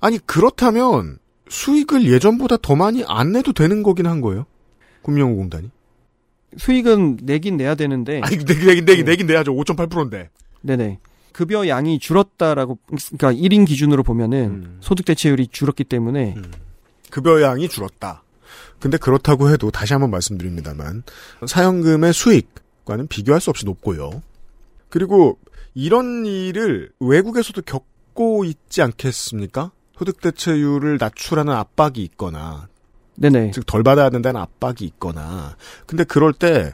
아니 0.00 0.18
그렇다면 0.18 1.18
수익을 1.48 2.06
예전보다 2.06 2.56
더 2.58 2.74
많이 2.74 3.04
안 3.06 3.32
내도 3.32 3.52
되는 3.52 3.82
거긴 3.82 4.06
한 4.06 4.20
거예요. 4.20 4.46
국민연금공단이. 5.02 5.70
수익은 6.56 7.18
내긴 7.22 7.56
내야 7.56 7.74
되는데 7.74 8.20
아니 8.22 8.36
내긴 8.36 8.66
내긴 8.66 8.84
내긴 8.84 9.04
네. 9.04 9.10
내긴 9.12 9.26
내야죠. 9.26 9.52
5.8%인데. 9.52 10.30
네네. 10.62 10.98
급여 11.32 11.66
양이 11.66 11.98
줄었다라고 11.98 12.78
그러니까 13.18 13.32
1인 13.32 13.66
기준으로 13.66 14.04
보면은 14.04 14.38
음. 14.38 14.76
소득 14.80 15.04
대체율이 15.04 15.48
줄었기 15.48 15.84
때문에 15.84 16.36
급여량이 17.14 17.68
줄었다. 17.68 18.24
근데 18.80 18.96
그렇다고 18.96 19.48
해도 19.48 19.70
다시 19.70 19.92
한번 19.92 20.10
말씀드립니다만 20.10 21.04
사연금의 21.46 22.12
수익과는 22.12 23.06
비교할 23.06 23.40
수 23.40 23.50
없이 23.50 23.64
높고요. 23.64 24.20
그리고 24.88 25.38
이런 25.74 26.26
일을 26.26 26.90
외국에서도 26.98 27.62
겪고 27.62 28.44
있지 28.44 28.82
않겠습니까? 28.82 29.70
소득 29.96 30.20
대체율을 30.20 30.98
낮추라는 30.98 31.52
압박이 31.52 32.02
있거나 32.02 32.66
네네. 33.14 33.52
즉 33.52 33.64
덜 33.64 33.84
받아야 33.84 34.10
된다는 34.10 34.40
압박이 34.40 34.78
있거나 34.80 35.56
근데 35.86 36.02
그럴 36.02 36.32
때 36.32 36.72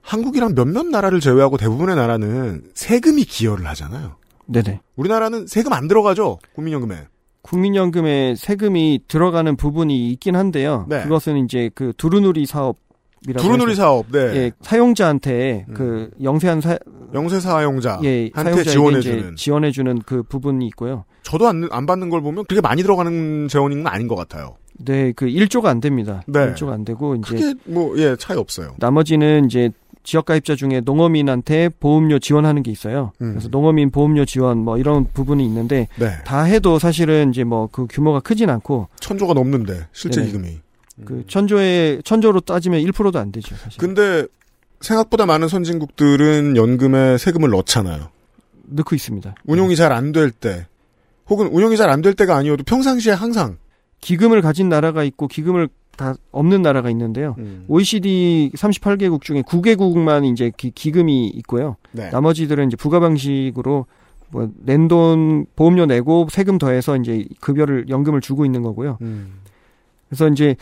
한국이랑 0.00 0.54
몇몇 0.54 0.86
나라를 0.86 1.18
제외하고 1.18 1.56
대부분의 1.56 1.96
나라는 1.96 2.70
세금이 2.74 3.24
기여를 3.24 3.66
하잖아요. 3.66 4.14
네네. 4.46 4.80
우리나라는 4.94 5.48
세금 5.48 5.72
안 5.72 5.88
들어가죠 5.88 6.38
국민연금에. 6.54 7.08
국민연금에 7.42 8.34
세금이 8.36 9.00
들어가는 9.08 9.56
부분이 9.56 10.10
있긴 10.10 10.36
한데요. 10.36 10.86
네. 10.88 11.02
그것은 11.02 11.44
이제 11.44 11.70
그 11.74 11.92
두루누리 11.96 12.46
사업이라고 12.46 13.42
두루누리 13.42 13.74
사업, 13.74 14.06
네. 14.10 14.18
예, 14.18 14.52
사용자한테 14.60 15.66
음. 15.68 15.74
그 15.74 16.10
영세한 16.22 16.60
사, 16.60 16.78
영세 17.14 17.40
사용자 17.40 18.00
예, 18.04 18.30
한테 18.32 18.52
사용자에게 18.52 18.70
지원해 18.70 19.00
주는. 19.00 19.18
이제 19.18 19.34
지원해 19.36 19.70
주는 19.70 19.98
그 20.06 20.22
부분이 20.22 20.66
있고요. 20.68 21.04
저도 21.22 21.48
안, 21.48 21.68
안 21.70 21.86
받는 21.86 22.10
걸 22.10 22.20
보면 22.22 22.44
그렇게 22.46 22.60
많이 22.60 22.82
들어가는 22.82 23.48
재원인 23.48 23.82
건 23.82 23.92
아닌 23.92 24.08
것 24.08 24.14
같아요. 24.14 24.56
네, 24.78 25.12
그 25.12 25.26
1조가 25.26 25.66
안 25.66 25.80
됩니다. 25.80 26.22
네. 26.26 26.52
1조가 26.54 26.72
안 26.72 26.84
되고 26.84 27.14
이제 27.14 27.36
크게 27.36 27.54
뭐예 27.66 28.16
차이 28.18 28.36
없어요. 28.36 28.74
나머지는 28.78 29.44
이제 29.44 29.70
지역 30.04 30.26
가입자 30.26 30.56
중에 30.56 30.80
농어민한테 30.80 31.68
보험료 31.68 32.18
지원하는 32.18 32.62
게 32.62 32.70
있어요. 32.70 33.12
음. 33.20 33.32
그래서 33.32 33.48
농어민 33.48 33.90
보험료 33.90 34.24
지원 34.24 34.58
뭐 34.58 34.78
이런 34.78 35.06
부분이 35.12 35.44
있는데 35.44 35.88
네 35.98 36.10
다 36.24 36.42
해도 36.44 36.78
사실은 36.78 37.30
이제 37.30 37.44
뭐 37.44 37.68
그 37.72 37.86
규모가 37.88 38.20
크진 38.20 38.50
않고 38.50 38.88
천조가 39.00 39.34
넘는데 39.34 39.86
실제 39.92 40.20
네네. 40.20 40.32
기금이. 40.32 40.58
그 41.04 41.24
천조에 41.26 42.00
천조로 42.04 42.40
따지면 42.40 42.80
1%도 42.82 43.18
안 43.18 43.32
되죠, 43.32 43.56
사실. 43.56 43.78
근데 43.78 44.26
생각보다 44.80 45.24
많은 45.26 45.48
선진국들은 45.48 46.56
연금에 46.56 47.16
세금을 47.18 47.48
넣잖아요. 47.50 48.08
넣고 48.64 48.94
있습니다. 48.94 49.34
운용이 49.46 49.74
잘 49.76 49.90
안 49.92 50.12
될 50.12 50.30
때, 50.30 50.66
혹은 51.30 51.46
운용이 51.48 51.76
잘 51.76 51.88
안 51.90 52.02
될 52.02 52.14
때가 52.14 52.36
아니어도 52.36 52.64
평상시에 52.64 53.12
항상 53.12 53.56
기금을 54.00 54.42
가진 54.42 54.68
나라가 54.68 55.02
있고 55.04 55.28
기금을 55.28 55.68
다 55.96 56.14
없는 56.30 56.62
나라가 56.62 56.90
있는데요. 56.90 57.34
음. 57.38 57.64
OECD 57.68 58.52
38개국 58.54 59.22
중에 59.22 59.42
9개국만 59.42 60.24
이제 60.30 60.50
기, 60.56 60.70
기금이 60.70 61.28
있고요. 61.28 61.76
네. 61.92 62.10
나머지들은 62.10 62.68
이제 62.68 62.76
부가 62.76 62.98
방식으로 63.00 63.86
뭐 64.30 64.50
낸돈 64.64 65.46
보험료 65.54 65.84
내고 65.86 66.26
세금 66.30 66.58
더해서 66.58 66.96
이제 66.96 67.26
급여를 67.40 67.88
연금을 67.88 68.20
주고 68.20 68.46
있는 68.46 68.62
거고요. 68.62 68.98
음. 69.02 69.40
그래서 70.08 70.28
이제 70.28 70.56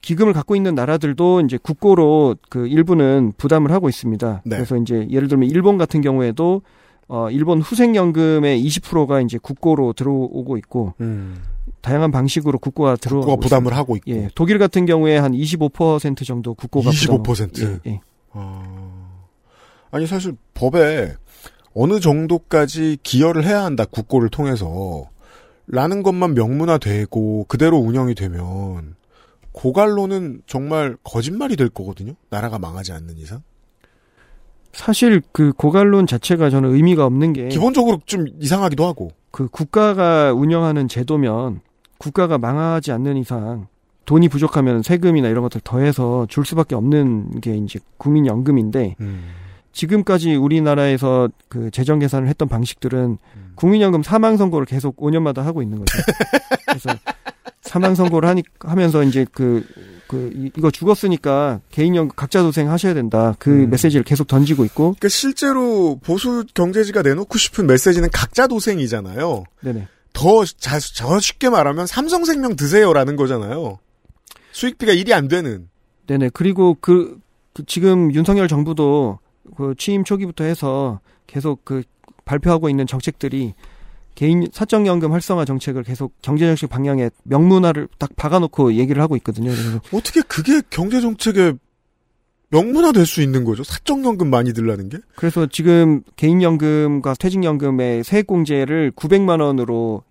기금을 0.00 0.32
갖고 0.32 0.56
있는 0.56 0.74
나라들도 0.74 1.42
이제 1.42 1.58
국고로 1.62 2.36
그 2.48 2.66
일부는 2.66 3.34
부담을 3.36 3.70
하고 3.72 3.88
있습니다. 3.90 4.42
네. 4.44 4.56
그래서 4.56 4.76
이제 4.78 5.06
예를 5.10 5.28
들면 5.28 5.50
일본 5.50 5.76
같은 5.76 6.00
경우에도 6.00 6.62
어 7.08 7.28
일본 7.30 7.60
후생연금의 7.60 8.64
20%가 8.64 9.20
이제 9.20 9.36
국고로 9.36 9.92
들어오고 9.92 10.56
있고 10.56 10.94
음. 11.00 11.36
다양한 11.80 12.10
방식으로 12.10 12.58
국고가 12.58 12.96
들어 12.96 13.20
국고가 13.20 13.36
부담을 13.36 13.74
하고 13.76 13.96
있고. 13.96 14.10
예, 14.10 14.28
독일 14.34 14.58
같은 14.58 14.86
경우에 14.86 15.16
한 15.16 15.32
25% 15.32 16.26
정도 16.26 16.54
국고가 16.54 16.90
25%? 16.90 17.24
부담, 17.24 17.80
예, 17.86 17.90
예. 17.90 18.00
어... 18.30 19.26
아니 19.90 20.06
사실 20.06 20.36
법에 20.54 21.14
어느 21.74 22.00
정도까지 22.00 22.98
기여를 23.02 23.44
해야 23.44 23.64
한다 23.64 23.84
국고를 23.84 24.28
통해서 24.28 25.08
라는 25.66 26.02
것만 26.02 26.34
명문화되고 26.34 27.44
그대로 27.48 27.78
운영이 27.78 28.14
되면 28.14 28.96
고갈로는 29.52 30.42
정말 30.46 30.96
거짓말이 31.04 31.56
될 31.56 31.68
거거든요. 31.68 32.14
나라가 32.28 32.58
망하지 32.58 32.92
않는 32.92 33.18
이상. 33.18 33.42
사실 34.72 35.20
그 35.32 35.52
고갈론 35.52 36.06
자체가 36.06 36.50
저는 36.50 36.74
의미가 36.74 37.04
없는 37.04 37.32
게 37.32 37.48
기본적으로 37.48 38.00
좀 38.06 38.26
이상하기도 38.40 38.84
하고. 38.86 39.10
그 39.30 39.48
국가가 39.48 40.32
운영하는 40.32 40.88
제도면 40.88 41.60
국가가 41.98 42.38
망하지 42.38 42.92
않는 42.92 43.16
이상 43.16 43.68
돈이 44.06 44.28
부족하면 44.28 44.82
세금이나 44.82 45.28
이런 45.28 45.42
것들 45.42 45.60
더해서 45.62 46.26
줄 46.28 46.44
수밖에 46.44 46.74
없는 46.74 47.40
게 47.40 47.56
이제 47.56 47.78
국민연금인데 47.98 48.96
음. 49.00 49.28
지금까지 49.72 50.34
우리나라에서 50.34 51.28
그 51.48 51.70
재정 51.70 52.00
계산을 52.00 52.28
했던 52.28 52.48
방식들은 52.48 53.18
음. 53.36 53.52
국민연금 53.54 54.02
사망 54.02 54.36
선고를 54.36 54.66
계속 54.66 54.96
5년마다 54.96 55.42
하고 55.42 55.62
있는 55.62 55.78
거죠. 55.78 55.92
그래서 56.66 56.90
사망 57.62 57.94
선고를 57.94 58.28
하니 58.28 58.42
하면서 58.58 59.04
이제 59.04 59.24
그, 59.30 59.64
그, 60.10 60.32
이- 60.34 60.50
이거 60.58 60.70
죽었으니까 60.72 61.60
개인연금 61.70 62.16
각자 62.16 62.42
도생 62.42 62.68
하셔야 62.70 62.94
된다. 62.94 63.36
그 63.38 63.50
음. 63.50 63.70
메시지를 63.70 64.02
계속 64.02 64.26
던지고 64.26 64.64
있고. 64.64 64.82
그러니까 64.94 65.08
실제로 65.08 66.00
보수 66.02 66.44
경제지가 66.52 67.02
내놓고 67.02 67.38
싶은 67.38 67.68
메시지는 67.68 68.08
각자 68.12 68.48
도생이잖아요. 68.48 69.44
네네. 69.60 69.86
더, 70.12 70.44
자, 70.44 70.78
더 70.98 71.20
쉽게 71.20 71.48
말하면 71.48 71.86
삼성생명 71.86 72.56
드세요라는 72.56 73.14
거잖아요. 73.14 73.78
수익비가 74.50 74.92
1이 74.92 75.12
안 75.12 75.28
되는. 75.28 75.68
네네. 76.08 76.30
그리고 76.34 76.76
그, 76.80 77.20
그 77.54 77.64
지금 77.66 78.12
윤석열 78.12 78.48
정부도 78.48 79.20
그 79.56 79.74
취임 79.78 80.02
초기부터 80.02 80.42
해서 80.42 80.98
계속 81.28 81.64
그 81.64 81.82
발표하고 82.24 82.68
있는 82.68 82.86
정책들이 82.88 83.54
개인 84.20 84.46
사적연금 84.52 85.14
활성화 85.14 85.46
정책을 85.46 85.82
계속 85.82 86.12
경제정책 86.20 86.68
방향에 86.68 87.08
명문화를 87.22 87.88
딱 87.98 88.14
박아놓고 88.16 88.74
얘기를 88.74 89.00
하고 89.00 89.16
있거든요. 89.16 89.50
그래서 89.50 89.80
어떻게 89.94 90.20
그게 90.20 90.60
경제정책의 90.68 91.54
명문화 92.50 92.92
될 92.92 93.06
수 93.06 93.22
있는 93.22 93.44
거죠? 93.44 93.64
사적연금 93.64 94.28
많이 94.28 94.52
들라는 94.52 94.90
게? 94.90 94.98
그래서 95.16 95.46
지금 95.46 96.02
개인연금과 96.16 97.14
퇴직연금의 97.14 98.04
세액공제를 98.04 98.92
900만 98.94 99.40
원으로 99.40 100.02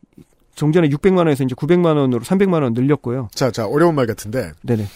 종전에 0.55 0.89
600만 0.89 1.17
원에서 1.17 1.43
이제 1.43 1.53
900만 1.53 1.95
원으로 1.95 2.21
300만 2.21 2.63
원 2.63 2.73
늘렸고요. 2.73 3.27
자, 3.35 3.51
자, 3.51 3.67
어려운 3.67 3.93
말 3.93 4.07
같은데. 4.07 4.53
네네. 4.63 4.87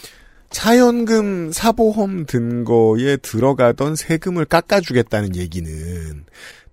차연금, 0.50 1.52
사보험 1.52 2.26
든 2.26 2.64
거에 2.64 3.16
들어가던 3.18 3.94
세금을 3.94 4.44
깎아주겠다는 4.46 5.36
얘기는 5.36 6.24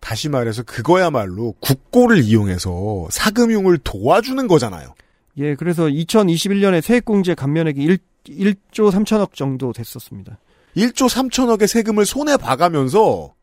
다시 0.01 0.27
말해서 0.27 0.63
그거야말로 0.63 1.53
국고를 1.61 2.21
이용해서 2.23 3.07
사금융을 3.09 3.77
도와주는 3.77 4.45
거잖아요. 4.47 4.93
예, 5.37 5.55
그래서 5.55 5.85
2021년에 5.85 6.81
세액공제 6.81 7.35
감면액이 7.35 7.81
1, 7.81 7.97
1조 8.25 8.91
3천억 8.91 9.33
정도 9.33 9.71
됐었습니다. 9.71 10.37
1조 10.75 11.07
3천억의 11.07 11.67
세금을 11.67 12.05
손에 12.05 12.35
봐가면서 12.37 13.33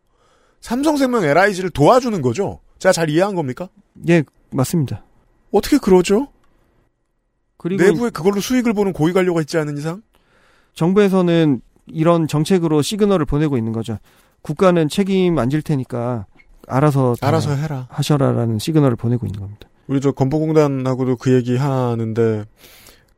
삼성생명 0.60 1.24
LIG를 1.24 1.70
도와주는 1.70 2.20
거죠. 2.20 2.60
제가 2.78 2.92
잘 2.92 3.08
이해한 3.08 3.34
겁니까? 3.34 3.68
예, 4.08 4.24
맞습니다. 4.50 5.04
어떻게 5.52 5.78
그러죠? 5.78 6.28
그리고 7.56 7.82
내부에 7.82 8.10
그걸로 8.10 8.40
수익을 8.40 8.72
보는 8.72 8.92
고위 8.92 9.12
관료가 9.12 9.40
있지 9.40 9.56
않은 9.58 9.78
이상? 9.78 10.02
정부에서는 10.74 11.60
이런 11.86 12.28
정책으로 12.28 12.82
시그널을 12.82 13.24
보내고 13.26 13.56
있는 13.56 13.72
거죠. 13.72 13.98
국가는 14.42 14.88
책임 14.88 15.38
안 15.38 15.48
질 15.50 15.62
테니까 15.62 16.26
알아서 16.68 17.14
다 17.20 17.28
알아서 17.28 17.54
해라. 17.54 17.86
하셔라라는 17.90 18.58
시그널을 18.58 18.96
보내고 18.96 19.26
있는 19.26 19.40
겁니다. 19.40 19.68
우리 19.86 20.00
저 20.00 20.12
건보공단하고도 20.12 21.16
그 21.16 21.34
얘기 21.34 21.56
하는데 21.56 22.44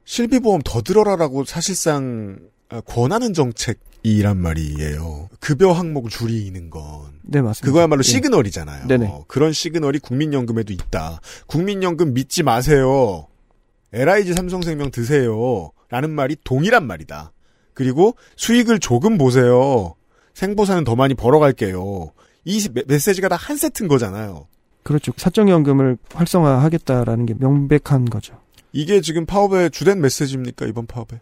실비보험 0.05 0.61
더 0.64 0.82
들어라라고 0.82 1.44
사실상 1.44 2.38
아, 2.68 2.80
권하는 2.82 3.34
정책이란 3.34 4.36
말이에요. 4.38 5.28
급여 5.40 5.72
항목 5.72 6.09
줄이는 6.09 6.70
건. 6.70 6.82
네, 7.22 7.40
맞습니다. 7.42 7.66
그거야말로 7.66 8.01
예. 8.01 8.03
시그널이잖아요. 8.05 8.86
네네. 8.86 9.07
어, 9.07 9.24
그런 9.26 9.53
시그널이 9.53 9.98
국민연금에도 9.98 10.72
있다. 10.72 11.20
국민연금 11.46 12.14
믿지 12.14 12.42
마세요. 12.44 13.26
LIG 13.92 14.34
삼성생명 14.34 14.92
드세요. 14.92 15.72
라는 15.88 16.11
말이 16.11 16.36
동일한 16.44 16.86
말이다. 16.86 17.32
그리고 17.74 18.14
수익을 18.36 18.78
조금 18.78 19.18
보세요. 19.18 19.94
생보사는 20.34 20.84
더 20.84 20.94
많이 20.94 21.14
벌어갈게요. 21.14 22.12
이 22.51 22.68
메- 22.72 22.82
메시지가 22.86 23.28
다 23.28 23.36
한 23.36 23.57
세트인 23.57 23.88
거잖아요. 23.88 24.46
그렇죠. 24.82 25.12
사적연금을 25.16 25.96
활성화하겠다라는 26.14 27.26
게 27.26 27.34
명백한 27.38 28.07
거죠. 28.07 28.34
이게 28.72 29.01
지금 29.01 29.26
파업의 29.26 29.70
주된 29.70 30.01
메시지입니까 30.01 30.66
이번 30.66 30.86
파업에? 30.86 31.20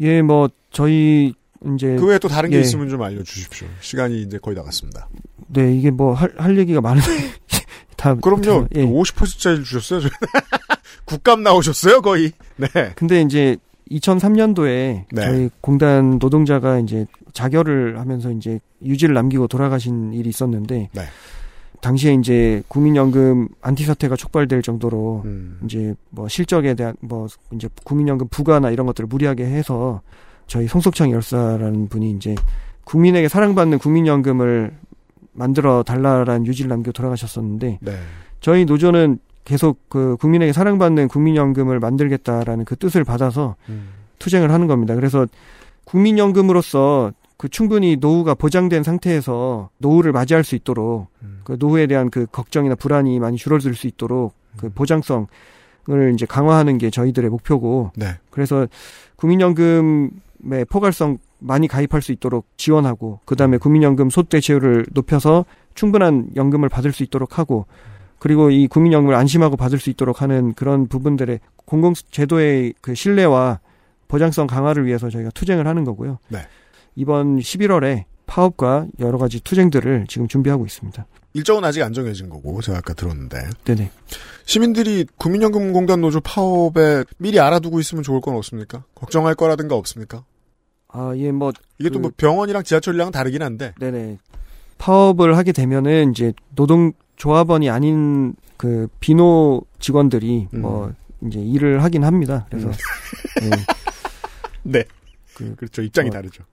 예, 0.00 0.22
뭐 0.22 0.48
저희 0.70 1.34
이제 1.74 1.96
그 1.96 2.06
외에 2.06 2.18
또 2.18 2.28
다른 2.28 2.50
게 2.50 2.56
예. 2.56 2.60
있으면 2.60 2.88
좀 2.88 3.02
알려주십시오. 3.02 3.66
시간이 3.80 4.22
이제 4.22 4.38
거의 4.38 4.56
나갔습니다. 4.56 5.08
네 5.48 5.74
이게 5.74 5.90
뭐 5.90 6.14
할 6.14 6.32
할 6.36 6.58
얘기가 6.58 6.80
많은데 6.80 7.08
다 7.96 8.14
그럼요. 8.16 8.66
예. 8.74 8.84
50%짜리 8.84 9.64
주셨어요. 9.64 10.08
국감 11.06 11.42
나오셨어요 11.42 12.02
거의. 12.02 12.32
네. 12.56 12.68
근데 12.96 13.20
이제 13.22 13.56
2003년도에 13.90 15.04
네. 15.12 15.22
저희 15.24 15.50
공단 15.60 16.18
노동자가 16.18 16.78
이제 16.80 17.06
자결을 17.34 17.98
하면서 17.98 18.30
이제 18.30 18.58
유지를 18.82 19.14
남기고 19.14 19.48
돌아가신 19.48 20.14
일이 20.14 20.30
있었는데 20.30 20.88
네. 20.92 21.02
당시에 21.82 22.14
이제 22.14 22.62
국민연금 22.68 23.48
안티 23.60 23.84
사태가 23.84 24.16
촉발될 24.16 24.62
정도로 24.62 25.22
음. 25.26 25.60
이제 25.64 25.94
뭐 26.08 26.28
실적에 26.28 26.74
대한 26.74 26.94
뭐 27.00 27.26
이제 27.52 27.68
국민연금 27.84 28.28
부과나 28.28 28.70
이런 28.70 28.86
것들을 28.86 29.06
무리하게 29.06 29.44
해서 29.44 30.00
저희 30.46 30.66
송석창 30.66 31.10
열사라는 31.10 31.88
분이 31.88 32.12
이제 32.12 32.34
국민에게 32.84 33.28
사랑받는 33.28 33.78
국민연금을 33.78 34.72
만들어 35.32 35.82
달라라는 35.82 36.46
유지를 36.46 36.68
남기고 36.70 36.92
돌아가셨었는데 36.92 37.80
네. 37.82 37.92
저희 38.40 38.64
노조는 38.64 39.18
계속 39.44 39.78
그 39.88 40.16
국민에게 40.20 40.52
사랑받는 40.52 41.08
국민연금을 41.08 41.80
만들겠다라는 41.80 42.64
그 42.64 42.76
뜻을 42.76 43.04
받아서 43.04 43.56
음. 43.68 43.88
투쟁을 44.20 44.50
하는 44.52 44.68
겁니다. 44.68 44.94
그래서 44.94 45.26
국민연금으로서 45.84 47.12
그 47.36 47.48
충분히 47.48 47.96
노후가 47.96 48.34
보장된 48.34 48.82
상태에서 48.82 49.70
노후를 49.78 50.12
맞이할 50.12 50.44
수 50.44 50.54
있도록 50.54 51.08
음. 51.22 51.40
그 51.44 51.56
노후에 51.58 51.86
대한 51.86 52.10
그 52.10 52.26
걱정이나 52.26 52.74
불안이 52.74 53.18
많이 53.18 53.36
줄어들 53.36 53.74
수 53.74 53.86
있도록 53.86 54.34
그 54.56 54.70
보장성을 54.70 55.26
이제 56.14 56.26
강화하는 56.26 56.78
게 56.78 56.90
저희들의 56.90 57.28
목표고 57.30 57.92
네. 57.96 58.06
그래서 58.30 58.66
국민연금의 59.16 60.64
포괄성 60.70 61.18
많이 61.40 61.68
가입할 61.68 62.00
수 62.00 62.12
있도록 62.12 62.46
지원하고 62.56 63.20
그다음에 63.24 63.58
국민연금 63.58 64.10
소득대체율을 64.10 64.86
높여서 64.92 65.44
충분한 65.74 66.30
연금을 66.36 66.68
받을 66.68 66.92
수 66.92 67.02
있도록 67.02 67.38
하고 67.38 67.66
그리고 68.18 68.50
이 68.50 68.68
국민연금을 68.68 69.14
안심하고 69.14 69.56
받을 69.56 69.78
수 69.78 69.90
있도록 69.90 70.22
하는 70.22 70.54
그런 70.54 70.86
부분들의 70.86 71.40
공공제도의 71.66 72.74
그 72.80 72.94
신뢰와 72.94 73.60
보장성 74.08 74.46
강화를 74.46 74.86
위해서 74.86 75.10
저희가 75.10 75.30
투쟁을 75.30 75.66
하는 75.66 75.84
거고요. 75.84 76.18
네. 76.28 76.38
이번 76.96 77.38
11월에 77.38 78.04
파업과 78.26 78.86
여러 79.00 79.18
가지 79.18 79.40
투쟁들을 79.40 80.06
지금 80.08 80.28
준비하고 80.28 80.64
있습니다. 80.64 81.06
일정은 81.34 81.64
아직 81.64 81.82
안 81.82 81.92
정해진 81.92 82.28
거고 82.28 82.60
제가 82.62 82.78
아까 82.78 82.94
들었는데 82.94 83.36
네네. 83.64 83.90
시민들이 84.46 85.04
국민연금공단 85.16 86.00
노조 86.00 86.20
파업에 86.20 87.04
미리 87.18 87.40
알아두고 87.40 87.80
있으면 87.80 88.02
좋을 88.04 88.20
건 88.20 88.36
없습니까? 88.36 88.84
걱정할 88.94 89.34
거라든가 89.34 89.74
없습니까? 89.74 90.24
아, 90.88 91.12
예, 91.16 91.32
뭐, 91.32 91.52
이게 91.80 91.90
또 91.90 91.94
그- 91.98 92.02
뭐 92.02 92.10
병원이랑 92.16 92.62
지하철이랑 92.62 93.10
다르긴 93.10 93.42
한데 93.42 93.74
네네. 93.80 94.18
파업을 94.78 95.36
하게 95.36 95.50
되면은 95.52 96.12
이제 96.12 96.32
노동 96.54 96.92
조합원이 97.16 97.68
아닌 97.68 98.34
그 98.56 98.86
비노 99.00 99.62
직원들이 99.80 100.48
음. 100.54 100.60
뭐 100.62 100.92
이제 101.26 101.40
일을 101.40 101.82
하긴 101.82 102.04
합니다. 102.04 102.46
그래서 102.48 102.70
예, 103.42 103.50
네. 104.62 104.84
그 105.34 105.54
그렇죠. 105.56 105.82
입장이 105.82 106.08
어, 106.08 106.12
다르죠. 106.12 106.44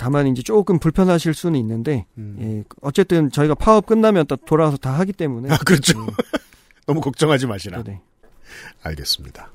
다만 0.00 0.26
이제 0.28 0.40
조금 0.40 0.78
불편하실 0.78 1.34
수는 1.34 1.60
있는데 1.60 2.06
음. 2.16 2.36
예, 2.40 2.64
어쨌든 2.80 3.30
저희가 3.30 3.54
파업 3.54 3.84
끝나면 3.84 4.24
또 4.26 4.36
돌아와서 4.36 4.78
다 4.78 4.98
하기 5.00 5.12
때문에 5.12 5.52
아, 5.52 5.58
그렇죠. 5.58 5.92
예, 6.00 6.40
너무 6.86 7.02
걱정하지 7.02 7.46
마시라. 7.46 7.82
네네. 7.82 8.00
알겠습니다. 8.82 9.50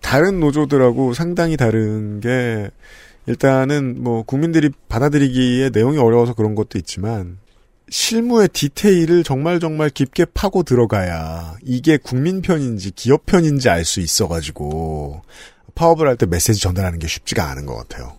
다른 0.00 0.40
노조들하고 0.40 1.12
상당히 1.12 1.58
다른 1.58 2.20
게 2.20 2.70
일단은 3.26 4.02
뭐 4.02 4.22
국민들이 4.22 4.70
받아들이기에 4.88 5.68
내용이 5.70 5.98
어려워서 5.98 6.32
그런 6.32 6.54
것도 6.54 6.78
있지만 6.78 7.36
실무의 7.90 8.48
디테일을 8.48 9.22
정말 9.22 9.60
정말 9.60 9.90
깊게 9.90 10.26
파고 10.32 10.62
들어가야 10.62 11.56
이게 11.62 11.98
국민 11.98 12.40
편인지 12.40 12.90
기업 12.92 13.26
편인지 13.26 13.68
알 13.68 13.84
수 13.84 14.00
있어가지고 14.00 15.20
파업을 15.74 16.08
할 16.08 16.16
때 16.16 16.24
메시지 16.24 16.58
전달하는 16.58 16.98
게 16.98 17.06
쉽지가 17.06 17.50
않은 17.50 17.66
것 17.66 17.76
같아요. 17.76 18.16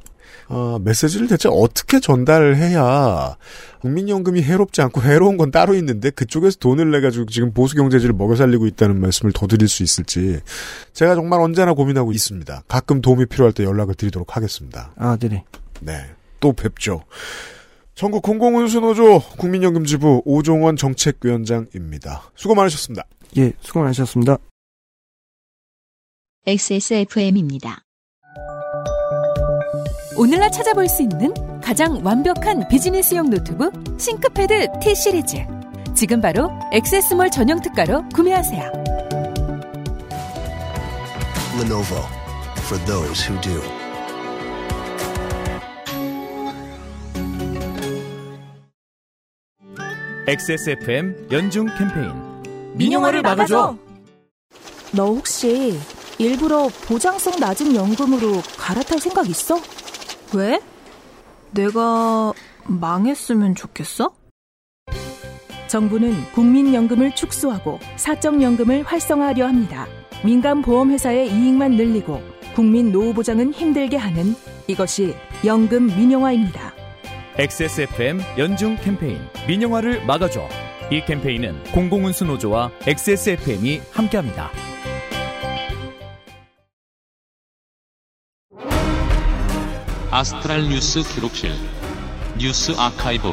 어, 0.49 0.79
메시지를 0.81 1.27
대체 1.27 1.49
어떻게 1.51 1.99
전달을 1.99 2.55
해야 2.57 3.35
국민연금이 3.81 4.41
해롭지 4.41 4.81
않고 4.81 5.01
해로운 5.01 5.37
건 5.37 5.51
따로 5.51 5.73
있는데 5.75 6.09
그쪽에서 6.09 6.57
돈을 6.59 6.89
내가지고 6.91 7.25
지금 7.25 7.51
보수경제지를 7.51 8.15
먹여 8.15 8.35
살리고 8.35 8.65
있다는 8.67 8.99
말씀을 8.99 9.33
더 9.33 9.47
드릴 9.47 9.67
수 9.67 9.83
있을지 9.83 10.39
제가 10.93 11.15
정말 11.15 11.41
언제나 11.41 11.73
고민하고 11.73 12.11
있습니다. 12.11 12.63
가끔 12.67 13.01
도움이 13.01 13.25
필요할 13.25 13.53
때 13.53 13.63
연락을 13.63 13.95
드리도록 13.95 14.35
하겠습니다. 14.35 14.93
아, 14.95 15.17
네네. 15.17 15.43
네. 15.81 16.05
또 16.39 16.53
뵙죠. 16.53 17.03
전국 17.95 18.21
공공운수노조 18.21 19.21
국민연금지부 19.37 20.21
오종원 20.23 20.75
정책위원장입니다. 20.75 22.31
수고 22.35 22.53
많으셨습니다. 22.53 23.05
예, 23.37 23.53
수고 23.59 23.81
많으셨습니다. 23.81 24.37
XSFM입니다. 26.45 27.86
오늘날 30.17 30.51
찾아볼 30.51 30.89
수 30.89 31.03
있는 31.03 31.31
가장 31.61 32.01
완벽한 32.03 32.67
비즈니스용 32.69 33.29
노트북 33.29 33.71
싱크패드 33.99 34.79
T 34.81 34.95
시리즈. 34.95 35.37
지금 35.95 36.21
바로 36.21 36.49
액세스몰 36.71 37.29
전용 37.29 37.61
특가로 37.61 38.03
구매하세요. 38.15 38.71
Lenovo 41.59 42.01
for 42.65 42.83
those 42.85 43.29
who 43.29 43.39
do. 43.41 43.61
XSFM 50.27 51.27
연중 51.31 51.67
캠페인 51.77 52.11
민영화를 52.73 53.21
막아줘. 53.21 53.77
너 54.93 55.05
혹시 55.05 55.79
일부러 56.17 56.69
보장성 56.87 57.39
낮은 57.39 57.75
연금으로 57.75 58.41
갈아탈 58.57 58.99
생각 58.99 59.29
있어? 59.29 59.59
왜? 60.33 60.59
내가 61.51 62.33
망했으면 62.65 63.55
좋겠어? 63.55 64.13
정부는 65.67 66.13
국민연금을 66.33 67.13
축소하고 67.15 67.79
사적연금을 67.97 68.83
활성화하려 68.83 69.47
합니다. 69.47 69.87
민간 70.23 70.61
보험회사의 70.61 71.29
이익만 71.29 71.71
늘리고 71.71 72.21
국민 72.55 72.91
노후 72.91 73.13
보장은 73.13 73.53
힘들게 73.53 73.97
하는 73.97 74.35
이것이 74.67 75.15
연금 75.45 75.87
민영화입니다. 75.87 76.73
XSFM 77.37 78.19
연중 78.37 78.75
캠페인 78.77 79.19
민영화를 79.47 80.05
막아줘 80.05 80.47
이 80.89 81.01
캠페인은 81.05 81.63
공공운수노조와 81.71 82.71
XSFM이 82.87 83.81
함께합니다. 83.91 84.49
아스트랄 90.17 90.67
뉴스 90.67 91.03
기록실 91.13 91.51
뉴스 92.39 92.71
아카이브 92.75 93.27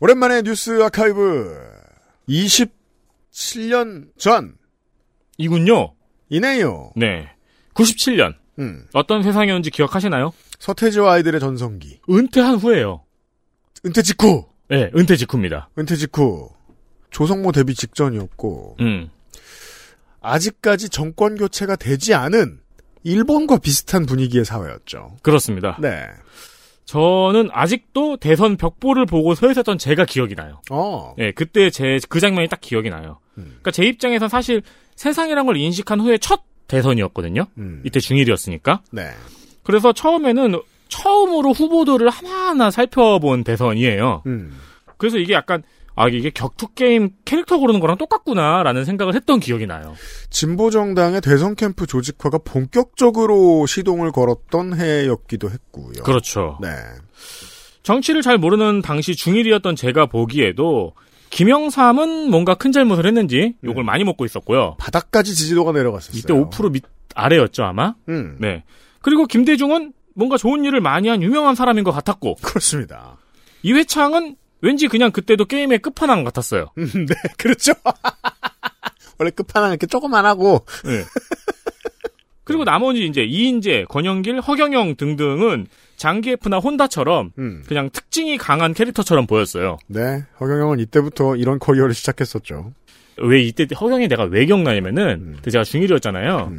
오랜만에 0.00 0.40
뉴스 0.40 0.82
아카이브 0.82 1.58
27년 2.26 4.08
전 4.16 4.56
이군요. 5.36 5.92
이네요. 6.30 6.92
네. 6.96 7.28
97년. 7.74 8.34
음. 8.58 8.86
어떤 8.94 9.22
세상이었는지 9.22 9.70
기억하시나요? 9.72 10.32
서태지와 10.58 11.12
아이들의 11.12 11.38
전성기. 11.38 12.00
은퇴한 12.08 12.54
후에요. 12.54 13.04
은퇴 13.84 14.00
직후. 14.00 14.46
네, 14.68 14.90
은퇴 14.96 15.16
직후입니다. 15.16 15.68
은퇴 15.78 15.96
직후. 15.96 16.48
조성모 17.10 17.52
데뷔 17.52 17.74
직전이었고 17.74 18.76
음. 18.80 19.10
아직까지 20.20 20.88
정권 20.88 21.36
교체가 21.36 21.76
되지 21.76 22.14
않은 22.14 22.60
일본과 23.02 23.58
비슷한 23.58 24.04
분위기의 24.06 24.44
사회였죠. 24.44 25.16
그렇습니다. 25.22 25.78
네. 25.80 26.06
저는 26.84 27.50
아직도 27.52 28.16
대선 28.16 28.56
벽보를 28.56 29.06
보고 29.06 29.34
서 29.34 29.50
있었던 29.50 29.78
제가 29.78 30.04
기억이 30.04 30.34
나요. 30.34 30.60
어. 30.70 31.14
네, 31.16 31.30
그때 31.32 31.70
제 31.70 31.98
그 32.08 32.18
장면이 32.20 32.48
딱 32.48 32.60
기억이 32.60 32.90
나요. 32.90 33.18
음. 33.38 33.44
그러니까 33.44 33.70
제 33.70 33.84
입장에서 33.84 34.28
사실 34.28 34.62
세상이란 34.96 35.46
걸 35.46 35.56
인식한 35.56 36.00
후에 36.00 36.18
첫 36.18 36.42
대선이었거든요. 36.66 37.46
음. 37.58 37.82
이때 37.84 38.00
중일이었으니까. 38.00 38.82
네. 38.90 39.10
그래서 39.62 39.92
처음에는 39.92 40.60
처음으로 40.88 41.52
후보들을 41.52 42.08
하나하나 42.10 42.70
살펴본 42.70 43.44
대선이에요. 43.44 44.24
음. 44.26 44.58
그래서 44.96 45.16
이게 45.18 45.32
약간 45.32 45.62
아 46.00 46.08
이게 46.08 46.30
격투 46.30 46.68
게임 46.68 47.10
캐릭터 47.26 47.58
고르는 47.58 47.78
거랑 47.78 47.98
똑같구나라는 47.98 48.86
생각을 48.86 49.14
했던 49.14 49.38
기억이 49.38 49.66
나요. 49.66 49.94
진보 50.30 50.70
정당의 50.70 51.20
대선 51.20 51.54
캠프 51.54 51.86
조직화가 51.86 52.38
본격적으로 52.38 53.66
시동을 53.66 54.10
걸었던 54.10 54.80
해였기도 54.80 55.50
했고요. 55.50 56.02
그렇죠. 56.02 56.56
네. 56.62 56.68
정치를 57.82 58.22
잘 58.22 58.38
모르는 58.38 58.80
당시 58.80 59.14
중일이었던 59.14 59.76
제가 59.76 60.06
보기에도 60.06 60.94
김영삼은 61.28 62.30
뭔가 62.30 62.54
큰 62.54 62.72
잘못을 62.72 63.04
했는지 63.04 63.56
욕을 63.62 63.84
많이 63.84 64.02
먹고 64.02 64.24
있었고요. 64.24 64.76
바닥까지 64.78 65.34
지지도가 65.34 65.72
내려갔었어요. 65.72 66.18
이때 66.18 66.32
5%밑 66.32 66.82
아래였죠 67.14 67.62
아마. 67.64 67.94
음. 68.08 68.38
네. 68.40 68.64
그리고 69.02 69.26
김대중은 69.26 69.92
뭔가 70.14 70.38
좋은 70.38 70.64
일을 70.64 70.80
많이 70.80 71.08
한 71.08 71.22
유명한 71.22 71.54
사람인 71.54 71.84
것 71.84 71.92
같았고 71.92 72.36
그렇습니다. 72.36 73.18
이회창은 73.62 74.36
왠지 74.62 74.88
그냥 74.88 75.10
그때도 75.10 75.46
게임의 75.46 75.78
끝판왕 75.80 76.24
같았어요. 76.24 76.66
음, 76.78 76.86
네, 77.06 77.14
그렇죠. 77.36 77.72
원래 79.18 79.30
끝판왕 79.30 79.70
이렇게 79.70 79.86
조금만 79.86 80.26
하고. 80.26 80.64
네. 80.84 81.02
그리고 82.44 82.64
나머지 82.64 83.06
이제 83.06 83.22
이인재, 83.22 83.84
권영길, 83.88 84.40
허경영 84.40 84.96
등등은 84.96 85.68
장기F나 85.96 86.58
혼다처럼 86.58 87.30
음. 87.38 87.62
그냥 87.68 87.90
특징이 87.90 88.38
강한 88.38 88.74
캐릭터처럼 88.74 89.26
보였어요. 89.26 89.78
네, 89.86 90.24
허경영은 90.40 90.80
이때부터 90.80 91.36
이런 91.36 91.60
커리어를 91.60 91.94
시작했었죠. 91.94 92.72
왜 93.18 93.42
이때 93.42 93.66
허경이 93.78 94.08
내가 94.08 94.24
왜 94.24 94.46
기억나냐면은 94.46 95.08
음. 95.20 95.36
제가 95.48 95.62
중일이었잖아요. 95.62 96.52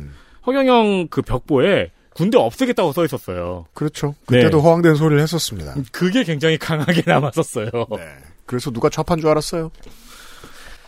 허경영 0.46 1.08
그 1.10 1.22
벽보에 1.24 1.92
군대 2.14 2.38
없애겠다고 2.38 2.92
써 2.92 3.06
있었어요. 3.06 3.66
그렇죠. 3.74 4.16
그때도 4.26 4.58
네. 4.58 4.64
허황된 4.64 4.96
소리를 4.96 5.22
했었습니다. 5.22 5.76
그게 5.92 6.24
굉장히 6.24 6.58
강하게 6.58 7.04
남았었어요. 7.06 7.70
네. 7.70 8.06
그래서 8.46 8.70
누가 8.72 8.90
좌판 8.90 9.20
줄 9.20 9.30
알았어요. 9.30 9.72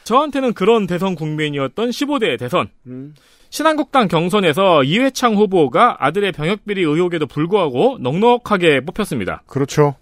저한테는 0.04 0.54
그런 0.54 0.86
대선 0.86 1.16
국면이었던 1.16 1.90
15대 1.90 2.38
대선. 2.38 2.70
음. 2.88 3.16
신한국당 3.50 4.08
경선에서 4.08 4.84
이회창 4.84 5.36
후보가 5.36 5.98
아들의 6.00 6.32
병역비리 6.32 6.82
의혹에도 6.82 7.28
불구하고 7.28 7.98
넉넉하게 8.02 8.82
뽑혔습니다. 8.82 9.44
그렇죠. 9.46 9.96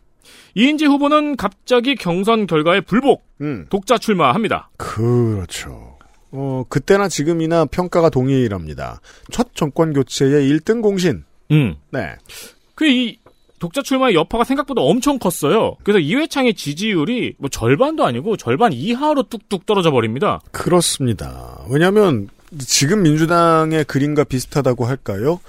이인재 0.55 0.86
후보는 0.86 1.36
갑자기 1.36 1.95
경선 1.95 2.47
결과에 2.47 2.82
불복, 2.82 3.24
음. 3.41 3.65
독자 3.69 3.97
출마합니다. 3.97 4.69
그렇죠. 4.78 5.91
어, 6.32 6.64
그때나 6.70 7.08
지금이나 7.08 7.66
평가가 7.66 8.10
동일합니다. 8.10 9.02
첫 9.32 9.50
정권 9.54 9.94
교체의 9.94 10.50
1등 10.52 10.82
공신. 10.82 11.24
음. 11.52 11.76
네. 11.92 12.16
그 12.76 12.86
이 12.86 13.18
독자 13.62 13.84
출마의 13.84 14.16
여파가 14.16 14.44
생각보다 14.44 14.82
엄청 14.82 15.20
컸어요. 15.20 15.76
그래서 15.84 16.00
이회창의 16.00 16.56
지지율이 16.56 17.36
뭐 17.38 17.48
절반도 17.48 18.04
아니고 18.04 18.36
절반 18.36 18.74
이하로 18.74 19.24
뚝뚝 19.30 19.68
떨어져 19.68 19.92
버립니다. 19.92 20.42
그렇습니다. 20.52 21.64
왜냐하면 21.70 22.28
지금 22.58 23.04
민주당의 23.04 23.86
그림과 23.86 24.24
비슷하다고 24.24 24.86
할까요? 24.86 25.40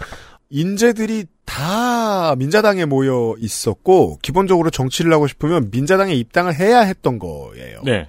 인재들이 0.51 1.24
다 1.47 2.37
민자당에 2.37 2.85
모여 2.85 3.35
있었고 3.39 4.18
기본적으로 4.20 4.68
정치를 4.68 5.11
하고 5.11 5.26
싶으면 5.26 5.70
민자당에 5.72 6.12
입당을 6.12 6.55
해야 6.55 6.80
했던 6.80 7.18
거예요. 7.18 7.80
네. 7.83 8.09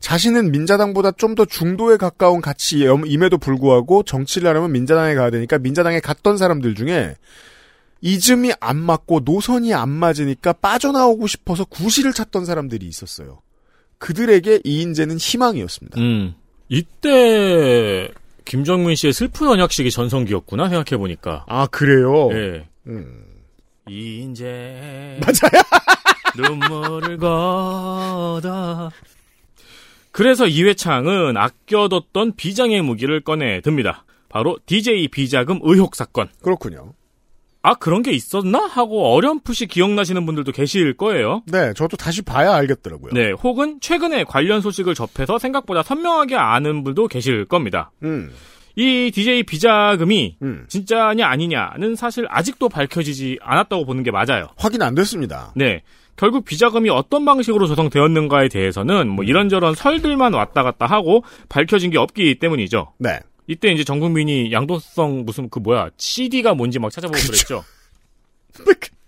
자신은 0.00 0.52
민자당보다 0.52 1.12
좀 1.12 1.34
더 1.34 1.44
중도에 1.44 1.96
가까운 1.98 2.40
가치임에도 2.40 3.38
불구하고 3.38 4.02
정치를 4.02 4.48
하려면 4.48 4.72
민자당에 4.72 5.14
가야 5.14 5.30
되니까 5.30 5.58
민자당에 5.58 6.00
갔던 6.00 6.36
사람들 6.36 6.74
중에 6.74 7.14
이즘이 8.00 8.52
안 8.60 8.76
맞고 8.76 9.20
노선이 9.24 9.74
안 9.74 9.88
맞으니까 9.88 10.52
빠져나오고 10.54 11.26
싶어서 11.26 11.64
구실을 11.64 12.12
찾던 12.12 12.44
사람들이 12.44 12.86
있었어요. 12.86 13.40
그들에게 13.98 14.60
이인재는 14.64 15.18
희망이었습니다. 15.18 16.00
음. 16.00 16.34
이때 16.68 18.08
김정민 18.44 18.94
씨의 18.96 19.12
슬픈 19.12 19.48
언약식이 19.48 19.90
전성기였구나 19.90 20.68
생각해 20.68 20.96
보니까. 20.98 21.44
아 21.48 21.66
그래요? 21.66 22.30
예. 22.32 22.68
음. 22.86 23.24
이인재 23.88 25.20
맞아요. 25.20 25.62
눈물을 26.36 27.16
걷어. 27.18 28.90
그래서 30.18 30.48
이회창은 30.48 31.36
아껴뒀던 31.36 32.34
비장의 32.34 32.82
무기를 32.82 33.20
꺼내 33.20 33.60
듭니다. 33.60 34.04
바로 34.28 34.58
DJ 34.66 35.06
비자금 35.06 35.60
의혹 35.62 35.94
사건. 35.94 36.28
그렇군요. 36.42 36.94
아 37.62 37.74
그런 37.74 38.02
게 38.02 38.10
있었나 38.10 38.66
하고 38.66 39.14
어렴풋이 39.14 39.68
기억나시는 39.68 40.26
분들도 40.26 40.50
계실 40.50 40.96
거예요. 40.96 41.42
네, 41.46 41.72
저도 41.72 41.96
다시 41.96 42.22
봐야 42.22 42.52
알겠더라고요. 42.54 43.12
네, 43.12 43.30
혹은 43.30 43.78
최근에 43.80 44.24
관련 44.24 44.60
소식을 44.60 44.96
접해서 44.96 45.38
생각보다 45.38 45.84
선명하게 45.84 46.34
아는 46.34 46.82
분도 46.82 47.06
계실 47.06 47.44
겁니다. 47.44 47.92
음, 48.02 48.32
이 48.74 49.12
DJ 49.14 49.44
비자금이 49.44 50.38
음. 50.42 50.64
진짜냐 50.66 51.28
아니냐는 51.28 51.94
사실 51.94 52.26
아직도 52.28 52.68
밝혀지지 52.68 53.38
않았다고 53.40 53.84
보는 53.84 54.02
게 54.02 54.10
맞아요. 54.10 54.48
확인 54.56 54.82
안 54.82 54.96
됐습니다. 54.96 55.52
네. 55.54 55.82
결국 56.18 56.44
비자금이 56.44 56.90
어떤 56.90 57.24
방식으로 57.24 57.66
조성되었는가에 57.68 58.48
대해서는 58.48 59.08
뭐 59.08 59.24
이런저런 59.24 59.74
설들만 59.74 60.34
왔다 60.34 60.64
갔다 60.64 60.84
하고 60.84 61.22
밝혀진 61.48 61.90
게 61.90 61.98
없기 61.98 62.40
때문이죠. 62.40 62.92
네. 62.98 63.20
이때 63.46 63.70
이제 63.70 63.84
전 63.84 64.00
국민이 64.00 64.52
양도성 64.52 65.24
무슨 65.24 65.48
그 65.48 65.60
뭐야 65.60 65.90
CD가 65.96 66.54
뭔지 66.54 66.80
막 66.80 66.90
찾아보고 66.90 67.18
그랬죠. 67.18 67.64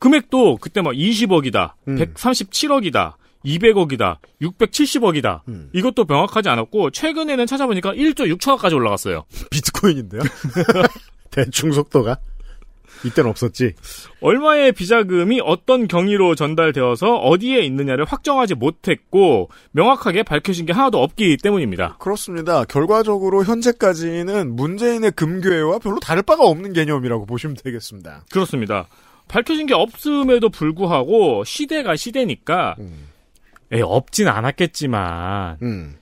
금액도 0.00 0.56
그때 0.56 0.80
막 0.80 0.92
20억이다, 0.94 1.74
음. 1.88 1.96
137억이다, 1.96 3.14
200억이다, 3.44 4.16
670억이다. 4.42 5.42
음. 5.48 5.70
이것도 5.72 6.06
명확하지 6.06 6.48
않았고 6.48 6.90
최근에는 6.90 7.46
찾아보니까 7.46 7.92
1조 7.92 8.34
6천억까지 8.36 8.74
올라갔어요. 8.74 9.24
비트코인인데요. 9.50 10.22
대충 11.30 11.70
속도가 11.70 12.16
이때는 13.04 13.30
없었지. 13.30 13.74
얼마의 14.20 14.72
비자금이 14.72 15.40
어떤 15.44 15.88
경위로 15.88 16.34
전달되어서 16.34 17.16
어디에 17.16 17.60
있느냐를 17.60 18.04
확정하지 18.04 18.54
못했고 18.54 19.50
명확하게 19.72 20.22
밝혀진 20.22 20.66
게 20.66 20.72
하나도 20.72 21.02
없기 21.02 21.38
때문입니다. 21.42 21.96
그렇습니다. 21.98 22.64
결과적으로 22.64 23.44
현재까지는 23.44 24.54
문재인의 24.56 25.12
금괴와 25.12 25.78
별로 25.78 25.98
다를 26.00 26.22
바가 26.22 26.44
없는 26.44 26.72
개념이라고 26.72 27.26
보시면 27.26 27.56
되겠습니다. 27.62 28.24
그렇습니다. 28.30 28.86
밝혀진 29.28 29.66
게 29.66 29.74
없음에도 29.74 30.48
불구하고 30.50 31.44
시대가 31.44 31.94
시대니까 31.94 32.76
에 33.72 33.80
없진 33.80 34.26
않았겠지만 34.26 35.58
음, 35.62 35.96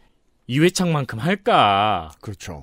이회창만큼 0.47 1.19
할까가 1.19 2.11
그렇죠. 2.23 2.63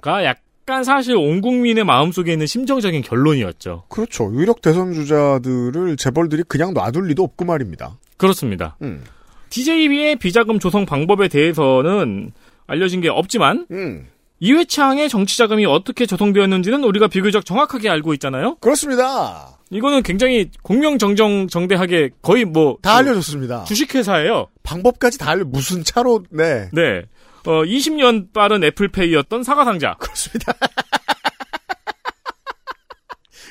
약간 0.67 0.83
사실 0.83 1.15
온 1.15 1.41
국민의 1.41 1.83
마음속에 1.83 2.31
있는 2.31 2.47
심정적인 2.47 3.03
결론이었죠. 3.03 3.83
그렇죠. 3.87 4.31
유력 4.33 4.61
대선 4.61 4.93
주자들을 4.93 5.95
재벌들이 5.95 6.41
그냥 6.47 6.73
놔둘 6.73 7.07
리도 7.09 7.21
없고 7.23 7.45
말입니다. 7.45 7.99
그렇습니다. 8.17 8.75
음, 8.81 9.03
DJB의 9.51 10.15
비자금 10.15 10.57
조성 10.57 10.87
방법에 10.87 11.27
대해서는 11.27 12.31
알려진 12.65 13.01
게 13.01 13.09
없지만 13.09 13.67
음, 13.69 14.07
이회창의 14.39 15.07
정치 15.07 15.37
자금이 15.37 15.67
어떻게 15.67 16.07
조성되었는지는 16.07 16.83
우리가 16.83 17.09
비교적 17.09 17.45
정확하게 17.45 17.87
알고 17.89 18.13
있잖아요. 18.15 18.55
그렇습니다. 18.55 19.59
이거는 19.69 20.01
굉장히 20.01 20.49
공명정정 20.63 21.47
정대하게 21.47 22.09
거의 22.23 22.43
뭐 22.45 22.77
다 22.81 22.97
알려줬습니다. 22.97 23.65
주식회사예요. 23.65 24.47
방법까지 24.63 25.19
다 25.19 25.29
알려 25.29 25.45
무슨 25.45 25.83
차로 25.83 26.23
네 26.31 26.69
네. 26.73 27.03
어, 27.45 27.63
20년 27.63 28.33
빠른 28.33 28.63
애플페이였던 28.63 29.43
사과상자. 29.43 29.95
그렇습니다. 29.99 30.53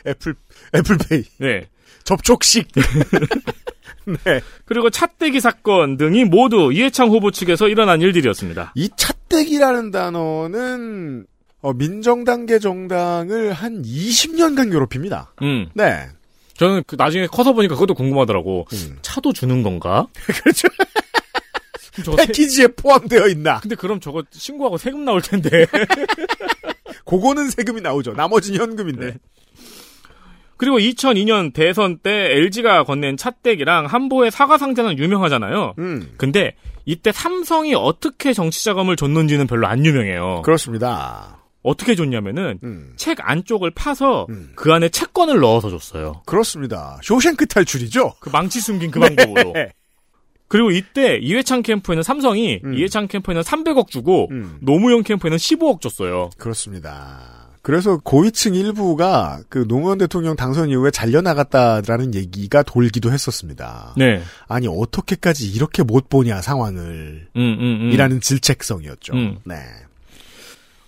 애플 0.06 0.34
애플페이 0.74 1.24
네. 1.38 1.68
접촉식. 2.04 2.68
네. 4.04 4.40
그리고 4.66 4.90
찻대기 4.90 5.40
사건 5.40 5.96
등이 5.96 6.24
모두 6.24 6.72
이해창 6.72 7.08
후보 7.08 7.30
측에서 7.30 7.68
일어난 7.68 8.02
일들이었습니다. 8.02 8.72
이 8.74 8.90
찻대기라는 8.96 9.90
단어는 9.90 11.26
어, 11.62 11.72
민정당계 11.72 12.58
정당을 12.58 13.54
한 13.54 13.82
20년간 13.82 14.70
괴롭힙니다. 14.70 15.32
음. 15.42 15.68
네. 15.74 16.08
저는 16.58 16.84
그 16.86 16.96
나중에 16.96 17.26
커서 17.26 17.54
보니까 17.54 17.74
그것도 17.74 17.94
궁금하더라고. 17.94 18.66
음. 18.72 18.98
차도 19.00 19.32
주는 19.32 19.62
건가? 19.62 20.06
그렇죠. 20.42 20.68
패키지에 22.16 22.68
포함되어 22.68 23.28
있나? 23.28 23.60
근데 23.60 23.74
그럼 23.74 24.00
저거 24.00 24.22
신고하고 24.30 24.78
세금 24.78 25.04
나올 25.04 25.20
텐데. 25.22 25.66
그거는 27.04 27.50
세금이 27.50 27.80
나오죠. 27.80 28.12
나머지는 28.12 28.60
현금인데. 28.60 29.06
네. 29.06 29.18
그리고 30.56 30.78
2002년 30.78 31.52
대선 31.52 31.98
때 31.98 32.10
LG가 32.10 32.84
건넨 32.84 33.16
찻대기랑 33.16 33.86
한보의 33.86 34.30
사과 34.30 34.56
상자는 34.56 34.98
유명하잖아요. 34.98 35.74
음. 35.78 36.12
근데 36.16 36.54
이때 36.84 37.12
삼성이 37.12 37.74
어떻게 37.74 38.32
정치 38.32 38.64
자금을 38.64 38.96
줬는지는 38.96 39.46
별로 39.46 39.66
안 39.66 39.84
유명해요. 39.84 40.42
그렇습니다. 40.42 41.38
어떻게 41.62 41.94
줬냐면은 41.94 42.58
음. 42.62 42.92
책 42.96 43.18
안쪽을 43.20 43.70
파서 43.72 44.26
음. 44.28 44.52
그 44.54 44.72
안에 44.72 44.90
채권을 44.90 45.40
넣어서 45.40 45.70
줬어요. 45.70 46.22
그렇습니다. 46.26 46.98
쇼생크 47.02 47.46
탈출이죠. 47.46 48.14
그 48.20 48.28
망치 48.28 48.60
숨긴 48.60 48.90
그 48.90 49.00
방법으로. 49.00 49.54
네. 50.54 50.58
그리고 50.58 50.70
이때 50.70 51.18
이회창 51.20 51.62
캠프에는 51.62 52.04
삼성이 52.04 52.60
음. 52.64 52.74
이회창 52.74 53.08
캠프에는 53.08 53.42
300억 53.42 53.88
주고 53.88 54.28
음. 54.30 54.58
노무현 54.60 55.02
캠프에는 55.02 55.36
15억 55.36 55.80
줬어요. 55.80 56.30
그렇습니다. 56.38 57.48
그래서 57.60 57.98
고위층 57.98 58.54
일부가 58.54 59.40
그 59.48 59.66
노무현 59.66 59.98
대통령 59.98 60.36
당선 60.36 60.68
이후에 60.68 60.92
잘려 60.92 61.22
나갔다라는 61.22 62.14
얘기가 62.14 62.62
돌기도 62.62 63.10
했었습니다. 63.10 63.94
네. 63.96 64.20
아니 64.46 64.68
어떻게까지 64.68 65.50
이렇게 65.50 65.82
못 65.82 66.08
보냐 66.08 66.40
상황을 66.40 67.26
음, 67.34 67.40
음, 67.40 67.80
음. 67.86 67.90
이라는 67.90 68.20
질책성이었죠. 68.20 69.14
음. 69.14 69.38
네. 69.44 69.56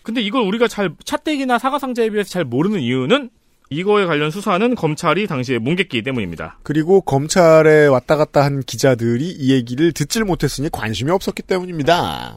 근데 0.02 0.20
이걸 0.20 0.42
우리가 0.42 0.68
잘 0.68 0.94
찻대기나 1.04 1.58
사과상자에 1.58 2.10
비해서 2.10 2.30
잘 2.30 2.44
모르는 2.44 2.80
이유는 2.80 3.30
이거에 3.70 4.06
관련 4.06 4.30
수사는 4.30 4.74
검찰이 4.74 5.26
당시에 5.26 5.58
뭉갰기 5.58 6.02
때문입니다. 6.02 6.58
그리고 6.62 7.00
검찰에 7.00 7.86
왔다 7.86 8.16
갔다 8.16 8.44
한 8.44 8.60
기자들이 8.60 9.26
이 9.28 9.52
얘기를 9.52 9.92
듣질 9.92 10.24
못했으니 10.24 10.68
관심이 10.70 11.10
없었기 11.10 11.42
때문입니다. 11.42 12.36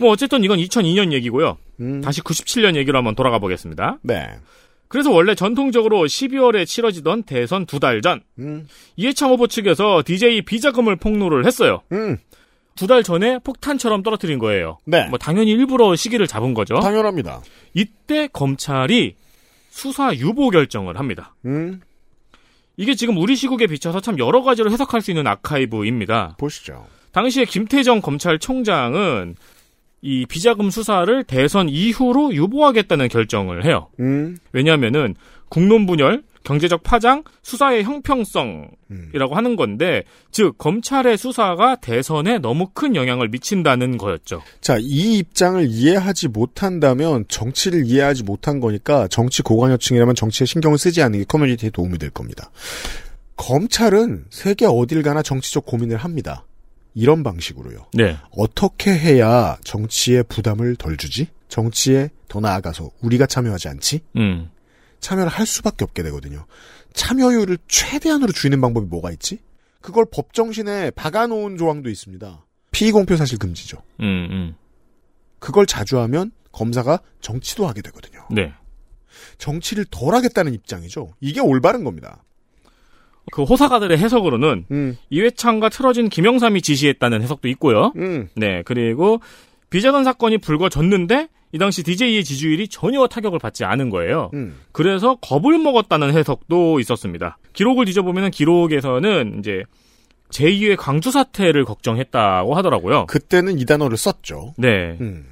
뭐 0.00 0.10
어쨌든 0.10 0.44
이건 0.44 0.58
2002년 0.58 1.12
얘기고요. 1.12 1.58
음, 1.80 2.00
다시 2.00 2.20
97년 2.22 2.74
얘기로 2.76 2.98
한번 2.98 3.14
돌아가 3.14 3.38
보겠습니다. 3.38 3.98
네. 4.02 4.28
그래서 4.88 5.10
원래 5.10 5.34
전통적으로 5.34 6.06
12월에 6.06 6.66
치러지던 6.66 7.24
대선 7.24 7.66
두 7.66 7.78
달 7.78 8.00
전 8.00 8.22
음, 8.38 8.66
이해창 8.96 9.30
후보 9.30 9.46
측에서 9.46 10.02
DJ 10.04 10.42
비자금을 10.42 10.96
폭로를 10.96 11.46
했어요. 11.46 11.82
음, 11.92 12.16
두달 12.74 13.02
전에 13.02 13.38
폭탄처럼 13.44 14.02
떨어뜨린 14.02 14.38
거예요. 14.38 14.78
네. 14.86 15.06
뭐 15.08 15.18
당연히 15.18 15.50
일부러 15.50 15.94
시기를 15.94 16.26
잡은 16.26 16.54
거죠. 16.54 16.76
당연합니다. 16.80 17.42
이때 17.74 18.28
검찰이 18.32 19.14
수사 19.78 20.12
유보 20.12 20.50
결정을 20.50 20.98
합니다. 20.98 21.34
음, 21.46 21.80
이게 22.76 22.94
지금 22.94 23.16
우리 23.16 23.36
시국에 23.36 23.66
비춰서 23.68 24.00
참 24.00 24.18
여러 24.18 24.42
가지로 24.42 24.70
해석할 24.70 25.00
수 25.00 25.10
있는 25.12 25.26
아카이브입니다. 25.26 26.34
보시죠. 26.38 26.86
당시에 27.12 27.44
김태정 27.44 28.00
검찰총장은 28.00 29.36
이 30.02 30.26
비자금 30.26 30.70
수사를 30.70 31.24
대선 31.24 31.68
이후로 31.68 32.34
유보하겠다는 32.34 33.08
결정을 33.08 33.64
해요. 33.64 33.88
음, 34.00 34.36
왜냐하면은 34.52 35.14
국론 35.48 35.86
분열, 35.86 36.22
경제적 36.48 36.82
파장, 36.82 37.24
수사의 37.42 37.84
형평성이라고 37.84 38.72
음. 38.90 39.36
하는 39.36 39.54
건데, 39.54 40.04
즉 40.30 40.56
검찰의 40.56 41.18
수사가 41.18 41.76
대선에 41.76 42.38
너무 42.38 42.70
큰 42.72 42.96
영향을 42.96 43.28
미친다는 43.28 43.98
거였죠. 43.98 44.42
자, 44.62 44.78
이 44.80 45.18
입장을 45.18 45.68
이해하지 45.68 46.28
못한다면 46.28 47.26
정치를 47.28 47.84
이해하지 47.84 48.22
못한 48.24 48.60
거니까 48.60 49.08
정치 49.08 49.42
고관여층이라면 49.42 50.14
정치에 50.14 50.46
신경을 50.46 50.78
쓰지 50.78 51.02
않는 51.02 51.18
게 51.18 51.24
커뮤니티에 51.26 51.68
도움이 51.68 51.98
될 51.98 52.08
겁니다. 52.08 52.50
검찰은 53.36 54.24
세계 54.30 54.64
어딜 54.64 55.02
가나 55.02 55.22
정치적 55.22 55.66
고민을 55.66 55.98
합니다. 55.98 56.46
이런 56.94 57.22
방식으로요. 57.22 57.88
네. 57.92 58.16
어떻게 58.30 58.92
해야 58.92 59.58
정치에 59.64 60.22
부담을 60.22 60.76
덜 60.76 60.96
주지? 60.96 61.28
정치에 61.48 62.08
더 62.26 62.40
나아가서 62.40 62.90
우리가 63.02 63.26
참여하지 63.26 63.68
않지? 63.68 64.00
음. 64.16 64.48
참여를 65.00 65.30
할 65.30 65.46
수밖에 65.46 65.84
없게 65.84 66.02
되거든요. 66.04 66.46
참여율을 66.92 67.58
최대한으로 67.68 68.32
줄이는 68.32 68.60
방법이 68.60 68.86
뭐가 68.86 69.12
있지? 69.12 69.38
그걸 69.80 70.04
법정신에 70.10 70.90
박아놓은 70.92 71.56
조항도 71.56 71.88
있습니다. 71.88 72.44
피의공표 72.70 73.16
사실 73.16 73.38
금지죠. 73.38 73.78
음, 74.00 74.28
음. 74.30 74.54
그걸 75.38 75.66
자주 75.66 75.98
하면 76.00 76.32
검사가 76.52 77.00
정치도 77.20 77.66
하게 77.66 77.82
되거든요. 77.82 78.26
네. 78.30 78.52
정치를 79.38 79.84
덜 79.90 80.14
하겠다는 80.14 80.52
입장이죠. 80.54 81.14
이게 81.20 81.40
올바른 81.40 81.84
겁니다. 81.84 82.24
그 83.30 83.42
호사가들의 83.42 83.98
해석으로는 83.98 84.66
음, 84.70 84.96
이회창과 85.10 85.68
틀어진 85.68 86.08
김영삼이 86.08 86.62
지시했다는 86.62 87.22
해석도 87.22 87.48
있고요. 87.48 87.92
음, 87.96 88.28
네. 88.34 88.62
그리고 88.64 89.20
비자금 89.70 90.04
사건이 90.04 90.38
불거졌는데 90.38 91.28
이 91.52 91.58
당시 91.58 91.82
DJ의 91.82 92.24
지지율이 92.24 92.68
전혀 92.68 93.06
타격을 93.06 93.38
받지 93.38 93.64
않은 93.64 93.90
거예요. 93.90 94.30
음. 94.34 94.58
그래서 94.72 95.16
겁을 95.16 95.58
먹었다는 95.58 96.12
해석도 96.14 96.78
있었습니다. 96.80 97.38
기록을 97.54 97.86
뒤져보면 97.86 98.30
기록에서는 98.30 99.38
이제 99.38 99.62
제2의 100.30 100.76
광주 100.78 101.10
사태를 101.10 101.64
걱정했다고 101.64 102.54
하더라고요. 102.54 103.06
그때는 103.06 103.58
이 103.58 103.64
단어를 103.64 103.96
썼죠. 103.96 104.54
네. 104.58 104.98
음, 105.00 105.24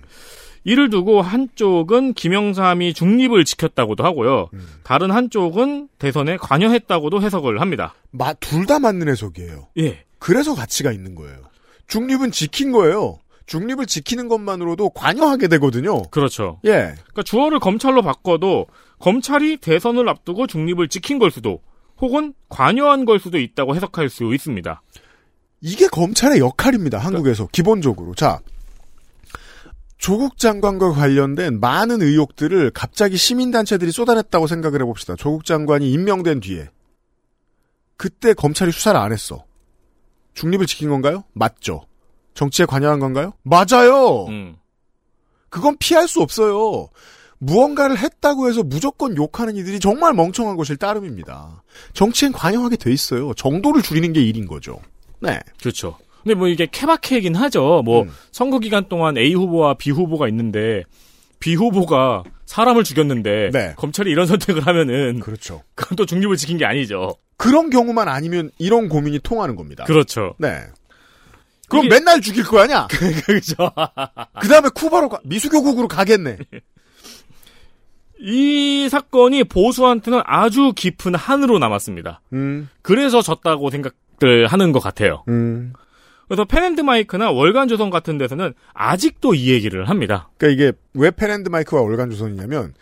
이를 0.64 0.88
두고 0.88 1.20
한쪽은 1.20 2.14
김영삼이 2.14 2.94
중립을 2.94 3.44
지켰다고도 3.44 4.02
하고요. 4.04 4.48
다른 4.84 5.10
한쪽은 5.10 5.88
대선에 5.98 6.38
관여했다고도 6.38 7.20
해석을 7.22 7.60
합니다. 7.60 7.94
둘 8.40 8.66
다 8.66 8.78
맞는 8.78 9.08
해석이에요. 9.08 9.68
예. 9.78 10.02
그래서 10.18 10.54
가치가 10.54 10.92
있는 10.92 11.14
거예요. 11.14 11.36
중립은 11.88 12.32
지킨 12.32 12.72
거예요. 12.72 13.18
중립을 13.46 13.86
지키는 13.86 14.28
것만으로도 14.28 14.90
관여하게 14.90 15.48
되거든요. 15.48 16.02
그렇죠. 16.10 16.60
예. 16.64 16.94
그러니까 16.96 17.22
주어를 17.24 17.60
검찰로 17.60 18.02
바꿔도 18.02 18.66
검찰이 18.98 19.58
대선을 19.58 20.08
앞두고 20.08 20.46
중립을 20.46 20.88
지킨 20.88 21.18
걸 21.18 21.30
수도 21.30 21.60
혹은 22.00 22.34
관여한 22.48 23.04
걸 23.04 23.18
수도 23.20 23.38
있다고 23.38 23.74
해석할 23.74 24.08
수 24.08 24.34
있습니다. 24.34 24.82
이게 25.60 25.86
검찰의 25.88 26.40
역할입니다. 26.40 26.98
한국에서 26.98 27.46
기본적으로. 27.52 28.14
자, 28.14 28.40
조국 29.96 30.38
장관과 30.38 30.92
관련된 30.92 31.58
많은 31.60 32.02
의혹들을 32.02 32.70
갑자기 32.72 33.16
시민단체들이 33.16 33.90
쏟아냈다고 33.92 34.46
생각을 34.46 34.82
해봅시다. 34.82 35.16
조국 35.16 35.44
장관이 35.44 35.90
임명된 35.90 36.40
뒤에. 36.40 36.68
그때 37.96 38.34
검찰이 38.34 38.72
수사를 38.72 39.00
안 39.00 39.12
했어. 39.12 39.44
중립을 40.34 40.66
지킨 40.66 40.90
건가요? 40.90 41.24
맞죠. 41.32 41.86
정치에 42.36 42.66
관여한 42.66 43.00
건가요? 43.00 43.32
맞아요. 43.42 44.26
음. 44.28 44.56
그건 45.48 45.76
피할 45.78 46.06
수 46.06 46.20
없어요. 46.20 46.88
무언가를 47.38 47.98
했다고 47.98 48.48
해서 48.48 48.62
무조건 48.62 49.16
욕하는 49.16 49.56
이들이 49.56 49.80
정말 49.80 50.14
멍청한 50.14 50.56
것일 50.56 50.76
따름입니다. 50.76 51.62
정치엔 51.94 52.32
관여하게 52.32 52.76
돼 52.76 52.92
있어요. 52.92 53.34
정도를 53.34 53.82
줄이는 53.82 54.12
게 54.12 54.22
일인 54.22 54.46
거죠. 54.46 54.80
네. 55.20 55.40
그렇죠. 55.60 55.98
근데 56.22 56.34
뭐 56.34 56.48
이게 56.48 56.66
케바케이긴 56.70 57.34
하죠. 57.34 57.82
뭐 57.84 58.04
선거 58.32 58.58
기간 58.58 58.88
동안 58.88 59.16
A 59.16 59.32
후보와 59.34 59.74
B 59.74 59.90
후보가 59.90 60.28
있는데 60.28 60.82
B 61.40 61.54
후보가 61.54 62.24
사람을 62.46 62.84
죽였는데 62.84 63.50
검찰이 63.76 64.10
이런 64.10 64.26
선택을 64.28 64.66
하면은 64.66 65.20
그렇죠. 65.20 65.62
그건 65.74 65.96
또 65.96 66.04
중립을 66.04 66.36
지킨 66.36 66.58
게 66.58 66.64
아니죠. 66.64 67.14
그런 67.36 67.70
경우만 67.70 68.08
아니면 68.08 68.50
이런 68.58 68.88
고민이 68.88 69.20
통하는 69.20 69.56
겁니다. 69.56 69.84
그렇죠. 69.84 70.34
네. 70.38 70.62
그럼 71.68 71.88
맨날 71.88 72.20
죽일 72.20 72.44
거 72.44 72.60
아니야? 72.60 72.86
그렇죠. 72.90 73.70
그 74.40 74.48
다음에 74.48 74.68
쿠바로 74.74 75.08
가, 75.08 75.18
미수교국으로 75.24 75.88
가겠네. 75.88 76.38
이 78.20 78.88
사건이 78.90 79.44
보수한테는 79.44 80.22
아주 80.24 80.72
깊은 80.74 81.14
한으로 81.14 81.58
남았습니다. 81.58 82.22
음. 82.32 82.68
그래서 82.82 83.20
졌다고 83.20 83.70
생각들 83.70 84.46
하는 84.46 84.72
것 84.72 84.80
같아요. 84.80 85.24
음. 85.28 85.72
그래서 86.28 86.44
펜앤드 86.44 86.80
마이크나 86.80 87.30
월간조선 87.30 87.90
같은 87.90 88.18
데서는 88.18 88.52
아직도 88.74 89.34
이 89.34 89.50
얘기를 89.50 89.88
합니다. 89.88 90.28
그러니까 90.38 90.64
이게 90.64 90.76
왜 90.94 91.10
펜앤드 91.10 91.50
마이크와 91.50 91.82
월간조선이냐면 91.82 92.74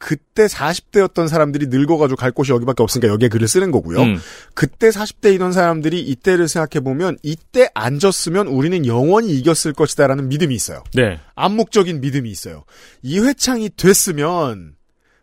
그때 0.00 0.46
40대였던 0.46 1.28
사람들이 1.28 1.66
늙어가지고 1.66 2.16
갈 2.16 2.32
곳이 2.32 2.52
여기밖에 2.52 2.82
없으니까 2.82 3.08
여기에 3.08 3.28
글을 3.28 3.46
쓰는 3.46 3.70
거고요. 3.70 4.00
음. 4.00 4.18
그때 4.54 4.88
40대이던 4.88 5.52
사람들이 5.52 6.00
이때를 6.00 6.48
생각해보면 6.48 7.18
이때 7.22 7.68
앉았으면 7.74 8.46
우리는 8.46 8.86
영원히 8.86 9.36
이겼을 9.36 9.74
것이다라는 9.74 10.30
믿음이 10.30 10.54
있어요. 10.54 10.82
네. 10.94 11.20
암묵적인 11.34 12.00
믿음이 12.00 12.30
있어요. 12.30 12.64
이회창이 13.02 13.72
됐으면 13.76 14.74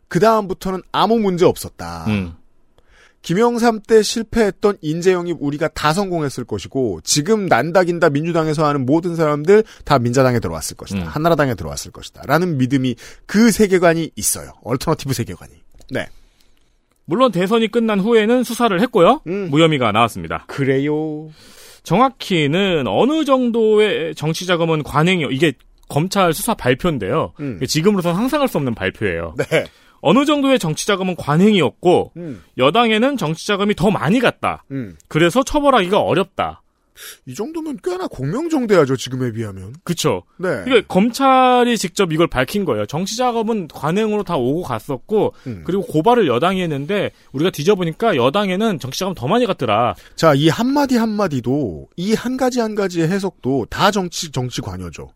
그 0.07 0.19
다음부터는 0.19 0.83
아무 0.91 1.17
문제 1.17 1.43
없었다. 1.43 2.05
음. 2.09 2.33
김영삼 3.27 3.81
때 3.85 4.03
실패했던 4.03 4.77
인재영입 4.81 5.35
우리가 5.41 5.67
다 5.67 5.91
성공했을 5.91 6.45
것이고 6.45 7.01
지금 7.03 7.47
난다긴다 7.47 8.09
민주당에서 8.09 8.65
하는 8.65 8.85
모든 8.85 9.17
사람들 9.17 9.65
다 9.83 9.99
민자당에 9.99 10.39
들어왔을 10.39 10.77
것이다. 10.77 11.01
음. 11.01 11.07
한나라당에 11.07 11.55
들어왔을 11.55 11.91
것이다. 11.91 12.21
라는 12.25 12.57
믿음이 12.57 12.95
그 13.25 13.51
세계관이 13.51 14.11
있어요. 14.15 14.53
alternative 14.63 15.13
세계관이. 15.13 15.51
네. 15.91 16.07
물론 17.03 17.33
대선이 17.33 17.67
끝난 17.67 17.99
후에는 17.99 18.45
수사를 18.45 18.79
했고요. 18.79 19.19
음. 19.27 19.49
무혐의가 19.49 19.91
나왔습니다. 19.91 20.45
그래요. 20.47 21.29
정확히는 21.83 22.85
어느 22.87 23.25
정도의 23.25 24.15
정치 24.15 24.45
자금은 24.45 24.83
관행이요. 24.83 25.31
이게 25.31 25.51
검찰 25.89 26.31
수사 26.31 26.53
발표인데요. 26.53 27.33
음. 27.41 27.59
지금으로선 27.67 28.15
상상할 28.15 28.47
수 28.47 28.57
없는 28.57 28.73
발표예요. 28.73 29.35
네. 29.37 29.65
어느 30.01 30.25
정도의 30.25 30.59
정치 30.59 30.85
자금은 30.87 31.15
관행이었고 31.15 32.11
음. 32.17 32.43
여당에는 32.57 33.17
정치 33.17 33.47
자금이 33.47 33.75
더 33.75 33.89
많이 33.91 34.19
갔다. 34.19 34.63
음. 34.71 34.95
그래서 35.07 35.43
처벌하기가 35.43 35.99
어렵다. 35.99 36.61
이 37.27 37.35
정도면 37.35 37.77
꽤나 37.83 38.07
공명정대하죠, 38.07 38.95
지금에 38.97 39.31
비하면. 39.31 39.75
그쵸. 39.83 40.23
네. 40.37 40.63
이게 40.65 40.81
검찰이 40.87 41.77
직접 41.77 42.11
이걸 42.11 42.25
밝힌 42.25 42.65
거예요. 42.65 42.87
정치 42.87 43.15
자금은 43.17 43.67
관행으로 43.67 44.23
다 44.23 44.35
오고 44.35 44.63
갔었고, 44.63 45.33
음. 45.45 45.61
그리고 45.63 45.83
고발을 45.83 46.27
여당이 46.27 46.59
했는데, 46.59 47.11
우리가 47.33 47.51
뒤져보니까 47.51 48.15
여당에는 48.15 48.79
정치 48.79 48.97
자금 48.97 49.13
더 49.13 49.27
많이 49.27 49.45
갔더라. 49.45 49.93
자, 50.15 50.33
이 50.33 50.49
한마디 50.49 50.97
한마디도, 50.97 51.87
이 51.97 52.15
한 52.15 52.35
가지 52.35 52.59
한 52.61 52.73
가지의 52.73 53.07
해석도 53.09 53.67
다 53.69 53.91
정치, 53.91 54.31
정치 54.31 54.61
관여죠. 54.61 55.09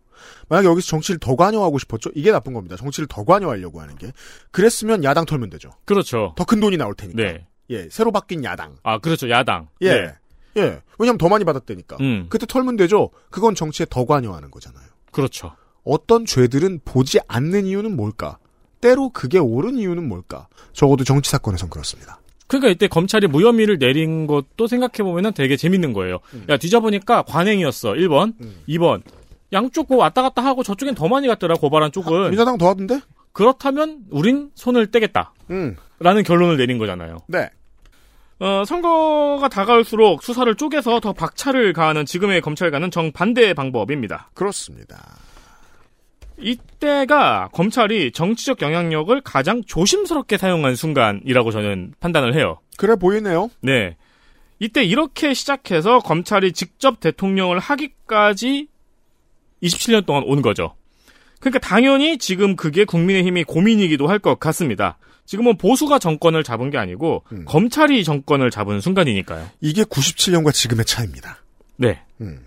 만약에 0.48 0.68
여기서 0.68 0.86
정치를 0.88 1.18
더 1.20 1.36
관여하고 1.36 1.78
싶었죠? 1.78 2.10
이게 2.14 2.30
나쁜 2.30 2.52
겁니다. 2.52 2.76
정치를 2.76 3.06
더 3.08 3.24
관여하려고 3.24 3.80
하는 3.80 3.96
게. 3.96 4.12
그랬으면 4.50 5.04
야당 5.04 5.24
털면 5.24 5.50
되죠. 5.50 5.70
그렇죠. 5.84 6.34
더 6.36 6.44
큰 6.44 6.60
돈이 6.60 6.76
나올 6.76 6.94
테니까. 6.94 7.22
네. 7.22 7.46
예, 7.70 7.88
새로 7.90 8.10
바뀐 8.12 8.44
야당. 8.44 8.76
아, 8.82 8.98
그렇죠. 8.98 9.30
야당. 9.30 9.68
예. 9.80 9.90
네. 9.92 10.12
예. 10.58 10.80
왜냐면 10.98 11.18
더 11.18 11.28
많이 11.28 11.44
받았다니까. 11.44 11.96
음. 12.00 12.26
그때 12.28 12.44
털면 12.46 12.76
되죠? 12.76 13.10
그건 13.30 13.54
정치에 13.54 13.86
더 13.88 14.04
관여하는 14.04 14.50
거잖아요. 14.50 14.84
그렇죠. 15.10 15.52
어떤 15.84 16.24
죄들은 16.26 16.80
보지 16.84 17.18
않는 17.26 17.66
이유는 17.66 17.96
뭘까? 17.96 18.38
때로 18.80 19.08
그게 19.10 19.38
옳은 19.38 19.76
이유는 19.78 20.06
뭘까? 20.08 20.48
적어도 20.72 21.04
정치 21.04 21.30
사건에선 21.30 21.70
그렇습니다. 21.70 22.20
그러니까 22.48 22.68
이때 22.70 22.86
검찰이 22.88 23.28
무혐의를 23.28 23.78
내린 23.78 24.26
것도 24.26 24.66
생각해보면 24.66 25.32
되게 25.32 25.56
재밌는 25.56 25.92
거예요. 25.94 26.18
음. 26.34 26.44
야, 26.50 26.58
뒤져보니까 26.58 27.22
관행이었어. 27.22 27.92
1번. 27.92 28.34
2번. 28.68 29.02
양쪽 29.52 29.88
고 29.88 29.96
왔다 29.96 30.22
갔다 30.22 30.42
하고 30.44 30.62
저쪽엔 30.62 30.94
더 30.94 31.08
많이 31.08 31.28
갔더라, 31.28 31.54
고발한 31.56 31.92
쪽은. 31.92 32.30
민주당 32.30 32.58
더 32.58 32.68
하던데? 32.68 33.00
그렇다면 33.32 34.04
우린 34.10 34.50
손을 34.54 34.90
떼겠다. 34.90 35.32
음. 35.50 35.76
라는 35.98 36.22
결론을 36.22 36.56
내린 36.56 36.78
거잖아요. 36.78 37.18
네. 37.28 37.50
어, 38.40 38.64
선거가 38.66 39.48
다가올수록 39.48 40.22
수사를 40.22 40.52
쪼개서 40.54 41.00
더 41.00 41.12
박차를 41.12 41.72
가하는 41.72 42.04
지금의 42.04 42.40
검찰과는 42.40 42.90
정반대의 42.90 43.54
방법입니다. 43.54 44.30
그렇습니다. 44.34 45.16
이때가 46.38 47.50
검찰이 47.52 48.10
정치적 48.10 48.62
영향력을 48.62 49.20
가장 49.20 49.62
조심스럽게 49.64 50.38
사용한 50.38 50.74
순간이라고 50.74 51.52
저는 51.52 51.94
판단을 52.00 52.34
해요. 52.34 52.58
그래 52.76 52.96
보이네요. 52.96 53.48
네. 53.60 53.96
이때 54.58 54.82
이렇게 54.82 55.34
시작해서 55.34 56.00
검찰이 56.00 56.52
직접 56.52 56.98
대통령을 57.00 57.58
하기까지 57.60 58.68
27년 59.62 60.06
동안 60.06 60.22
온 60.26 60.42
거죠. 60.42 60.74
그러니까 61.40 61.58
당연히 61.58 62.18
지금 62.18 62.54
그게 62.56 62.84
국민의힘이 62.84 63.44
고민이기도 63.44 64.06
할 64.08 64.18
것 64.18 64.38
같습니다. 64.38 64.98
지금은 65.26 65.56
보수가 65.56 65.98
정권을 65.98 66.42
잡은 66.44 66.70
게 66.70 66.78
아니고 66.78 67.24
음. 67.32 67.44
검찰이 67.46 68.04
정권을 68.04 68.50
잡은 68.50 68.80
순간이니까요. 68.80 69.48
이게 69.60 69.82
97년과 69.82 70.52
지금의 70.52 70.84
차이입니다. 70.84 71.38
네. 71.76 72.00
음. 72.20 72.44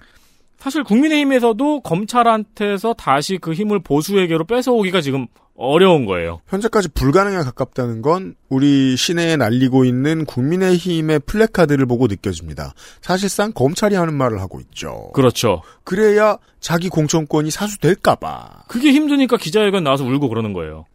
사실 0.60 0.84
국민의힘에서도 0.84 1.82
검찰한테서 1.82 2.94
다시 2.94 3.38
그 3.38 3.54
힘을 3.54 3.80
보수에게로 3.80 4.46
뺏어오기가 4.46 5.02
지금 5.02 5.28
어려운 5.58 6.06
거예요. 6.06 6.42
현재까지 6.48 6.90
불가능에 6.90 7.38
가깝다는 7.38 8.02
건 8.02 8.36
우리 8.50 8.98
시내에 8.98 9.38
날리고 9.38 9.86
있는 9.86 10.26
국민의힘의 10.26 11.20
플래카드를 11.20 11.86
보고 11.86 12.08
느껴집니다. 12.08 12.74
사실상 13.02 13.54
검찰이 13.54 13.96
하는 13.96 14.14
말을 14.16 14.42
하고 14.42 14.60
있죠. 14.60 15.12
그렇죠. 15.14 15.62
그래야 15.84 16.38
자기 16.60 16.90
공천권이 16.90 17.52
사수될까봐. 17.52 18.66
그게 18.68 18.92
힘드니까 18.92 19.38
기자회견 19.38 19.84
나와서 19.84 20.04
울고 20.04 20.28
그러는 20.28 20.52
거예요. 20.52 20.86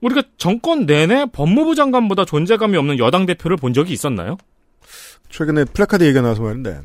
우리가 0.00 0.22
정권 0.36 0.86
내내 0.86 1.26
법무부 1.32 1.74
장관보다 1.74 2.24
존재감이 2.24 2.76
없는 2.76 2.98
여당 2.98 3.26
대표를 3.26 3.56
본 3.56 3.72
적이 3.72 3.94
있었나요? 3.94 4.36
최근에 5.30 5.64
플래카드 5.64 6.04
얘기가 6.04 6.20
나와서 6.20 6.42
말인데 6.42 6.82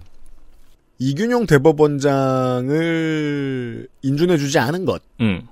이균용 0.98 1.46
대법원장을 1.46 2.70
인준해주지 4.02 4.58
않은 4.60 4.86
것이 4.86 5.00
음. 5.22 5.48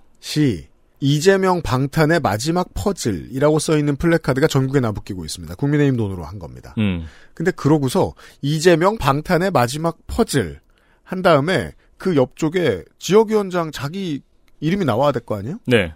이재명 0.99 1.61
방탄의 1.61 2.19
마지막 2.21 2.69
퍼즐이라고 2.73 3.59
써있는 3.59 3.97
플래카드가 3.97 4.47
전국에 4.47 4.79
나붙기고 4.79 5.25
있습니다. 5.25 5.55
국민의힘 5.55 5.95
돈으로 5.97 6.23
한 6.25 6.39
겁니다. 6.39 6.73
음. 6.79 7.05
근데 7.33 7.51
그러고서 7.51 8.13
이재명 8.41 8.97
방탄의 8.97 9.51
마지막 9.51 9.97
퍼즐 10.07 10.59
한 11.03 11.21
다음에 11.21 11.73
그 11.97 12.15
옆쪽에 12.15 12.83
지역위원장 12.99 13.71
자기 13.71 14.21
이름이 14.59 14.85
나와야 14.85 15.11
될 15.11 15.21
거 15.23 15.37
아니에요? 15.37 15.59
네. 15.67 15.93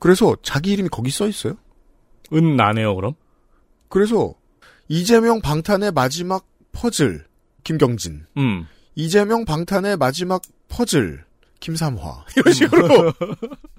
그래서 0.00 0.36
자기 0.42 0.72
이름이 0.72 0.88
거기 0.88 1.10
써 1.10 1.26
있어요. 1.28 1.56
은 2.32 2.56
나네요, 2.56 2.94
그럼? 2.96 3.14
그래서 3.88 4.34
이재명 4.88 5.40
방탄의 5.40 5.92
마지막 5.92 6.46
퍼즐 6.72 7.24
김경진. 7.64 8.26
음. 8.36 8.66
이재명 8.96 9.44
방탄의 9.44 9.96
마지막 9.96 10.42
퍼즐 10.68 11.24
김삼화 11.60 12.24
이런 12.36 12.52
식으로 12.54 13.12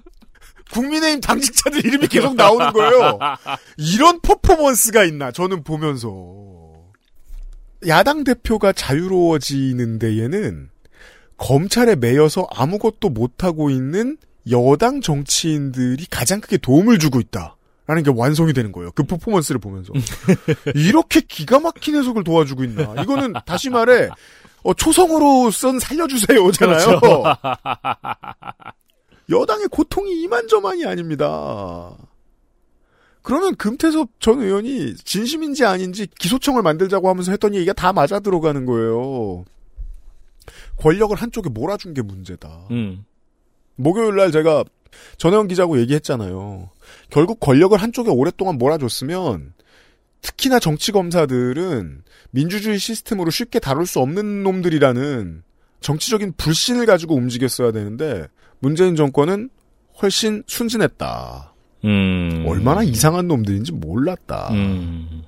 국민의힘 0.72 1.20
당직자들 1.20 1.84
이름이 1.84 2.08
계속 2.08 2.34
나오는 2.34 2.72
거예요. 2.72 3.18
이런 3.76 4.20
퍼포먼스가 4.20 5.04
있나 5.04 5.30
저는 5.30 5.64
보면서 5.64 6.48
야당 7.86 8.24
대표가 8.24 8.72
자유로워지는 8.72 9.98
데에는 9.98 10.70
검찰에 11.36 11.94
매여서 11.94 12.46
아무것도 12.50 13.10
못하고 13.10 13.70
있는 13.70 14.18
여당 14.50 15.00
정치인들이 15.00 16.06
가장 16.10 16.40
크게 16.40 16.56
도움을 16.58 16.98
주고 16.98 17.20
있다. 17.20 17.56
라는 17.86 18.02
게 18.02 18.12
완성이 18.14 18.52
되는 18.52 18.70
거예요. 18.70 18.90
그 18.92 19.02
퍼포먼스를 19.04 19.58
보면서. 19.60 19.94
이렇게 20.74 21.22
기가 21.22 21.58
막힌 21.58 21.96
해석을 21.96 22.22
도와주고 22.22 22.62
있나. 22.64 22.94
이거는 23.02 23.32
다시 23.46 23.70
말해, 23.70 24.10
어, 24.62 24.74
초성으로 24.74 25.50
쓴 25.50 25.78
살려주세요잖아요. 25.78 27.00
그렇죠. 27.00 27.22
여당의 29.30 29.68
고통이 29.68 30.22
이만저만이 30.22 30.86
아닙니다. 30.86 31.96
그러면 33.22 33.56
금태섭 33.56 34.20
전 34.20 34.40
의원이 34.40 34.96
진심인지 34.96 35.64
아닌지 35.64 36.06
기소청을 36.18 36.62
만들자고 36.62 37.08
하면서 37.08 37.30
했던 37.30 37.54
얘기가 37.54 37.74
다 37.74 37.92
맞아 37.92 38.20
들어가는 38.20 38.64
거예요. 38.64 39.44
권력을 40.76 41.14
한쪽에 41.14 41.50
몰아준 41.50 41.94
게 41.94 42.00
문제다. 42.00 42.68
음. 42.70 43.04
목요일 43.76 44.16
날 44.16 44.32
제가 44.32 44.64
전혜원 45.18 45.48
기자하고 45.48 45.78
얘기했잖아요. 45.80 46.70
결국 47.10 47.38
권력을 47.40 47.76
한쪽에 47.76 48.10
오랫동안 48.10 48.56
몰아줬으면 48.56 49.52
특히나 50.22 50.58
정치 50.58 50.90
검사들은 50.90 52.02
민주주의 52.30 52.78
시스템으로 52.78 53.30
쉽게 53.30 53.58
다룰 53.58 53.86
수 53.86 54.00
없는 54.00 54.42
놈들이라는 54.42 55.42
정치적인 55.80 56.32
불신을 56.36 56.86
가지고 56.86 57.14
움직였어야 57.14 57.72
되는데 57.72 58.26
문재인 58.60 58.96
정권은 58.96 59.50
훨씬 60.00 60.42
순진했다. 60.46 61.54
음. 61.84 62.44
얼마나 62.46 62.82
이상한 62.82 63.28
놈들인지 63.28 63.72
몰랐다. 63.72 64.48
음. 64.52 65.22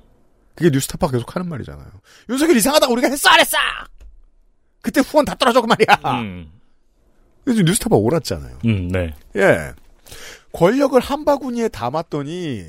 그게 0.55 0.69
뉴스타파 0.69 1.09
계속 1.09 1.35
하는 1.35 1.47
말이잖아요. 1.49 1.87
윤석열 2.29 2.57
이상하다고 2.57 2.93
우리가 2.93 3.09
했어 3.09 3.29
안 3.29 3.39
했어? 3.39 3.57
그때 4.81 5.01
후원 5.01 5.25
다 5.25 5.35
떨어졌고 5.35 5.67
말이야. 5.67 6.21
음. 6.21 6.51
요즘 7.47 7.65
뉴스타파 7.65 7.95
옳았잖아요. 7.95 8.57
음, 8.65 8.87
네. 8.89 9.13
예. 9.35 9.73
권력을 10.53 10.99
한 10.99 11.25
바구니에 11.25 11.69
담았더니 11.69 12.65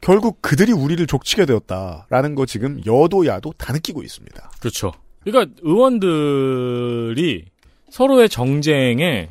결국 0.00 0.40
그들이 0.42 0.72
우리를 0.72 1.04
족치게 1.06 1.46
되었다라는 1.46 2.34
거 2.34 2.46
지금 2.46 2.80
여도 2.86 3.26
야도 3.26 3.54
다 3.56 3.72
느끼고 3.72 4.02
있습니다. 4.02 4.50
그렇죠. 4.60 4.92
그러니까 5.24 5.52
의원들이 5.62 7.46
서로의 7.90 8.28
정쟁에 8.28 9.30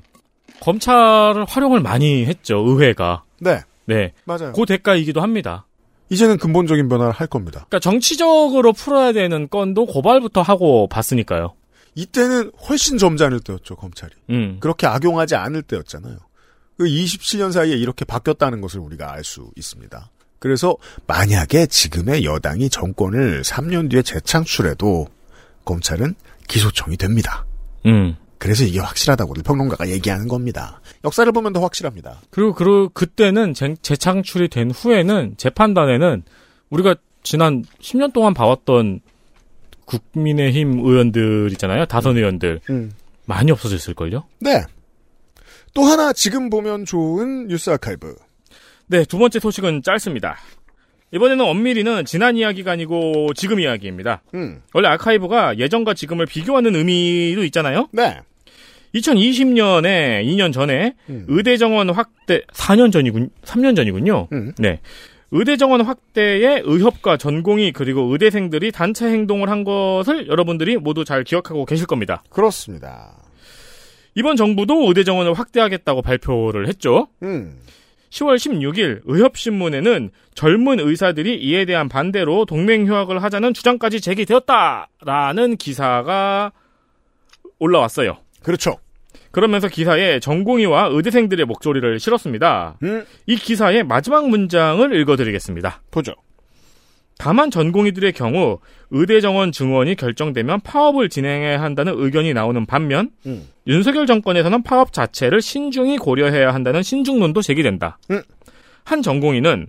검찰을 0.62 1.46
활용을 1.46 1.80
많이 1.80 2.26
했죠. 2.26 2.58
의회가. 2.58 3.24
네. 3.40 3.62
네. 3.86 4.14
맞아요. 4.26 4.54
그 4.54 4.66
대가이기도 4.66 5.22
합니다. 5.22 5.66
이제는 6.10 6.38
근본적인 6.38 6.88
변화를 6.88 7.12
할 7.12 7.28
겁니다. 7.28 7.66
그러니까 7.70 7.80
정치적으로 7.80 8.74
풀어야 8.74 9.12
되는 9.12 9.50
건도 9.50 9.86
고발부터 9.86 10.42
하고 10.42 10.88
봤으니까요. 10.88 11.54
이때는 11.96 12.52
훨씬 12.68 12.98
점잖을 12.98 13.40
때였죠, 13.40 13.76
검찰이. 13.76 14.12
음. 14.30 14.58
그렇게 14.60 14.86
악용하지 14.86 15.36
않을 15.36 15.62
때였잖아요. 15.64 16.18
그 16.78 16.84
27년 16.86 17.52
사이에 17.52 17.76
이렇게 17.76 18.04
바뀌었다는 18.06 18.60
것을 18.62 18.82
우리가 18.82 19.12
알 19.14 19.24
수 19.24 19.50
있습니다. 19.56 20.10
그래서 20.40 20.76
만약에 21.08 21.66
지금의 21.68 22.26
여당이 22.26 22.70
정권을 22.70 23.42
3년 23.44 23.90
뒤에 23.90 24.02
재창출해도 24.02 25.08
검찰은 25.64 26.16
기소청이 26.48 26.98
됩니다. 26.98 27.46
음. 27.86 28.16
그래서 28.46 28.64
이게 28.64 28.80
확실하다고 28.80 29.34
평론가가 29.44 29.90
얘기하는 29.90 30.28
겁니다. 30.28 30.80
역사를 31.04 31.30
보면 31.32 31.52
더 31.52 31.62
확실합니다. 31.62 32.22
그리고 32.30 32.54
그 32.54 32.90
그때는 32.94 33.56
재, 33.56 33.74
재창출이 33.82 34.50
된 34.50 34.70
후에는 34.70 35.34
재판단에는 35.36 36.22
우리가 36.70 36.94
지난 37.24 37.64
10년 37.82 38.14
동안 38.14 38.36
봐왔던 38.36 39.00
국민의힘 39.86 40.78
의원들 40.78 41.50
있잖아요. 41.54 41.88
다선 41.88 42.18
의원들 42.18 42.62
음. 42.70 42.92
많이 43.26 43.50
없어졌을걸요? 43.50 44.26
네. 44.42 44.64
또 45.74 45.82
하나 45.82 46.14
지금 46.14 46.52
보면 46.52 46.86
좋은 46.86 47.48
뉴스 47.48 47.72
아카이브. 47.72 48.16
네, 48.86 49.06
두 49.06 49.18
번째 49.18 49.40
소식은 49.40 49.82
짧습니다. 49.82 50.38
이번에는 51.12 51.44
엄밀히는 51.44 52.06
지난 52.06 52.38
이야기가 52.38 52.74
아니고 52.74 53.34
지금 53.34 53.60
이야기입니다. 53.60 54.22
음. 54.36 54.62
원래 54.76 54.88
아카이브가 54.90 55.58
예전과 55.58 55.96
지금을 55.96 56.28
비교하는 56.28 56.76
의미도 56.76 57.44
있잖아요. 57.44 57.90
네. 57.92 58.20
2020년에 58.96 60.24
2년 60.26 60.54
전에 60.54 60.96
음. 61.10 61.26
의대 61.28 61.58
정원 61.58 61.90
확대 61.90 62.42
4년 62.54 62.92
전이군 62.92 63.30
3년 63.44 63.76
전이군요. 63.76 64.28
음. 64.32 64.54
네. 64.58 64.80
의대 65.32 65.58
정원 65.58 65.82
확대에 65.82 66.62
의협과 66.64 67.18
전공의 67.18 67.74
그리고 67.74 68.04
의대생들이 68.12 68.72
단체 68.72 69.08
행동을 69.08 69.50
한 69.50 69.64
것을 69.64 70.28
여러분들이 70.28 70.78
모두 70.78 71.04
잘 71.04 71.24
기억하고 71.24 71.66
계실 71.66 71.88
겁니다. 71.88 72.24
그렇습니다. 72.30 73.18
이번 74.14 74.38
정부도 74.38 74.88
의대 74.88 75.04
정원을 75.04 75.34
확대하겠다고 75.34 76.02
발표를 76.02 76.68
했죠. 76.68 77.08
음. 77.24 77.58
10월 78.12 78.36
16일 78.38 79.02
의협신문에는 79.04 80.10
젊은 80.36 80.80
의사들이 80.80 81.36
이에 81.36 81.66
대한 81.66 81.90
반대로 81.90 82.46
동맹휴학을 82.46 83.22
하자는 83.22 83.54
주장까지 83.54 84.00
제기되었다라는 84.00 85.58
기사가 85.58 86.54
올라왔어요. 87.60 88.18
그렇죠. 88.42 88.78
그러면서 89.36 89.68
기사에 89.68 90.22
전공의와 90.22 90.92
의대생들의 90.94 91.46
목소리를 91.46 92.00
실었습니다. 92.00 92.78
음. 92.84 93.06
이 93.26 93.36
기사의 93.36 93.84
마지막 93.84 94.30
문장을 94.30 94.96
읽어드리겠습니다. 94.96 95.82
보죠. 95.92 96.14
다만 97.18 97.52
전공의들의 97.52 98.14
경우 98.14 98.60
의대 98.92 99.20
정원 99.20 99.52
증원이 99.52 99.96
결정되면 99.96 100.62
파업을 100.62 101.10
진행해야 101.10 101.62
한다는 101.62 101.96
의견이 101.98 102.34
나오는 102.34 102.66
반면 102.66 103.10
음. 103.26 103.50
윤석열 103.68 104.06
정권에서는 104.06 104.64
파업 104.64 104.94
자체를 104.94 105.42
신중히 105.42 105.98
고려해야 105.98 106.54
한다는 106.54 106.82
신중론도 106.82 107.42
제기된다. 107.42 107.98
음. 108.12 108.22
한 108.86 109.02
전공의는 109.02 109.68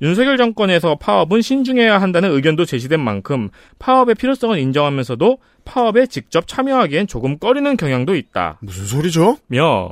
윤석열 0.00 0.36
정권에서 0.36 0.96
파업은 0.96 1.42
신중해야 1.42 2.00
한다는 2.00 2.30
의견도 2.32 2.64
제시된 2.64 3.00
만큼 3.00 3.50
파업의 3.78 4.14
필요성을 4.14 4.58
인정하면서도 4.58 5.38
파업에 5.64 6.06
직접 6.06 6.46
참여하기엔 6.46 7.06
조금 7.06 7.38
꺼리는 7.38 7.76
경향도 7.76 8.14
있다. 8.14 8.58
무슨 8.60 8.86
소리죠? 8.86 9.38
며 9.48 9.90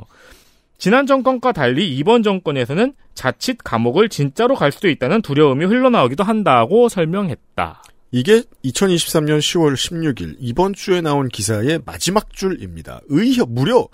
지난 0.78 1.06
정권과 1.06 1.52
달리 1.52 1.96
이번 1.96 2.22
정권에서는 2.22 2.92
자칫 3.14 3.58
감옥을 3.62 4.08
진짜로 4.08 4.54
갈 4.54 4.70
수도 4.70 4.88
있다는 4.88 5.22
두려움이 5.22 5.64
흘러나오기도 5.64 6.22
한다고 6.22 6.88
설명했다. 6.88 7.82
이게 8.12 8.42
2023년 8.64 9.38
10월 9.38 9.74
16일 9.74 10.36
이번 10.38 10.74
주에 10.74 11.00
나온 11.00 11.28
기사의 11.28 11.80
마지막 11.84 12.32
줄입니다. 12.32 13.00
의협 13.08 13.50
무려 13.50 13.88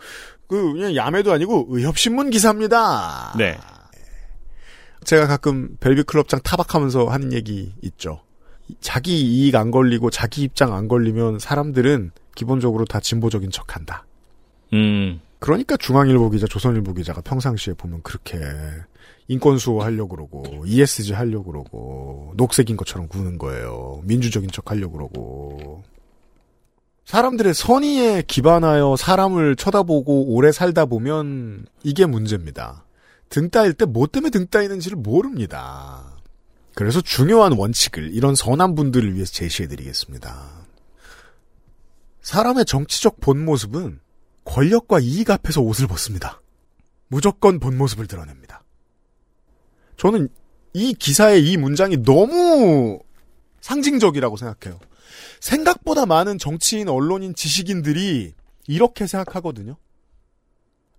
그 0.47 0.73
그냥 0.75 0.95
야매도 0.95 1.33
아니고 1.33 1.69
의협 1.71 1.99
신문 1.99 2.31
기사입니다. 2.31 3.35
네. 3.39 3.57
제가 5.05 5.27
가끔 5.27 5.77
벨비 5.81 6.05
클럽장 6.05 6.41
타박하면서 6.43 7.07
하는 7.07 7.33
얘기 7.33 7.73
있죠. 7.83 8.21
자기 8.81 9.21
이익 9.21 9.55
안 9.57 9.71
걸리고 9.71 10.11
자기 10.11 10.43
입장 10.43 10.73
안 10.75 10.89
걸리면 10.89 11.39
사람들은 11.39 12.13
기본적으로 12.35 12.85
다 12.85 13.01
진보적인 13.01 13.51
척한다. 13.51 14.07
음. 14.73 15.21
그러니까 15.39 15.77
중앙일보 15.77 16.31
기자, 16.31 16.47
조선일보 16.47 16.95
기자가 16.95 17.21
평상시에 17.21 17.75
보면 17.75 18.03
그렇게 18.03 18.39
인권 19.29 19.59
수호 19.59 19.83
하려고 19.83 20.17
그러고 20.17 20.65
ESG 20.67 21.15
하려고 21.15 21.51
그러고 21.51 22.33
녹색인 22.37 22.77
것처럼 22.77 23.09
구는 23.09 23.39
거예요. 23.39 24.01
민주적인 24.05 24.51
척 24.51 24.71
하려고 24.71 24.93
그러고 24.93 25.83
사람들의 27.05 27.55
선의에 27.55 28.23
기반하여 28.27 28.95
사람을 28.97 29.57
쳐다보고 29.57 30.33
오래 30.33 30.53
살다 30.53 30.87
보면 30.87 31.67
이게 31.83 32.07
문제입니다. 32.07 32.85
등 33.33 33.49
따일 33.49 33.73
때 33.73 33.87
뭐 33.87 34.07
때문에 34.07 34.29
등 34.29 34.47
따이는지를 34.47 34.99
모릅니다. 34.99 36.19
그래서 36.75 37.01
중요한 37.01 37.53
원칙을 37.53 38.15
이런 38.15 38.35
선한 38.35 38.75
분들을 38.75 39.15
위해서 39.15 39.33
제시해드리겠습니다. 39.33 40.67
사람의 42.21 42.67
정치적 42.67 43.21
본 43.21 43.43
모습은 43.43 44.01
권력과 44.45 45.01
이익 45.01 45.31
앞에서 45.31 45.63
옷을 45.63 45.87
벗습니다. 45.87 46.43
무조건 47.09 47.59
본 47.59 47.79
모습을 47.79 48.07
드러냅니다. 48.07 48.65
저는 49.97 50.29
이 50.75 50.93
기사의 50.93 51.51
이 51.51 51.57
문장이 51.57 52.03
너무 52.03 53.01
상징적이라고 53.63 54.37
생각해요. 54.37 54.79
생각보다 55.41 56.05
많은 56.05 56.37
정치인, 56.37 56.91
언론인, 56.91 57.35
지식인들이 57.35 58.35
이렇게 58.67 59.07
생각하거든요. 59.07 59.77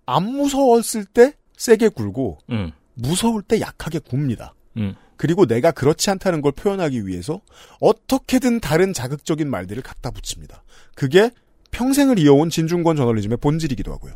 안 0.08 0.24
무서웠을 0.24 1.06
때 1.06 1.36
세게 1.58 1.90
굴고 1.90 2.40
음. 2.52 2.72
무서울 2.96 3.42
때 3.42 3.60
약하게 3.60 4.00
굽니다. 4.00 4.54
음. 4.78 4.96
그리고 5.18 5.46
내가 5.46 5.72
그렇지 5.72 6.10
않다는 6.10 6.42
걸 6.42 6.52
표현하기 6.52 7.08
위해서 7.08 7.42
어떻게든 7.80 8.60
다른 8.60 8.94
자극적인 8.94 9.50
말들을 9.50 9.82
갖다 9.84 10.12
붙입니다. 10.12 10.64
그게 10.96 11.32
평생을 11.72 12.20
이어온 12.20 12.50
진중권 12.50 12.96
저널리즘의 12.98 13.38
본질이기도 13.38 13.92
하고요. 13.94 14.14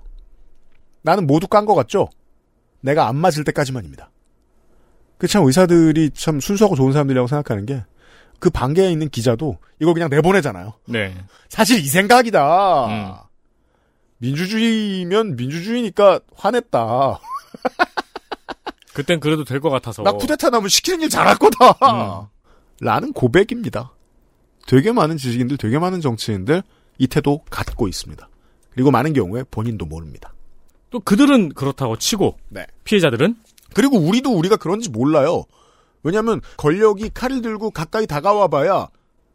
나는 1.01 1.26
모두 1.27 1.47
깐 1.47 1.65
것 1.65 1.76
같죠? 1.76 2.09
내가 2.81 3.07
안 3.07 3.15
맞을 3.15 3.43
때까지만입니다. 3.43 4.11
그 5.18 5.27
참 5.27 5.43
의사들이 5.45 6.11
참 6.11 6.39
순수하고 6.39 6.76
좋은 6.76 6.91
사람들이라고 6.93 7.27
생각하는 7.27 7.65
게 7.65 7.84
그 8.39 8.51
반개에 8.51 8.91
있는 8.91 9.09
기자도 9.09 9.57
이걸 9.81 9.95
그냥 9.95 10.09
내보내잖아요. 10.09 10.73
네. 10.85 11.15
사실 11.49 11.80
이 11.80 11.88
생각이다. 11.88 13.27
민주주의면 14.19 15.35
민주주의니까 15.35 16.19
화냈다. 16.35 17.19
그땐 18.94 19.19
그래도 19.19 19.44
될 19.44 19.60
것 19.60 19.69
같아서. 19.69 20.03
나 20.03 20.11
쿠데타 20.11 20.49
나면 20.49 20.69
시키는 20.69 21.02
일 21.02 21.10
잘할 21.10 21.38
거다. 21.38 22.30
라는 22.80 23.14
고백입니다. 23.14 23.91
되게 24.65 24.91
많은 24.91 25.18
지식인들, 25.18 25.57
되게 25.57 25.80
많은 25.80 26.02
정치인들 26.02 26.64
이 26.98 27.07
태도 27.07 27.41
갖고 27.49 27.88
있습니다. 27.88 28.27
그리고 28.72 28.91
많은 28.91 29.14
경우에 29.14 29.44
본인도 29.49 29.85
모릅니다. 29.85 30.34
또 30.89 30.99
그들은 30.99 31.49
그렇다고 31.49 31.98
치고 31.98 32.38
네. 32.49 32.65
피해자들은 32.84 33.35
그리고 33.73 33.98
우리도 33.98 34.31
우리가 34.35 34.56
그런지 34.57 34.89
몰라요. 34.89 35.44
왜냐하면 36.03 36.41
권력이 36.57 37.11
칼을 37.14 37.41
들고 37.41 37.72
가까이 37.72 38.07
다가와 38.07 38.48
봐야 38.48 38.88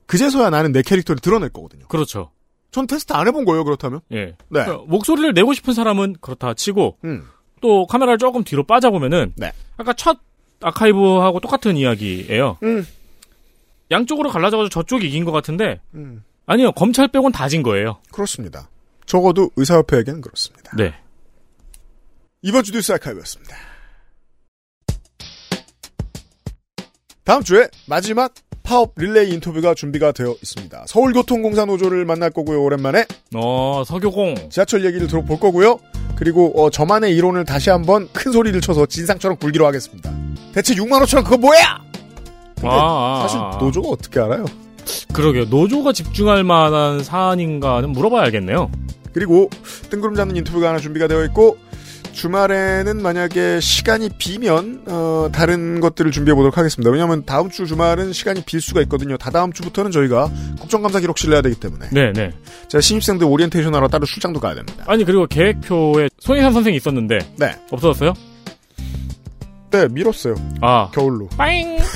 그제서야 0.07 0.51
나는 0.51 0.73
내 0.73 0.83
캐릭터를 0.83 1.21
드러낼 1.21 1.51
거거든요. 1.51 1.87
그렇죠. 1.89 2.31
전 2.73 2.87
테스트 2.89 3.13
안 3.13 3.29
해본 3.29 3.45
거예요. 3.45 3.63
그렇다면. 3.65 4.01
예. 4.13 4.25
네. 4.27 4.35
그러니까 4.49 4.79
목소리를 4.89 5.33
내고 5.35 5.53
싶은 5.53 5.73
사람은 5.75 6.17
그렇다 6.21 6.55
치고 6.55 6.99
음. 7.05 7.29
또 7.61 7.87
카메라를 7.87 8.19
조금 8.19 8.43
뒤로 8.43 8.65
빠져 8.65 8.91
보면은 8.91 9.33
네. 9.37 9.53
아까 9.77 9.93
첫 9.93 10.19
아카이브하고 10.63 11.39
똑같은 11.41 11.77
이야기예요. 11.77 12.59
음. 12.65 12.85
양쪽으로 13.91 14.31
갈라져가지고 14.31 14.71
저쪽이 14.71 15.07
이긴 15.07 15.25
것 15.25 15.33
같은데 15.33 15.81
음. 15.95 16.25
아니요 16.47 16.73
검찰 16.73 17.09
빼곤 17.09 17.31
다 17.31 17.47
진 17.49 17.63
거예요. 17.63 17.99
그렇습니다. 18.11 18.69
적어도 19.07 19.51
의사협회에겐 19.57 20.21
그렇습니다. 20.23 20.75
네. 20.77 20.95
이번 22.41 22.63
주 22.65 22.73
뉴스 22.73 22.93
아카이브였습니다. 22.93 23.55
다음 27.25 27.43
주에 27.43 27.69
마지막 27.87 28.33
파업 28.65 28.93
릴레이 28.97 29.31
인터뷰가 29.31 29.75
준비가 29.75 30.13
되어 30.13 30.35
있습니다. 30.43 30.85
서울교통공사 30.87 31.65
노조를 31.65 32.05
만날 32.05 32.31
거고요. 32.31 32.63
오랜만에 32.63 33.05
어 33.35 33.83
서교공 33.87 34.49
지하철 34.51 34.85
얘기를 34.85 35.07
들어볼 35.07 35.39
거고요. 35.39 35.79
그리고 36.17 36.53
어, 36.61 36.71
저만의 36.71 37.15
이론을 37.17 37.45
다시 37.45 37.71
한번 37.71 38.09
큰 38.13 38.31
소리를 38.33 38.61
쳐서 38.61 38.87
진상처럼 38.87 39.39
굴기로 39.39 39.67
하겠습니다. 39.67 40.13
대체 40.53 40.75
6만 40.75 41.03
5천 41.03 41.17
원 41.17 41.25
그거 41.25 41.37
뭐야? 41.39 41.81
근데 42.55 42.69
아, 42.71 43.21
사실 43.23 43.41
아. 43.41 43.59
노조가 43.61 43.89
어떻게 43.89 44.21
알아요? 44.21 44.45
그러게요. 45.13 45.47
노조가 45.47 45.93
집중할 45.93 46.45
만한 46.45 47.03
사안인가는 47.03 47.91
물어봐야겠네요. 47.91 48.71
그리고 49.13 49.51
뜬구름 49.91 50.15
잡는 50.15 50.37
인터뷰가 50.37 50.69
하나 50.69 50.79
준비가 50.79 51.09
되어 51.09 51.25
있고 51.25 51.57
주말에는 52.13 53.03
만약에 53.03 53.61
시간이 53.61 54.11
비면 54.19 54.83
어, 54.87 55.29
다른 55.33 55.81
것들을 55.81 56.11
준비해 56.13 56.35
보도록 56.35 56.59
하겠습니다. 56.59 56.91
왜냐하면 56.91 57.25
다음 57.25 57.51
주 57.51 57.67
주말은 57.67 58.13
시간이 58.13 58.43
빌 58.45 58.61
수가 58.61 58.81
있거든요. 58.83 59.17
다다음 59.17 59.53
주부터는 59.53 59.91
저희가 59.91 60.31
국정감사 60.61 61.01
기록실을 61.01 61.35
해야 61.35 61.43
되기 61.43 61.57
때문에 61.59 61.89
네, 61.91 62.13
네. 62.13 62.31
제가 62.69 62.81
신입생들 62.81 63.27
오리엔테이션 63.27 63.75
하러 63.75 63.89
따로 63.89 64.05
출장도 64.07 64.41
가야 64.41 64.55
됩니다. 64.55 64.85
아니 64.87 65.05
그리고 65.05 65.27
계획표에 65.27 66.09
손희산 66.19 66.53
선생이 66.53 66.77
있었는데 66.77 67.19
네, 67.39 67.57
없어졌어요? 67.71 68.13
네 69.71 69.89
밀었어요. 69.89 70.35
아 70.61 70.91
겨울로 70.93 71.29
빠잉. 71.37 71.79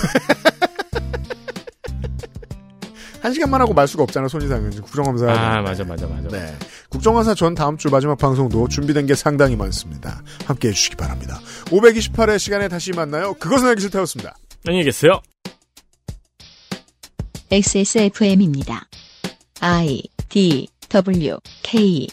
한 3.21 3.33
시간만 3.33 3.61
하고 3.61 3.75
말 3.75 3.89
수가 3.89 4.05
없잖아요. 4.05 4.29
손이상은 4.29 4.71
국정감사. 4.71 5.27
아 5.31 5.61
맞아 5.61 5.83
맞아 5.85 6.07
맞아. 6.07 6.29
네. 6.29 6.55
국정감사 6.97 7.35
전 7.35 7.55
다음 7.55 7.77
주 7.77 7.91
마지막 7.91 8.17
방송도 8.17 8.69
준비된 8.69 9.05
게 9.05 9.15
상당히 9.15 9.55
많습니다. 9.55 10.23
함께 10.47 10.69
해주시기 10.69 10.97
바랍니다. 10.97 11.39
528회 11.67 12.39
시간에 12.39 12.69
다시 12.69 12.93
만나요. 12.93 13.35
그것은 13.35 13.69
알기 13.69 13.83
싫다였습니다. 13.83 14.35
안녕히 14.67 14.85
계세요. 14.85 15.21
XSFM입니다. 17.51 18.89
I 19.61 20.05
D 20.31 20.69
W 20.89 21.37
K 21.63 22.09